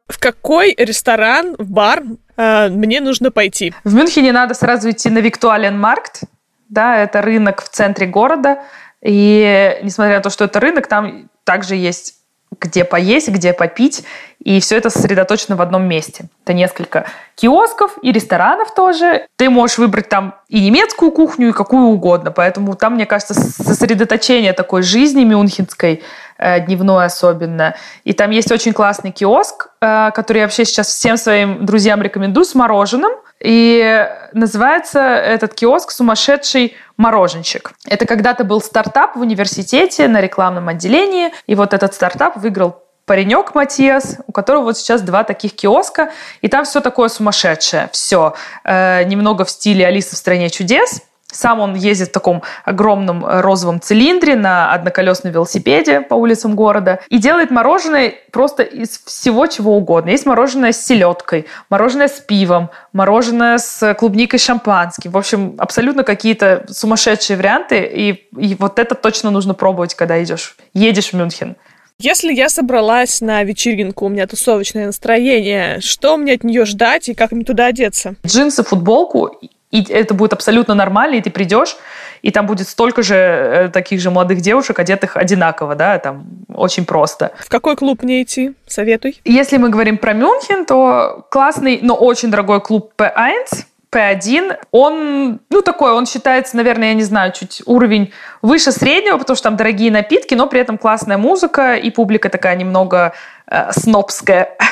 В 0.08 0.20
какой 0.20 0.74
ресторан, 0.78 1.56
в 1.58 1.70
бар 1.70 2.04
э, 2.38 2.70
мне 2.70 3.02
нужно 3.02 3.30
пойти. 3.30 3.74
В 3.84 3.94
Мюнхене 3.94 4.32
надо 4.32 4.54
сразу 4.54 4.90
идти 4.90 5.10
на 5.10 5.20
Виктуаленмаркт, 5.20 6.22
да, 6.70 6.98
это 6.98 7.22
рынок 7.22 7.64
в 7.64 7.70
центре 7.70 8.08
города, 8.08 8.60
и 9.02 9.78
несмотря 9.84 10.18
на 10.18 10.22
то, 10.22 10.30
что 10.30 10.46
это 10.46 10.60
рынок, 10.60 10.88
там 10.88 11.30
также 11.44 11.76
есть 11.76 12.17
где 12.60 12.84
поесть, 12.84 13.30
где 13.30 13.54
попить, 13.54 14.04
и 14.44 14.60
все 14.60 14.78
это 14.78 14.90
сосредоточено 14.90 15.56
в 15.56 15.62
одном 15.62 15.88
месте. 15.88 16.26
Это 16.44 16.54
несколько 16.54 17.06
киосков 17.36 17.98
и 18.02 18.12
ресторанов 18.12 18.74
тоже. 18.74 19.28
Ты 19.36 19.50
можешь 19.50 19.78
выбрать 19.78 20.10
там 20.10 20.36
и 20.48 20.66
немецкую 20.66 21.12
кухню, 21.12 21.50
и 21.50 21.52
какую 21.52 21.88
угодно. 21.88 22.32
Поэтому 22.32 22.76
там, 22.76 22.94
мне 22.94 23.06
кажется, 23.06 23.34
сосредоточение 23.34 24.54
такой 24.54 24.84
жизни 24.84 25.24
мюнхенской, 25.24 26.04
э, 26.38 26.60
дневной 26.62 27.06
особенно. 27.06 27.76
И 28.04 28.14
там 28.14 28.32
есть 28.32 28.52
очень 28.52 28.74
классный 28.74 29.12
киоск, 29.12 29.70
э, 29.82 30.12
который 30.12 30.40
я 30.40 30.44
вообще 30.46 30.66
сейчас 30.66 30.88
всем 30.88 31.18
своим 31.18 31.66
друзьям 31.66 32.02
рекомендую, 32.02 32.46
с 32.46 32.56
мороженым. 32.56 33.12
И 33.44 34.08
называется 34.34 35.00
этот 35.00 35.54
киоск 35.54 35.92
«Сумасшедший 35.92 36.76
мороженщик». 36.98 37.72
Это 37.86 38.06
когда-то 38.06 38.44
был 38.44 38.62
стартап 38.62 39.16
в 39.16 39.22
университете 39.22 40.08
на 40.08 40.22
рекламном 40.22 40.70
отделении, 40.70 41.32
и 41.46 41.56
вот 41.56 41.74
этот 41.74 41.94
стартап 41.94 42.38
выиграл 42.38 42.84
паренек 43.06 43.56
Матиас, 43.56 44.18
у 44.28 44.32
которого 44.32 44.64
вот 44.64 44.78
сейчас 44.78 45.02
два 45.02 45.24
таких 45.24 45.54
киоска, 45.56 46.12
и 46.42 46.48
там 46.48 46.66
все 46.66 46.82
такое 46.82 47.10
сумасшедшее, 47.10 47.90
все. 47.94 48.36
Э, 48.64 49.04
немного 49.04 49.46
в 49.46 49.50
стиле 49.50 49.88
«Алиса 49.88 50.16
в 50.16 50.18
стране 50.18 50.50
чудес», 50.50 51.02
сам 51.38 51.60
он 51.60 51.76
ездит 51.76 52.10
в 52.10 52.12
таком 52.12 52.42
огромном 52.66 53.26
э, 53.26 53.42
розовом 53.42 53.80
цилиндре 53.80 54.36
на 54.36 54.74
одноколесном 54.74 55.32
велосипеде 55.32 56.02
по 56.02 56.16
улицам 56.16 56.56
города 56.56 57.00
и 57.10 57.20
делает 57.20 57.52
мороженое 57.52 58.16
просто 58.32 58.64
из 58.64 59.00
всего 59.06 59.46
чего 59.48 59.78
угодно. 59.78 60.10
Есть 60.10 60.26
мороженое 60.26 60.72
с 60.72 60.84
селедкой, 60.84 61.46
мороженое 61.70 62.08
с 62.08 62.20
пивом, 62.20 62.70
мороженое 62.92 63.60
с 63.60 63.94
клубникой 63.94 64.40
шампанским. 64.40 65.12
В 65.12 65.18
общем, 65.18 65.56
абсолютно 65.60 66.04
какие-то 66.04 66.66
сумасшедшие 66.70 67.38
варианты. 67.38 67.80
И, 67.82 68.28
и 68.38 68.56
вот 68.56 68.80
это 68.80 68.96
точно 68.96 69.30
нужно 69.30 69.54
пробовать, 69.54 69.94
когда 69.94 70.22
идешь, 70.24 70.58
едешь 70.74 71.10
в 71.10 71.14
Мюнхен. 71.14 71.56
Если 72.00 72.32
я 72.32 72.48
собралась 72.48 73.22
на 73.22 73.44
вечеринку, 73.44 74.06
у 74.06 74.10
меня 74.10 74.28
тусовочное 74.28 74.86
настроение, 74.86 75.82
что 75.82 76.16
мне 76.18 76.34
от 76.34 76.44
нее 76.44 76.66
ждать 76.66 77.10
и 77.10 77.16
как 77.16 77.32
мне 77.32 77.44
туда 77.44 77.68
одеться? 77.68 78.16
Джинсы, 78.24 78.64
футболку 78.64 79.32
и 79.72 79.84
это 79.92 80.14
будет 80.14 80.34
абсолютно 80.34 80.74
нормально, 80.76 81.16
и 81.16 81.22
ты 81.22 81.30
придешь, 81.30 81.78
и 82.22 82.32
там 82.32 82.46
будет 82.46 82.68
столько 82.68 83.04
же 83.04 83.16
э, 83.16 83.70
таких 83.70 84.00
же 84.00 84.12
молодых 84.12 84.42
девушек, 84.42 84.80
одетых 84.80 85.18
одинаково, 85.18 85.76
да, 85.76 86.00
там 86.00 86.26
очень 86.54 86.86
просто. 86.86 87.32
В 87.40 87.50
какой 87.50 87.76
клуб 87.76 88.02
мне 88.04 88.24
идти? 88.24 88.54
Советуй. 88.66 89.20
Если 89.26 89.58
мы 89.58 89.70
говорим 89.70 89.98
про 89.98 90.14
Мюнхен, 90.14 90.66
то 90.66 91.26
классный, 91.30 91.80
но 91.82 91.96
очень 91.96 92.32
дорогой 92.32 92.62
клуб 92.62 92.94
P1, 92.98 93.66
P1, 93.92 94.58
он, 94.72 95.40
ну, 95.50 95.62
такой, 95.62 95.92
он 95.92 96.06
считается, 96.06 96.58
наверное, 96.58 96.90
я 96.90 96.94
не 96.94 97.04
знаю, 97.04 97.32
чуть 97.34 97.62
уровень 97.66 98.12
выше 98.42 98.72
среднего, 98.72 99.18
потому 99.18 99.36
что 99.36 99.46
там 99.46 99.58
дорогие 99.58 99.92
напитки, 99.92 100.34
но 100.34 100.48
при 100.48 100.60
этом 100.60 100.78
классная 100.78 101.18
музыка, 101.18 101.76
и 101.76 101.90
публика 101.90 102.30
такая 102.30 102.56
немного 102.56 103.14
э, 103.48 103.72
снобская. 103.72 104.58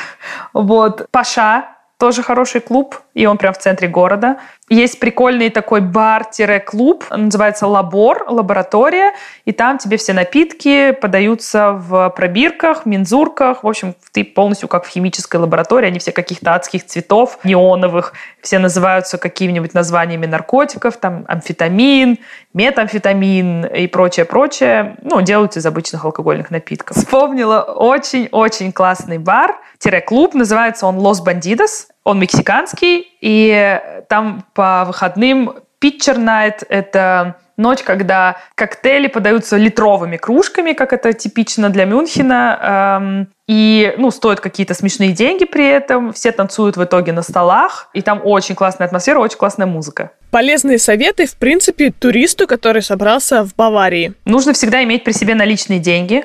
Вот. 0.52 1.06
Паша, 1.12 1.75
тоже 1.98 2.22
хороший 2.22 2.60
клуб, 2.60 3.00
и 3.14 3.24
он 3.24 3.38
прям 3.38 3.54
в 3.54 3.58
центре 3.58 3.88
города. 3.88 4.36
Есть 4.68 5.00
прикольный 5.00 5.48
такой 5.48 5.80
бар-клуб, 5.80 7.04
называется 7.10 7.66
Лабор, 7.66 8.26
лаборатория, 8.28 9.12
и 9.44 9.52
там 9.52 9.78
тебе 9.78 9.96
все 9.96 10.12
напитки 10.12 10.90
подаются 10.90 11.72
в 11.72 12.10
пробирках, 12.10 12.84
мензурках. 12.84 13.62
В 13.62 13.68
общем, 13.68 13.94
ты 14.12 14.24
полностью 14.24 14.68
как 14.68 14.84
в 14.84 14.88
химической 14.88 15.36
лаборатории, 15.36 15.86
они 15.86 15.98
все 15.98 16.12
каких-то 16.12 16.54
адских 16.54 16.84
цветов, 16.84 17.38
неоновых, 17.44 18.12
все 18.42 18.58
называются 18.58 19.18
какими-нибудь 19.18 19.72
названиями 19.72 20.26
наркотиков, 20.26 20.96
там 20.98 21.24
амфетамин, 21.28 22.18
метамфетамин 22.52 23.66
и 23.66 23.86
прочее-прочее. 23.86 24.96
Ну, 25.02 25.22
делают 25.22 25.56
из 25.56 25.64
обычных 25.64 26.04
алкогольных 26.04 26.50
напитков. 26.50 26.96
Вспомнила 26.96 27.60
очень-очень 27.60 28.72
классный 28.72 29.18
бар-клуб, 29.84 30.34
называется 30.34 30.86
он 30.86 30.98
Los 30.98 31.24
Bandidos. 31.24 31.86
Он 32.04 32.20
мексиканский, 32.20 33.08
и 33.20 33.80
там 34.08 34.44
по 34.54 34.84
выходным 34.86 35.54
Pitcher 35.80 36.16
Night— 36.16 36.64
это 36.68 37.36
ночь, 37.56 37.82
когда 37.82 38.36
коктейли 38.54 39.08
подаются 39.08 39.56
литровыми 39.56 40.16
кружками, 40.16 40.72
как 40.72 40.92
это 40.92 41.12
типично 41.12 41.70
для 41.70 41.84
Мюнхена, 41.84 42.98
эм, 43.00 43.28
и, 43.48 43.94
ну, 43.96 44.10
стоят 44.10 44.40
какие-то 44.40 44.74
смешные 44.74 45.12
деньги 45.12 45.44
при 45.44 45.66
этом, 45.66 46.12
все 46.12 46.32
танцуют 46.32 46.76
в 46.76 46.84
итоге 46.84 47.12
на 47.12 47.22
столах, 47.22 47.88
и 47.94 48.02
там 48.02 48.20
очень 48.24 48.54
классная 48.54 48.86
атмосфера, 48.86 49.18
очень 49.18 49.38
классная 49.38 49.66
музыка. 49.66 50.10
Полезные 50.30 50.78
советы, 50.78 51.26
в 51.26 51.36
принципе, 51.36 51.90
туристу, 51.90 52.46
который 52.46 52.82
собрался 52.82 53.44
в 53.44 53.54
Баварии. 53.54 54.14
Нужно 54.24 54.52
всегда 54.52 54.82
иметь 54.84 55.04
при 55.04 55.12
себе 55.12 55.34
наличные 55.34 55.78
деньги, 55.78 56.24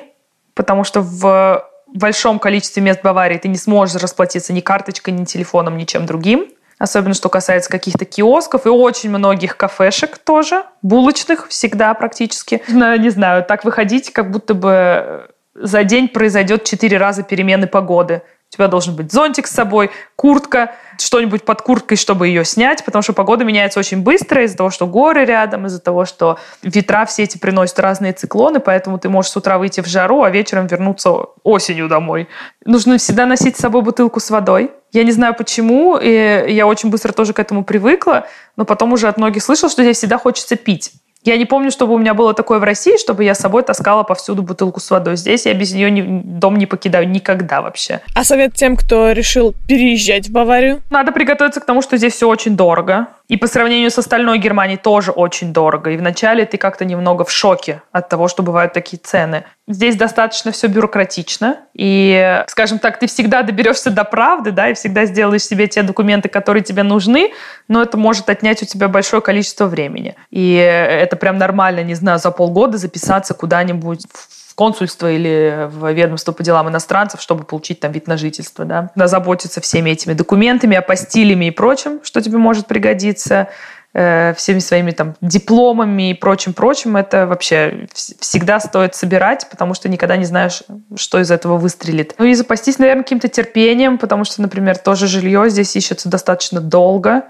потому 0.54 0.84
что 0.84 1.00
в 1.00 1.64
большом 1.98 2.38
количестве 2.38 2.82
мест 2.82 3.00
Баварии 3.02 3.38
ты 3.38 3.48
не 3.48 3.56
сможешь 3.56 4.00
расплатиться 4.00 4.52
ни 4.52 4.60
карточкой, 4.60 5.14
ни 5.14 5.24
телефоном, 5.24 5.76
ни 5.76 5.84
чем 5.84 6.06
другим. 6.06 6.48
Особенно, 6.78 7.14
что 7.14 7.28
касается 7.28 7.70
каких-то 7.70 8.04
киосков 8.04 8.66
и 8.66 8.68
очень 8.68 9.10
многих 9.10 9.56
кафешек 9.56 10.18
тоже, 10.18 10.64
булочных 10.82 11.48
всегда 11.48 11.94
практически. 11.94 12.62
Не 12.68 13.08
знаю, 13.10 13.44
так 13.44 13.64
выходить, 13.64 14.12
как 14.12 14.32
будто 14.32 14.54
бы 14.54 15.28
за 15.54 15.84
день 15.84 16.08
произойдет 16.08 16.64
четыре 16.64 16.96
раза 16.96 17.22
перемены 17.22 17.68
погоды. 17.68 18.22
У 18.50 18.54
тебя 18.54 18.66
должен 18.66 18.96
быть 18.96 19.12
зонтик 19.12 19.46
с 19.46 19.52
собой, 19.52 19.90
куртка, 20.16 20.72
что-нибудь 20.98 21.44
под 21.44 21.62
курткой, 21.62 21.96
чтобы 21.96 22.28
ее 22.28 22.44
снять, 22.44 22.84
потому 22.84 23.02
что 23.02 23.12
погода 23.12 23.44
меняется 23.44 23.80
очень 23.80 24.02
быстро 24.02 24.44
из-за 24.44 24.56
того, 24.56 24.70
что 24.70 24.86
горы 24.86 25.24
рядом, 25.24 25.66
из-за 25.66 25.80
того, 25.80 26.04
что 26.04 26.38
ветра 26.62 27.04
все 27.06 27.24
эти 27.24 27.38
приносят 27.38 27.78
разные 27.78 28.12
циклоны, 28.12 28.60
поэтому 28.60 28.98
ты 28.98 29.08
можешь 29.08 29.32
с 29.32 29.36
утра 29.36 29.58
выйти 29.58 29.80
в 29.80 29.86
жару, 29.86 30.22
а 30.22 30.30
вечером 30.30 30.66
вернуться 30.66 31.10
осенью 31.42 31.88
домой. 31.88 32.28
Нужно 32.64 32.98
всегда 32.98 33.26
носить 33.26 33.56
с 33.56 33.60
собой 33.60 33.82
бутылку 33.82 34.20
с 34.20 34.30
водой. 34.30 34.70
Я 34.92 35.04
не 35.04 35.12
знаю 35.12 35.34
почему, 35.34 35.96
и 35.96 36.44
я 36.48 36.66
очень 36.66 36.90
быстро 36.90 37.12
тоже 37.12 37.32
к 37.32 37.38
этому 37.38 37.64
привыкла, 37.64 38.26
но 38.56 38.64
потом 38.64 38.92
уже 38.92 39.08
от 39.08 39.16
многих 39.16 39.42
слышала, 39.42 39.70
что 39.70 39.82
здесь 39.82 39.96
всегда 39.96 40.18
хочется 40.18 40.56
пить. 40.56 40.92
Я 41.24 41.36
не 41.36 41.44
помню, 41.44 41.70
чтобы 41.70 41.94
у 41.94 41.98
меня 41.98 42.14
было 42.14 42.34
такое 42.34 42.58
в 42.58 42.64
России, 42.64 42.96
чтобы 42.98 43.22
я 43.22 43.34
с 43.34 43.38
собой 43.38 43.62
таскала 43.62 44.02
повсюду 44.02 44.42
бутылку 44.42 44.80
с 44.80 44.90
водой. 44.90 45.16
Здесь 45.16 45.46
я 45.46 45.54
без 45.54 45.72
нее 45.72 45.90
ни, 45.90 46.02
дом 46.24 46.56
не 46.56 46.66
покидаю 46.66 47.08
никогда 47.08 47.62
вообще. 47.62 48.00
А 48.14 48.24
совет 48.24 48.54
тем, 48.54 48.76
кто 48.76 49.12
решил 49.12 49.54
переезжать 49.68 50.28
в 50.28 50.32
Баварию? 50.32 50.82
Надо 50.90 51.12
приготовиться 51.12 51.60
к 51.60 51.64
тому, 51.64 51.80
что 51.80 51.96
здесь 51.96 52.14
все 52.14 52.28
очень 52.28 52.56
дорого. 52.56 53.08
И 53.28 53.36
по 53.36 53.46
сравнению 53.46 53.90
с 53.90 53.98
остальной 53.98 54.38
Германией 54.38 54.76
тоже 54.76 55.10
очень 55.10 55.52
дорого. 55.52 55.90
И 55.90 55.96
вначале 55.96 56.44
ты 56.44 56.58
как-то 56.58 56.84
немного 56.84 57.24
в 57.24 57.30
шоке 57.30 57.80
от 57.92 58.08
того, 58.08 58.28
что 58.28 58.42
бывают 58.42 58.72
такие 58.72 58.98
цены. 58.98 59.44
Здесь 59.68 59.96
достаточно 59.96 60.52
все 60.52 60.66
бюрократично. 60.66 61.56
И, 61.72 62.42
скажем 62.48 62.78
так, 62.78 62.98
ты 62.98 63.06
всегда 63.06 63.42
доберешься 63.42 63.90
до 63.90 64.04
правды, 64.04 64.50
да, 64.50 64.68
и 64.68 64.74
всегда 64.74 65.06
сделаешь 65.06 65.44
себе 65.44 65.66
те 65.66 65.82
документы, 65.82 66.28
которые 66.28 66.62
тебе 66.62 66.82
нужны, 66.82 67.32
но 67.68 67.80
это 67.80 67.96
может 67.96 68.28
отнять 68.28 68.62
у 68.62 68.66
тебя 68.66 68.88
большое 68.88 69.22
количество 69.22 69.66
времени. 69.66 70.14
И 70.30 70.54
это 70.56 71.11
прям 71.16 71.38
нормально, 71.38 71.82
не 71.82 71.94
знаю, 71.94 72.18
за 72.18 72.30
полгода 72.30 72.78
записаться 72.78 73.34
куда-нибудь 73.34 74.06
в 74.12 74.42
в 74.52 74.54
консульство 74.54 75.10
или 75.10 75.66
в 75.70 75.90
ведомство 75.92 76.32
по 76.32 76.42
делам 76.42 76.68
иностранцев, 76.68 77.22
чтобы 77.22 77.44
получить 77.44 77.80
там 77.80 77.90
вид 77.90 78.06
на 78.06 78.18
жительство, 78.18 78.66
да. 78.66 78.90
Надо 78.94 79.08
заботиться 79.08 79.62
всеми 79.62 79.88
этими 79.88 80.12
документами, 80.12 80.76
апостилями 80.76 81.46
и 81.46 81.50
прочим, 81.50 82.00
что 82.02 82.20
тебе 82.20 82.36
может 82.36 82.66
пригодиться, 82.66 83.48
э, 83.94 84.34
всеми 84.36 84.58
своими 84.58 84.90
там 84.90 85.14
дипломами 85.22 86.10
и 86.10 86.14
прочим-прочим, 86.14 86.98
это 86.98 87.26
вообще 87.26 87.86
всегда 87.94 88.60
стоит 88.60 88.94
собирать, 88.94 89.46
потому 89.50 89.72
что 89.72 89.88
никогда 89.88 90.18
не 90.18 90.26
знаешь, 90.26 90.62
что 90.96 91.18
из 91.18 91.30
этого 91.30 91.56
выстрелит. 91.56 92.14
Ну 92.18 92.26
и 92.26 92.34
запастись, 92.34 92.78
наверное, 92.78 93.04
каким-то 93.04 93.28
терпением, 93.28 93.96
потому 93.96 94.24
что, 94.24 94.42
например, 94.42 94.76
тоже 94.76 95.06
жилье 95.06 95.48
здесь 95.48 95.74
ищется 95.74 96.10
достаточно 96.10 96.60
долго 96.60 97.22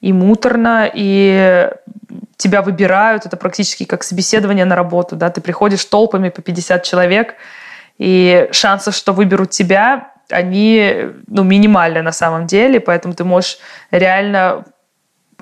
и 0.00 0.12
муторно, 0.12 0.88
и 0.94 1.70
тебя 2.38 2.62
выбирают, 2.62 3.26
это 3.26 3.36
практически 3.36 3.84
как 3.84 4.02
собеседование 4.02 4.64
на 4.64 4.76
работу, 4.76 5.16
да, 5.16 5.28
ты 5.28 5.42
приходишь 5.42 5.84
толпами 5.84 6.30
по 6.30 6.40
50 6.40 6.82
человек, 6.84 7.34
и 7.98 8.48
шансы, 8.52 8.92
что 8.92 9.12
выберут 9.12 9.50
тебя, 9.50 10.12
они 10.30 10.94
ну, 11.26 11.42
минимальны 11.42 12.00
на 12.00 12.12
самом 12.12 12.46
деле, 12.46 12.80
поэтому 12.80 13.14
ты 13.14 13.24
можешь 13.24 13.58
реально 13.90 14.64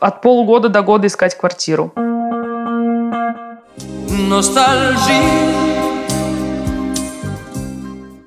от 0.01 0.23
полугода 0.23 0.69
до 0.69 0.83
года 0.83 1.07
искать 1.07 1.37
квартиру. 1.37 1.93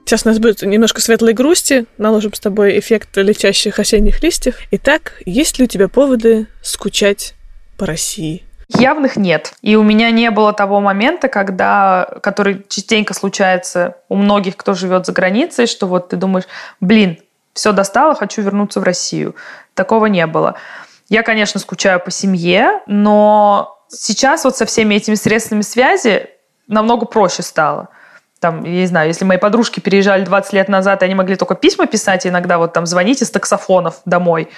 Сейчас 0.06 0.26
у 0.26 0.30
нас 0.30 0.40
будет 0.40 0.62
немножко 0.62 1.02
светлой 1.02 1.34
грусти, 1.34 1.86
наложим 1.98 2.34
с 2.34 2.40
тобой 2.40 2.80
эффект 2.80 3.16
летящих 3.18 3.80
осенних 3.80 4.22
листьев. 4.24 4.58
Итак, 4.72 5.22
есть 5.26 5.60
ли 5.60 5.66
у 5.66 5.68
тебя 5.68 5.88
поводы 5.88 6.48
скучать 6.62 7.36
по 7.78 7.86
России? 7.86 8.49
Явных 8.70 9.16
нет. 9.18 9.54
И 9.64 9.76
у 9.76 9.84
меня 9.84 10.12
не 10.12 10.30
было 10.30 10.54
того 10.54 10.80
момента, 10.80 11.28
когда, 11.28 12.08
который 12.22 12.66
частенько 12.70 13.16
случается 13.16 13.98
у 14.10 14.16
многих, 14.16 14.58
кто 14.58 14.76
живет 14.76 15.08
за 15.08 15.12
границей, 15.12 15.66
что 15.66 15.88
вот 15.88 16.10
ты 16.10 16.18
думаешь, 16.18 16.46
блин, 16.80 17.18
все 17.54 17.72
достало, 17.72 18.14
хочу 18.14 18.44
вернуться 18.44 18.80
в 18.80 18.84
Россию. 18.84 19.36
Такого 19.74 20.06
не 20.06 20.26
было. 20.28 20.56
Я, 21.10 21.24
конечно, 21.24 21.60
скучаю 21.60 22.00
по 22.00 22.12
семье, 22.12 22.82
но 22.86 23.76
сейчас 23.88 24.44
вот 24.44 24.56
со 24.56 24.68
всеми 24.68 24.94
этими 24.94 25.16
средствами 25.16 25.62
связи 25.62 26.30
намного 26.68 27.08
проще 27.08 27.42
стало. 27.42 27.90
Там, 28.40 28.64
я 28.64 28.82
не 28.82 28.86
знаю, 28.86 29.08
если 29.08 29.26
мои 29.26 29.38
подружки 29.38 29.80
переезжали 29.80 30.24
20 30.24 30.54
лет 30.54 30.70
назад, 30.70 31.02
и 31.02 31.06
они 31.06 31.16
могли 31.16 31.36
только 31.36 31.56
письма 31.56 31.88
писать, 31.88 32.26
иногда 32.28 32.60
вот 32.60 32.72
там 32.72 32.86
звонить 32.86 33.22
из 33.22 33.32
таксофонов 33.32 34.02
домой, 34.06 34.50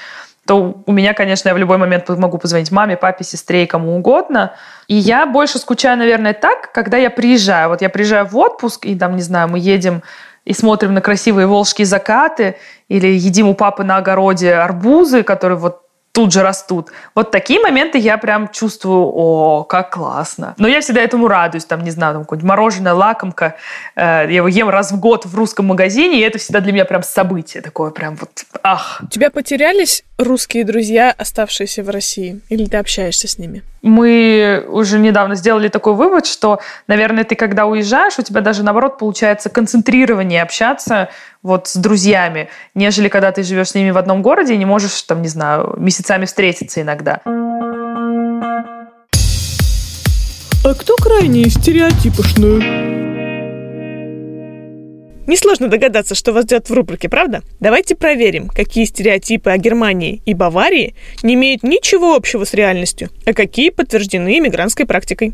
то 0.46 0.84
у 0.86 0.92
меня, 0.92 1.14
конечно, 1.14 1.50
я 1.50 1.56
в 1.56 1.58
любой 1.58 1.78
момент 1.78 2.10
могу 2.10 2.38
позвонить 2.38 2.72
маме, 2.72 2.98
папе, 2.98 3.24
сестре 3.24 3.64
и 3.64 3.68
кому 3.68 3.96
угодно. 3.96 4.54
И 4.88 4.96
я 4.96 5.26
больше 5.26 5.60
скучаю, 5.60 5.98
наверное, 5.98 6.34
так, 6.34 6.72
когда 6.72 6.98
я 6.98 7.10
приезжаю. 7.10 7.70
Вот 7.70 7.82
я 7.82 7.90
приезжаю 7.90 8.26
в 8.26 8.36
отпуск, 8.36 8.86
и 8.86 8.96
там, 8.98 9.16
не 9.16 9.22
знаю, 9.22 9.50
мы 9.50 9.60
едем 9.60 10.02
и 10.44 10.54
смотрим 10.54 10.94
на 10.94 11.02
красивые 11.02 11.46
волжские 11.46 11.86
закаты, 11.86 12.56
или 12.88 13.08
едим 13.08 13.48
у 13.48 13.54
папы 13.54 13.84
на 13.84 13.98
огороде 13.98 14.56
арбузы, 14.56 15.22
которые 15.24 15.60
вот 15.60 15.84
тут 16.12 16.34
же 16.34 16.44
растут. 16.44 16.90
Вот 17.16 17.32
такие 17.32 17.60
моменты 17.60 17.98
я 17.98 18.18
прям 18.18 18.50
чувствую, 18.50 19.04
о, 19.14 19.64
как 19.64 19.94
классно. 19.94 20.56
Но 20.58 20.68
я 20.68 20.82
всегда 20.82 21.02
этому 21.02 21.28
радуюсь, 21.28 21.66
там, 21.66 21.84
не 21.84 21.92
знаю, 21.92 22.14
там 22.14 22.24
какое-нибудь 22.24 22.50
мороженое, 22.50 22.94
лакомка. 22.94 23.56
Э, 23.96 24.26
я 24.28 24.38
его 24.38 24.48
ем 24.48 24.70
раз 24.70 24.92
в 24.92 25.00
год 25.00 25.26
в 25.26 25.36
русском 25.36 25.68
магазине, 25.68 26.20
и 26.20 26.22
это 26.22 26.38
всегда 26.38 26.60
для 26.60 26.74
меня 26.74 26.86
прям 26.86 27.04
событие 27.04 27.62
такое, 27.62 27.92
прям 27.92 28.16
вот, 28.16 28.46
ах. 28.64 29.02
У 29.04 29.08
тебя 29.08 29.30
потерялись 29.30 30.04
русские 30.18 30.64
друзья, 30.66 31.14
оставшиеся 31.18 31.84
в 31.84 31.90
России? 31.90 32.42
Или 32.50 32.66
ты 32.66 32.78
общаешься 32.78 33.28
с 33.28 33.38
ними? 33.38 33.64
Мы 33.82 34.64
уже 34.68 35.00
недавно 35.00 35.36
сделали 35.36 35.68
такой 35.68 35.94
вывод, 35.94 36.28
что, 36.28 36.60
наверное, 36.88 37.24
ты 37.24 37.36
когда 37.36 37.66
уезжаешь, 37.66 38.20
у 38.20 38.22
тебя 38.22 38.42
даже, 38.42 38.64
наоборот, 38.64 39.00
получается 39.00 39.50
концентрирование 39.50 40.44
общаться 40.44 41.10
вот 41.44 41.68
с 41.68 41.76
друзьями, 41.76 42.50
нежели 42.76 43.08
когда 43.08 43.32
ты 43.32 43.44
живешь 43.44 43.70
с 43.70 43.76
ними 43.76 43.92
в 43.92 43.98
одном 43.98 44.22
городе 44.22 44.54
и 44.54 44.58
не 44.58 44.66
можешь, 44.66 45.02
там, 45.04 45.22
не 45.22 45.28
знаю, 45.28 45.76
месяцами 45.78 46.26
встретиться 46.26 46.82
иногда. 46.82 47.22
А 50.64 50.76
кто 50.76 50.96
крайне 50.98 51.46
стереотипошную? 51.46 52.62
Несложно 55.28 55.68
догадаться, 55.70 56.14
что 56.14 56.34
вас 56.34 56.44
ждет 56.44 56.70
в 56.70 56.74
рубрике, 56.74 57.08
правда? 57.08 57.42
Давайте 57.60 57.96
проверим, 57.96 58.48
какие 58.48 58.86
стереотипы 58.86 59.50
о 59.50 59.58
Германии 59.58 60.22
и 60.26 60.34
Баварии 60.34 60.96
не 61.24 61.36
имеют 61.36 61.64
ничего 61.64 62.16
общего 62.16 62.44
с 62.44 62.54
реальностью, 62.54 63.10
а 63.26 63.34
какие 63.34 63.70
подтверждены 63.70 64.40
иммигрантской 64.40 64.86
практикой. 64.86 65.34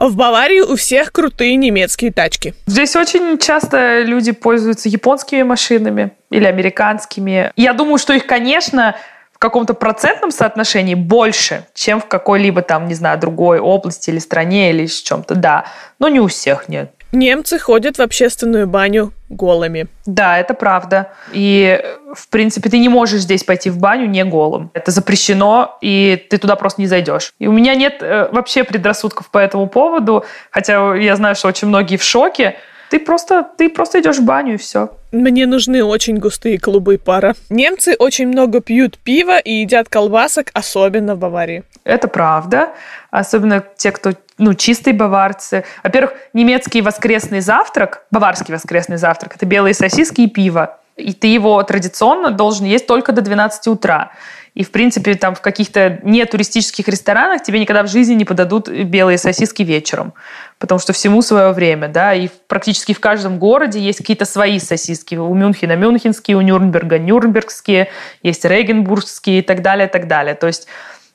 В 0.00 0.16
Баварии 0.16 0.60
у 0.60 0.76
всех 0.76 1.12
крутые 1.12 1.56
немецкие 1.56 2.10
тачки. 2.10 2.54
Здесь 2.64 2.96
очень 2.96 3.36
часто 3.36 4.00
люди 4.00 4.32
пользуются 4.32 4.88
японскими 4.88 5.42
машинами 5.42 6.12
или 6.30 6.46
американскими. 6.46 7.52
Я 7.54 7.74
думаю, 7.74 7.98
что 7.98 8.14
их, 8.14 8.26
конечно, 8.26 8.96
в 9.30 9.38
каком-то 9.38 9.74
процентном 9.74 10.30
соотношении 10.30 10.94
больше, 10.94 11.66
чем 11.74 12.00
в 12.00 12.06
какой-либо 12.06 12.62
там, 12.62 12.88
не 12.88 12.94
знаю, 12.94 13.18
другой 13.18 13.58
области 13.58 14.08
или 14.08 14.18
стране 14.20 14.70
или 14.70 14.86
с 14.86 15.02
чем-то, 15.02 15.34
да. 15.34 15.66
Но 15.98 16.08
не 16.08 16.18
у 16.18 16.28
всех 16.28 16.70
нет. 16.70 16.94
Немцы 17.12 17.58
ходят 17.58 17.98
в 17.98 18.02
общественную 18.02 18.66
баню 18.66 19.12
голыми. 19.28 19.88
Да, 20.06 20.38
это 20.38 20.54
правда. 20.54 21.12
И, 21.32 21.82
в 22.14 22.28
принципе, 22.28 22.70
ты 22.70 22.78
не 22.78 22.88
можешь 22.88 23.22
здесь 23.22 23.44
пойти 23.44 23.70
в 23.70 23.78
баню 23.78 24.06
не 24.06 24.24
голым. 24.24 24.70
Это 24.74 24.90
запрещено, 24.90 25.76
и 25.80 26.26
ты 26.30 26.38
туда 26.38 26.56
просто 26.56 26.80
не 26.80 26.86
зайдешь. 26.86 27.34
И 27.38 27.46
у 27.46 27.52
меня 27.52 27.74
нет 27.74 27.98
э, 28.00 28.28
вообще 28.30 28.64
предрассудков 28.64 29.30
по 29.30 29.38
этому 29.38 29.66
поводу, 29.66 30.24
хотя 30.50 30.94
я 30.96 31.16
знаю, 31.16 31.34
что 31.34 31.48
очень 31.48 31.68
многие 31.68 31.96
в 31.96 32.02
шоке. 32.02 32.56
Ты 32.90 32.98
просто, 32.98 33.46
ты 33.56 33.68
просто 33.68 34.00
идешь 34.00 34.18
в 34.18 34.24
баню 34.24 34.54
и 34.54 34.56
все. 34.56 34.90
Мне 35.12 35.46
нужны 35.46 35.84
очень 35.84 36.18
густые 36.18 36.58
клубы 36.58 36.98
пара. 36.98 37.34
Немцы 37.48 37.94
очень 37.96 38.26
много 38.26 38.60
пьют 38.60 38.98
пива 38.98 39.38
и 39.38 39.60
едят 39.60 39.88
колбасок, 39.88 40.50
особенно 40.54 41.14
в 41.14 41.18
Баварии. 41.18 41.62
Это 41.84 42.08
правда. 42.08 42.70
Особенно 43.10 43.64
те, 43.76 43.92
кто 43.92 44.14
ну, 44.38 44.54
чистые 44.54 44.94
баварцы. 44.94 45.64
Во-первых, 45.84 46.14
немецкий 46.32 46.82
воскресный 46.82 47.40
завтрак, 47.40 48.04
баварский 48.10 48.54
воскресный 48.54 48.96
завтрак, 48.96 49.36
это 49.36 49.46
белые 49.46 49.74
сосиски 49.74 50.22
и 50.22 50.28
пиво. 50.28 50.78
И 50.96 51.12
ты 51.12 51.28
его 51.28 51.62
традиционно 51.62 52.30
должен 52.30 52.66
есть 52.66 52.86
только 52.86 53.12
до 53.12 53.22
12 53.22 53.68
утра. 53.68 54.12
И, 54.54 54.64
в 54.64 54.70
принципе, 54.70 55.14
там 55.14 55.34
в 55.34 55.40
каких-то 55.40 56.00
нетуристических 56.02 56.88
ресторанах 56.88 57.42
тебе 57.42 57.60
никогда 57.60 57.82
в 57.82 57.88
жизни 57.88 58.14
не 58.14 58.24
подадут 58.24 58.68
белые 58.68 59.16
сосиски 59.16 59.62
вечером. 59.62 60.12
Потому 60.58 60.80
что 60.80 60.92
всему 60.92 61.22
свое 61.22 61.52
время, 61.52 61.88
да, 61.88 62.14
и 62.14 62.28
практически 62.48 62.92
в 62.92 63.00
каждом 63.00 63.38
городе 63.38 63.78
есть 63.78 63.98
какие-то 63.98 64.24
свои 64.24 64.58
сосиски. 64.58 65.14
У 65.14 65.32
Мюнхена 65.34 65.76
мюнхенские, 65.76 66.36
у 66.36 66.40
Нюрнберга 66.40 66.98
нюрнбергские, 66.98 67.88
есть 68.22 68.44
регенбургские 68.44 69.38
и 69.38 69.42
так 69.42 69.62
далее, 69.62 69.86
и 69.86 69.90
так 69.90 70.08
далее. 70.08 70.34
То 70.34 70.48
есть 70.48 70.66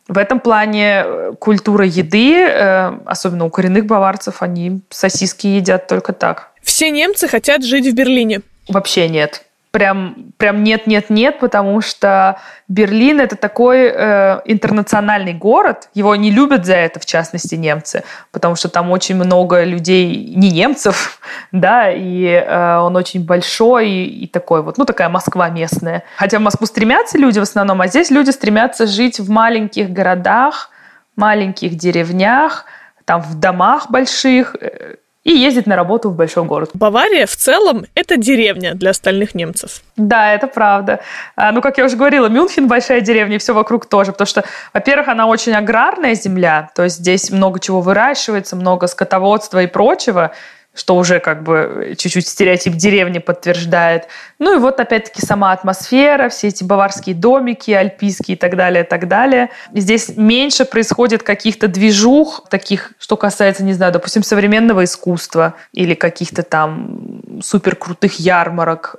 в 0.08 0.18
этом 0.18 0.40
плане 0.40 1.04
э, 1.04 1.34
культура 1.40 1.86
еды, 1.86 2.40
э, 2.40 2.98
особенно 3.06 3.46
у 3.46 3.50
коренных 3.50 3.86
баварцев, 3.86 4.42
они 4.42 4.82
сосиски 4.90 5.48
едят 5.48 5.88
только 5.88 6.14
так. 6.14 6.52
Все 6.62 6.90
немцы 6.90 7.28
хотят 7.28 7.64
жить 7.64 7.88
в 7.88 7.94
Берлине. 7.94 8.42
Вообще 8.70 9.10
нет 9.10 9.44
прям, 9.76 10.32
прям 10.38 10.64
нет-нет-нет, 10.64 11.40
потому 11.40 11.82
что 11.82 12.40
Берлин 12.70 13.20
это 13.20 13.36
такой 13.36 13.92
э, 13.94 14.40
интернациональный 14.46 15.34
город. 15.34 15.90
Его 15.94 16.16
не 16.16 16.32
любят 16.32 16.66
за 16.66 16.76
это, 16.76 17.02
в 17.02 17.06
частности, 17.06 17.56
немцы, 17.56 18.06
потому 18.32 18.56
что 18.56 18.70
там 18.70 18.90
очень 18.90 19.16
много 19.16 19.66
людей 19.66 20.34
не 20.34 20.50
немцев, 20.50 21.20
да, 21.52 21.92
и 21.92 22.24
э, 22.24 22.78
он 22.78 22.96
очень 22.96 23.26
большой 23.26 23.90
и, 23.90 24.24
и 24.24 24.28
такой 24.28 24.62
вот, 24.62 24.78
ну 24.78 24.86
такая 24.86 25.10
Москва 25.10 25.50
местная. 25.50 26.04
Хотя 26.16 26.40
в 26.40 26.42
Москву 26.42 26.66
стремятся 26.68 27.18
люди 27.18 27.40
в 27.40 27.44
основном, 27.44 27.82
а 27.82 27.88
здесь 27.88 28.10
люди 28.12 28.30
стремятся 28.30 28.88
жить 28.88 29.20
в 29.20 29.30
маленьких 29.30 29.90
городах, 29.90 30.70
маленьких 31.18 31.76
деревнях, 31.76 32.64
там 33.04 33.20
в 33.20 33.38
домах 33.42 33.92
больших, 33.92 34.56
э, 34.56 34.96
и 35.26 35.32
ездить 35.32 35.66
на 35.66 35.76
работу 35.76 36.10
в 36.10 36.16
большой 36.16 36.44
город. 36.46 36.70
Бавария 36.76 37.26
в 37.26 37.36
целом– 37.36 37.86
это 37.96 38.16
деревня 38.16 38.76
для 38.76 38.92
остальных 38.92 39.34
немцев. 39.36 39.82
Да, 39.98 40.32
это 40.32 40.48
правда. 40.48 41.02
А, 41.36 41.52
ну, 41.52 41.62
как 41.62 41.80
я 41.80 41.86
уже 41.86 41.98
говорила, 41.98 42.28
Мюнхен– 42.28 42.68
большая 42.70 43.02
деревня, 43.02 43.36
и 43.36 43.40
все 43.40 43.54
вокруг 43.54 43.88
тоже, 43.88 44.12
потому 44.12 44.28
что, 44.28 44.46
во-первых, 44.72 45.08
она 45.08 45.26
очень 45.26 45.54
аграрная 45.54 46.14
земля, 46.14 46.70
то 46.76 46.84
есть 46.84 46.98
здесь 46.98 47.32
много 47.32 47.60
чего 47.60 47.82
выращивается, 47.82 48.56
много 48.56 48.86
скотоводства 48.88 49.64
и 49.64 49.68
прочего, 49.68 50.32
что 50.76 50.96
уже 50.98 51.20
как 51.20 51.42
бы 51.44 51.96
чуть-чуть 51.98 52.28
стереотип 52.28 52.74
деревни 52.74 53.20
подтверждает. 53.20 54.08
Ну 54.38 54.56
и 54.56 54.60
вот 54.60 54.80
опять-таки 54.80 55.26
сама 55.26 55.54
атмосфера, 55.54 56.30
все 56.30 56.50
эти 56.50 56.64
баварские 56.64 57.16
домики, 57.16 57.72
альпийские 57.72 58.36
и 58.36 58.38
так 58.38 58.56
далее, 58.56 58.84
и 58.84 58.88
так 58.88 59.08
далее. 59.08 59.50
Здесь 59.74 60.18
меньше 60.18 60.66
происходит 60.66 61.24
каких-то 61.24 61.68
движух, 61.68 62.46
таких, 62.50 62.92
что 63.00 63.18
касается, 63.18 63.64
не 63.64 63.74
знаю, 63.74 63.94
допустим, 63.94 64.22
современного 64.22 64.84
искусства 64.84 65.56
или 65.74 65.94
каких-то 65.94 66.44
там 66.44 67.22
супер 67.42 67.76
крутых 67.76 68.20
ярмарок. 68.20 68.96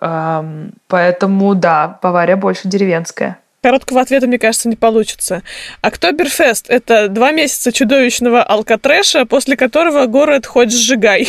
Поэтому, 0.89 1.55
да, 1.55 1.99
Бавария 2.03 2.37
больше 2.37 2.69
деревенская. 2.69 3.39
Короткого 3.63 4.01
ответа, 4.01 4.29
мне 4.29 4.39
кажется, 4.39 4.69
не 4.69 4.77
получится. 4.77 5.43
Октоберфест– 5.81 6.67
это 6.69 7.09
два 7.09 7.33
месяца 7.33 7.73
чудовищного 7.73 8.43
алкотрэша, 8.43 9.27
после 9.27 9.57
которого 9.57 10.07
город 10.07 10.47
хоть 10.47 10.73
сжигай. 10.73 11.29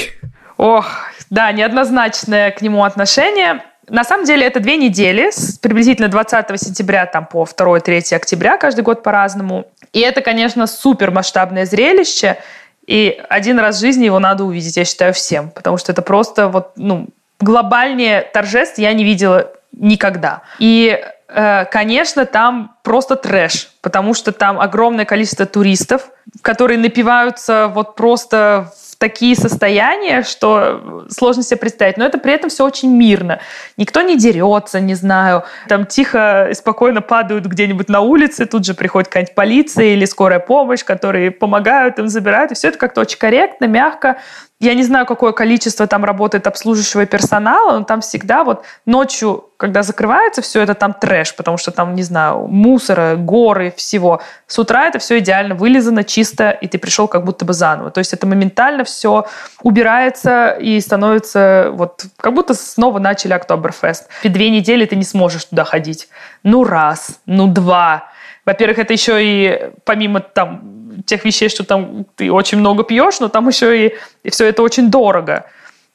Ох, 0.57 0.87
да, 1.29 1.51
неоднозначное 1.51 2.51
к 2.51 2.61
нему 2.61 2.83
отношение. 2.83 3.63
На 3.89 4.03
самом 4.03 4.25
деле 4.25 4.45
это 4.45 4.59
две 4.59 4.75
недели, 4.75 5.29
с 5.31 5.57
приблизительно 5.59 6.09
20 6.09 6.59
сентября 6.59 7.05
там, 7.05 7.25
по 7.25 7.43
2-3 7.45 8.15
октября, 8.15 8.57
каждый 8.57 8.81
год 8.81 9.03
по-разному. 9.03 9.67
И 9.93 9.99
это, 9.99 10.21
конечно, 10.21 10.67
супер 10.67 11.11
масштабное 11.11 11.65
зрелище, 11.65 12.37
и 12.85 13.21
один 13.29 13.59
раз 13.59 13.77
в 13.77 13.79
жизни 13.81 14.05
его 14.05 14.19
надо 14.19 14.43
увидеть, 14.45 14.77
я 14.77 14.85
считаю, 14.85 15.13
всем, 15.13 15.49
потому 15.51 15.77
что 15.77 15.91
это 15.91 16.01
просто 16.01 16.47
вот, 16.47 16.71
ну, 16.75 17.07
глобальнее 17.39 18.21
торжеств 18.21 18.77
я 18.77 18.93
не 18.93 19.03
видела 19.03 19.51
никогда. 19.71 20.41
И 20.59 20.99
э, 21.27 21.65
конечно, 21.65 22.25
там 22.25 22.75
просто 22.83 23.15
трэш, 23.15 23.71
потому 23.81 24.13
что 24.13 24.31
там 24.31 24.59
огромное 24.59 25.05
количество 25.05 25.45
туристов, 25.45 26.09
которые 26.41 26.77
напиваются 26.77 27.67
вот 27.73 27.95
просто 27.95 28.71
такие 28.97 29.35
состояния, 29.35 30.23
что 30.23 31.05
сложно 31.09 31.43
себе 31.43 31.57
представить. 31.57 31.97
Но 31.97 32.05
это 32.05 32.17
при 32.17 32.33
этом 32.33 32.49
все 32.49 32.65
очень 32.65 32.95
мирно. 32.95 33.39
Никто 33.77 34.01
не 34.01 34.17
дерется, 34.17 34.79
не 34.79 34.95
знаю. 34.95 35.43
Там 35.67 35.85
тихо 35.85 36.49
и 36.51 36.53
спокойно 36.53 37.01
падают 37.01 37.45
где-нибудь 37.45 37.89
на 37.89 38.01
улице, 38.01 38.45
тут 38.45 38.65
же 38.65 38.73
приходит 38.73 39.07
какая-нибудь 39.07 39.35
полиция 39.35 39.85
или 39.93 40.05
скорая 40.05 40.39
помощь, 40.39 40.83
которые 40.83 41.31
помогают 41.31 41.99
им, 41.99 42.07
забирают. 42.07 42.51
И 42.51 42.55
все 42.55 42.69
это 42.69 42.77
как-то 42.77 43.01
очень 43.01 43.17
корректно, 43.17 43.65
мягко. 43.65 44.17
Я 44.59 44.73
не 44.73 44.81
знаю, 44.81 45.05
какое 45.05 45.33
количество 45.33 45.85
там 45.85 46.03
работает 46.03 46.47
обслуживающего 46.47 47.05
персонала, 47.05 47.77
но 47.77 47.85
там 47.85 48.01
всегда 48.01 48.43
вот 48.43 48.63
ночью, 48.87 49.51
когда 49.55 49.83
закрывается 49.83 50.41
все 50.41 50.61
это, 50.61 50.73
там 50.73 50.93
трэш, 50.93 51.35
потому 51.35 51.57
что 51.57 51.69
там, 51.69 51.93
не 51.93 52.01
знаю, 52.01 52.47
мусора, 52.47 53.15
горы, 53.17 53.71
всего. 53.77 54.19
С 54.47 54.57
утра 54.57 54.87
это 54.87 54.97
все 54.97 55.19
идеально 55.19 55.53
вылизано, 55.53 56.03
чисто, 56.03 56.49
и 56.49 56.67
ты 56.67 56.79
пришел 56.79 57.07
как 57.07 57.23
будто 57.23 57.45
бы 57.45 57.53
заново. 57.53 57.91
То 57.91 57.99
есть 57.99 58.13
это 58.13 58.25
моментально 58.25 58.83
все 58.83 59.27
убирается 59.61 60.49
и 60.49 60.79
становится 60.81 61.69
вот 61.73 62.05
как 62.17 62.33
будто 62.33 62.55
снова 62.55 62.97
начали 62.97 63.33
Октоберфест. 63.33 64.07
И 64.23 64.29
две 64.29 64.49
недели 64.49 64.85
ты 64.85 64.95
не 64.95 65.03
сможешь 65.03 65.45
туда 65.45 65.65
ходить. 65.65 66.09
Ну 66.41 66.63
раз, 66.63 67.19
ну 67.27 67.45
два. 67.45 68.09
Во-первых, 68.43 68.79
это 68.79 68.93
еще 68.93 69.17
и 69.19 69.71
помимо 69.83 70.19
там 70.19 70.76
тех 71.07 71.25
вещей, 71.25 71.49
что 71.49 71.63
там 71.63 72.05
ты 72.15 72.31
очень 72.31 72.59
много 72.59 72.83
пьешь, 72.83 73.19
но 73.19 73.29
там 73.29 73.47
еще 73.47 73.87
и, 73.87 73.95
и 74.23 74.29
все 74.29 74.45
это 74.45 74.61
очень 74.61 74.91
дорого. 74.91 75.45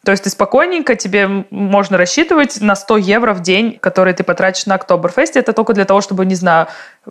То 0.05 0.11
есть 0.11 0.25
ты 0.25 0.31
спокойненько, 0.31 0.97
тебе 0.97 1.29
можно 1.51 1.97
рассчитывать 1.97 2.61
на 2.61 2.75
100 2.75 2.97
евро 2.97 3.35
в 3.35 3.41
день, 3.41 3.79
которые 3.79 4.15
ты 4.15 4.25
потратишь 4.25 4.67
на 4.67 4.75
Октоберфесте. 4.75 5.39
Это 5.39 5.53
только 5.53 5.75
для 5.75 5.85
того, 5.85 6.01
чтобы, 6.01 6.27
не 6.27 6.35
знаю, 6.35 6.67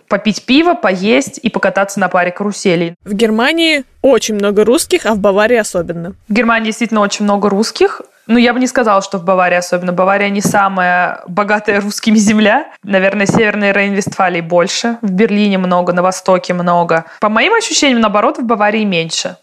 попить 0.09 0.43
пиво, 0.43 0.73
поесть 0.73 1.39
и 1.41 1.49
покататься 1.49 2.01
на 2.01 2.09
паре 2.09 2.31
каруселей. 2.31 2.95
В 3.05 3.13
Германии 3.13 3.85
очень 4.01 4.35
много 4.35 4.65
русских, 4.65 5.05
а 5.05 5.13
в 5.13 5.19
Баварии 5.19 5.55
особенно. 5.55 6.15
В 6.27 6.33
Германии 6.33 6.65
действительно 6.65 6.99
очень 6.99 7.23
много 7.23 7.49
русских. 7.49 8.01
Ну, 8.27 8.37
я 8.37 8.53
бы 8.53 8.59
не 8.59 8.67
сказала, 8.67 9.01
что 9.01 9.17
в 9.17 9.25
Баварии 9.25 9.57
особенно. 9.57 9.93
Бавария 9.93 10.29
не 10.29 10.41
самая 10.41 11.23
богатая 11.27 11.81
русскими 11.81 12.17
земля. 12.17 12.71
Наверное, 12.83 13.25
Северной 13.25 13.71
Рейн-Вестфалии 13.71 14.41
больше. 14.41 14.97
В 15.01 15.11
Берлине 15.11 15.57
много, 15.57 15.91
на 15.91 16.03
Востоке 16.03 16.53
много. 16.53 17.05
По 17.19 17.29
моим 17.29 17.53
ощущениям, 17.53 17.99
наоборот, 17.99 18.37
в 18.37 18.43
Баварии 18.43 18.83
меньше. 18.83 19.37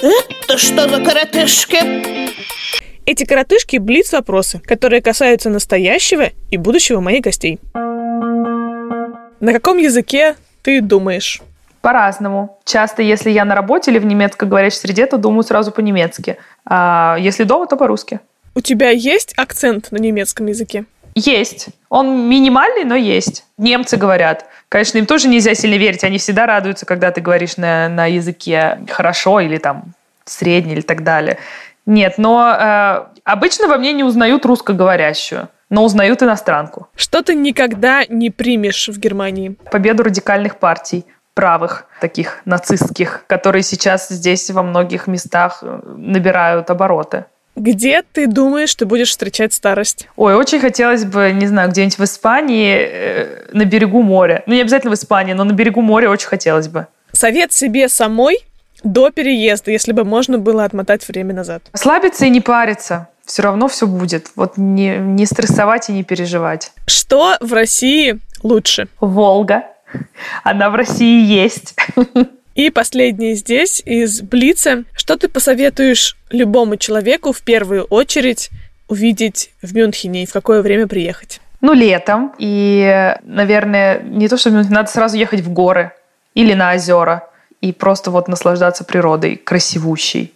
Это 0.00 0.56
что 0.56 0.88
за 0.88 1.04
коротышки? 1.04 1.78
Эти 3.04 3.24
коротышки– 3.24 3.76
блиц-вопросы, 3.78 4.60
которые 4.60 5.02
касаются 5.02 5.50
настоящего 5.50 6.30
и 6.50 6.56
будущего 6.56 7.00
моих 7.00 7.24
гостей. 7.24 7.58
На 9.40 9.52
каком 9.52 9.78
языке 9.78 10.36
ты 10.62 10.80
думаешь? 10.80 11.40
По-разному. 11.80 12.58
Часто, 12.64 13.02
если 13.02 13.30
я 13.30 13.44
на 13.44 13.54
работе 13.54 13.90
или 13.90 13.98
в 13.98 14.06
немецкоговорящей 14.06 14.78
среде, 14.78 15.06
то 15.06 15.16
думаю 15.16 15.42
сразу 15.42 15.70
по-немецки. 15.70 16.38
А 16.64 17.16
если 17.18 17.44
дома, 17.44 17.66
то 17.66 17.76
по-русски. 17.76 18.20
У 18.54 18.60
тебя 18.60 18.90
есть 18.90 19.34
акцент 19.36 19.92
на 19.92 19.98
немецком 19.98 20.46
языке? 20.46 20.84
Есть. 21.14 21.68
Он 21.88 22.28
минимальный, 22.28 22.84
но 22.84 22.94
есть. 22.94 23.44
Немцы 23.56 23.96
говорят. 23.96 24.46
Конечно, 24.68 24.98
им 24.98 25.06
тоже 25.06 25.28
нельзя 25.28 25.54
сильно 25.54 25.76
верить. 25.76 26.04
Они 26.04 26.18
всегда 26.18 26.46
радуются, 26.46 26.86
когда 26.86 27.10
ты 27.10 27.20
говоришь 27.20 27.56
на, 27.56 27.88
на 27.88 28.06
языке 28.06 28.80
хорошо 28.88 29.40
или 29.40 29.58
там 29.58 29.94
средний 30.24 30.74
или 30.74 30.80
так 30.80 31.04
далее. 31.04 31.38
Нет, 31.86 32.14
но 32.18 32.54
э, 32.54 33.20
обычно 33.24 33.66
во 33.66 33.78
мне 33.78 33.92
не 33.92 34.04
узнают 34.04 34.44
русскоговорящую 34.44 35.48
но 35.70 35.84
узнают 35.84 36.22
иностранку. 36.22 36.88
Что 36.96 37.22
ты 37.22 37.34
никогда 37.34 38.04
не 38.08 38.30
примешь 38.30 38.88
в 38.88 38.98
Германии? 38.98 39.56
Победу 39.70 40.02
радикальных 40.02 40.56
партий 40.56 41.04
правых, 41.38 41.84
таких 42.00 42.40
нацистских, 42.46 43.22
которые 43.28 43.62
сейчас 43.62 44.08
здесь 44.08 44.50
во 44.50 44.64
многих 44.64 45.06
местах 45.06 45.60
э, 45.62 45.80
набирают 45.96 46.68
обороты. 46.68 47.26
Где 47.54 48.02
ты 48.02 48.26
думаешь, 48.26 48.74
ты 48.74 48.86
будешь 48.86 49.10
встречать 49.10 49.52
старость? 49.52 50.08
Ой, 50.16 50.34
очень 50.34 50.58
хотелось 50.58 51.04
бы, 51.04 51.30
не 51.32 51.46
знаю, 51.46 51.70
где-нибудь 51.70 51.96
в 51.96 52.02
Испании, 52.02 52.76
э, 52.76 53.44
на 53.52 53.64
берегу 53.66 54.02
моря. 54.02 54.42
Ну, 54.46 54.54
не 54.54 54.62
обязательно 54.62 54.90
в 54.90 54.94
Испании, 54.98 55.32
но 55.32 55.44
на 55.44 55.52
берегу 55.52 55.80
моря 55.80 56.10
очень 56.10 56.26
хотелось 56.26 56.66
бы. 56.66 56.88
Совет 57.12 57.52
себе 57.52 57.88
самой 57.88 58.38
до 58.82 59.10
переезда, 59.10 59.70
если 59.70 59.92
бы 59.92 60.02
можно 60.02 60.38
было 60.38 60.64
отмотать 60.64 61.06
время 61.06 61.34
назад. 61.34 61.62
Слабиться 61.72 62.26
и 62.26 62.30
не 62.30 62.40
париться. 62.40 63.06
Все 63.24 63.42
равно 63.42 63.68
все 63.68 63.86
будет. 63.86 64.32
Вот 64.34 64.56
не, 64.56 64.96
не 64.96 65.24
стрессовать 65.24 65.88
и 65.88 65.92
не 65.92 66.02
переживать. 66.02 66.72
Что 66.88 67.36
в 67.40 67.52
России 67.52 68.18
лучше? 68.42 68.88
Волга. 68.98 69.62
Она 70.44 70.70
в 70.70 70.74
России 70.74 71.24
есть. 71.24 71.74
И 72.54 72.70
последнее 72.70 73.34
здесь, 73.34 73.80
из 73.84 74.20
Блица. 74.20 74.84
Что 74.96 75.16
ты 75.16 75.28
посоветуешь 75.28 76.16
любому 76.30 76.76
человеку 76.76 77.32
в 77.32 77.42
первую 77.42 77.84
очередь 77.84 78.50
увидеть 78.88 79.50
в 79.62 79.74
Мюнхене 79.74 80.24
и 80.24 80.26
в 80.26 80.32
какое 80.32 80.62
время 80.62 80.86
приехать? 80.88 81.40
Ну, 81.60 81.72
летом. 81.72 82.34
И, 82.38 83.14
наверное, 83.22 84.00
не 84.02 84.28
то, 84.28 84.36
что 84.36 84.50
надо 84.50 84.90
сразу 84.90 85.16
ехать 85.16 85.40
в 85.40 85.52
горы 85.52 85.92
или 86.34 86.54
на 86.54 86.72
озера 86.74 87.28
и 87.60 87.72
просто 87.72 88.10
вот 88.10 88.28
наслаждаться 88.28 88.84
природой 88.84 89.36
красивущей. 89.36 90.32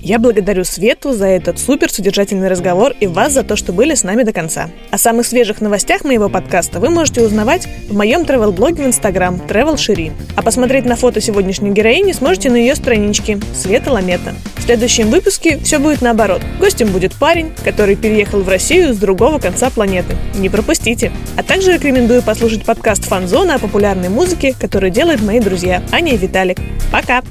Я 0.00 0.18
благодарю 0.18 0.64
Свету 0.64 1.12
за 1.12 1.26
этот 1.26 1.58
супер 1.58 1.90
содержательный 1.90 2.48
разговор 2.48 2.94
и 3.00 3.06
вас 3.06 3.32
за 3.32 3.42
то, 3.42 3.56
что 3.56 3.72
были 3.72 3.94
с 3.94 4.04
нами 4.04 4.22
до 4.22 4.32
конца. 4.32 4.70
О 4.90 4.98
самых 4.98 5.26
свежих 5.26 5.60
новостях 5.60 6.04
моего 6.04 6.28
подкаста 6.28 6.78
вы 6.78 6.90
можете 6.90 7.22
узнавать 7.22 7.68
в 7.88 7.96
моем 7.96 8.22
travel-блоге 8.22 8.84
в 8.84 8.86
Instagram 8.86 9.42
Travel 9.48 9.76
Шири. 9.76 10.12
А 10.36 10.42
посмотреть 10.42 10.84
на 10.84 10.96
фото 10.96 11.20
сегодняшней 11.20 11.70
героини 11.70 12.12
сможете 12.12 12.50
на 12.50 12.56
ее 12.56 12.76
страничке 12.76 13.38
Света 13.54 13.92
Ламета. 13.92 14.34
В 14.56 14.62
следующем 14.62 15.10
выпуске 15.10 15.58
все 15.58 15.78
будет 15.78 16.00
наоборот. 16.00 16.42
Гостем 16.60 16.88
будет 16.88 17.14
парень, 17.14 17.52
который 17.64 17.96
переехал 17.96 18.40
в 18.40 18.48
Россию 18.48 18.94
с 18.94 18.98
другого 18.98 19.38
конца 19.38 19.68
планеты. 19.70 20.16
Не 20.36 20.48
пропустите. 20.48 21.10
А 21.36 21.42
также 21.42 21.72
рекомендую 21.72 22.22
послушать 22.22 22.64
подкаст 22.64 23.04
«Фанзона» 23.04 23.56
о 23.56 23.58
популярной 23.58 24.08
музыке, 24.08 24.54
который 24.58 24.90
делают 24.90 25.22
мои 25.22 25.40
друзья 25.40 25.82
Аня 25.90 26.14
и 26.14 26.16
Виталик. 26.16 26.58
Пока! 26.92 27.22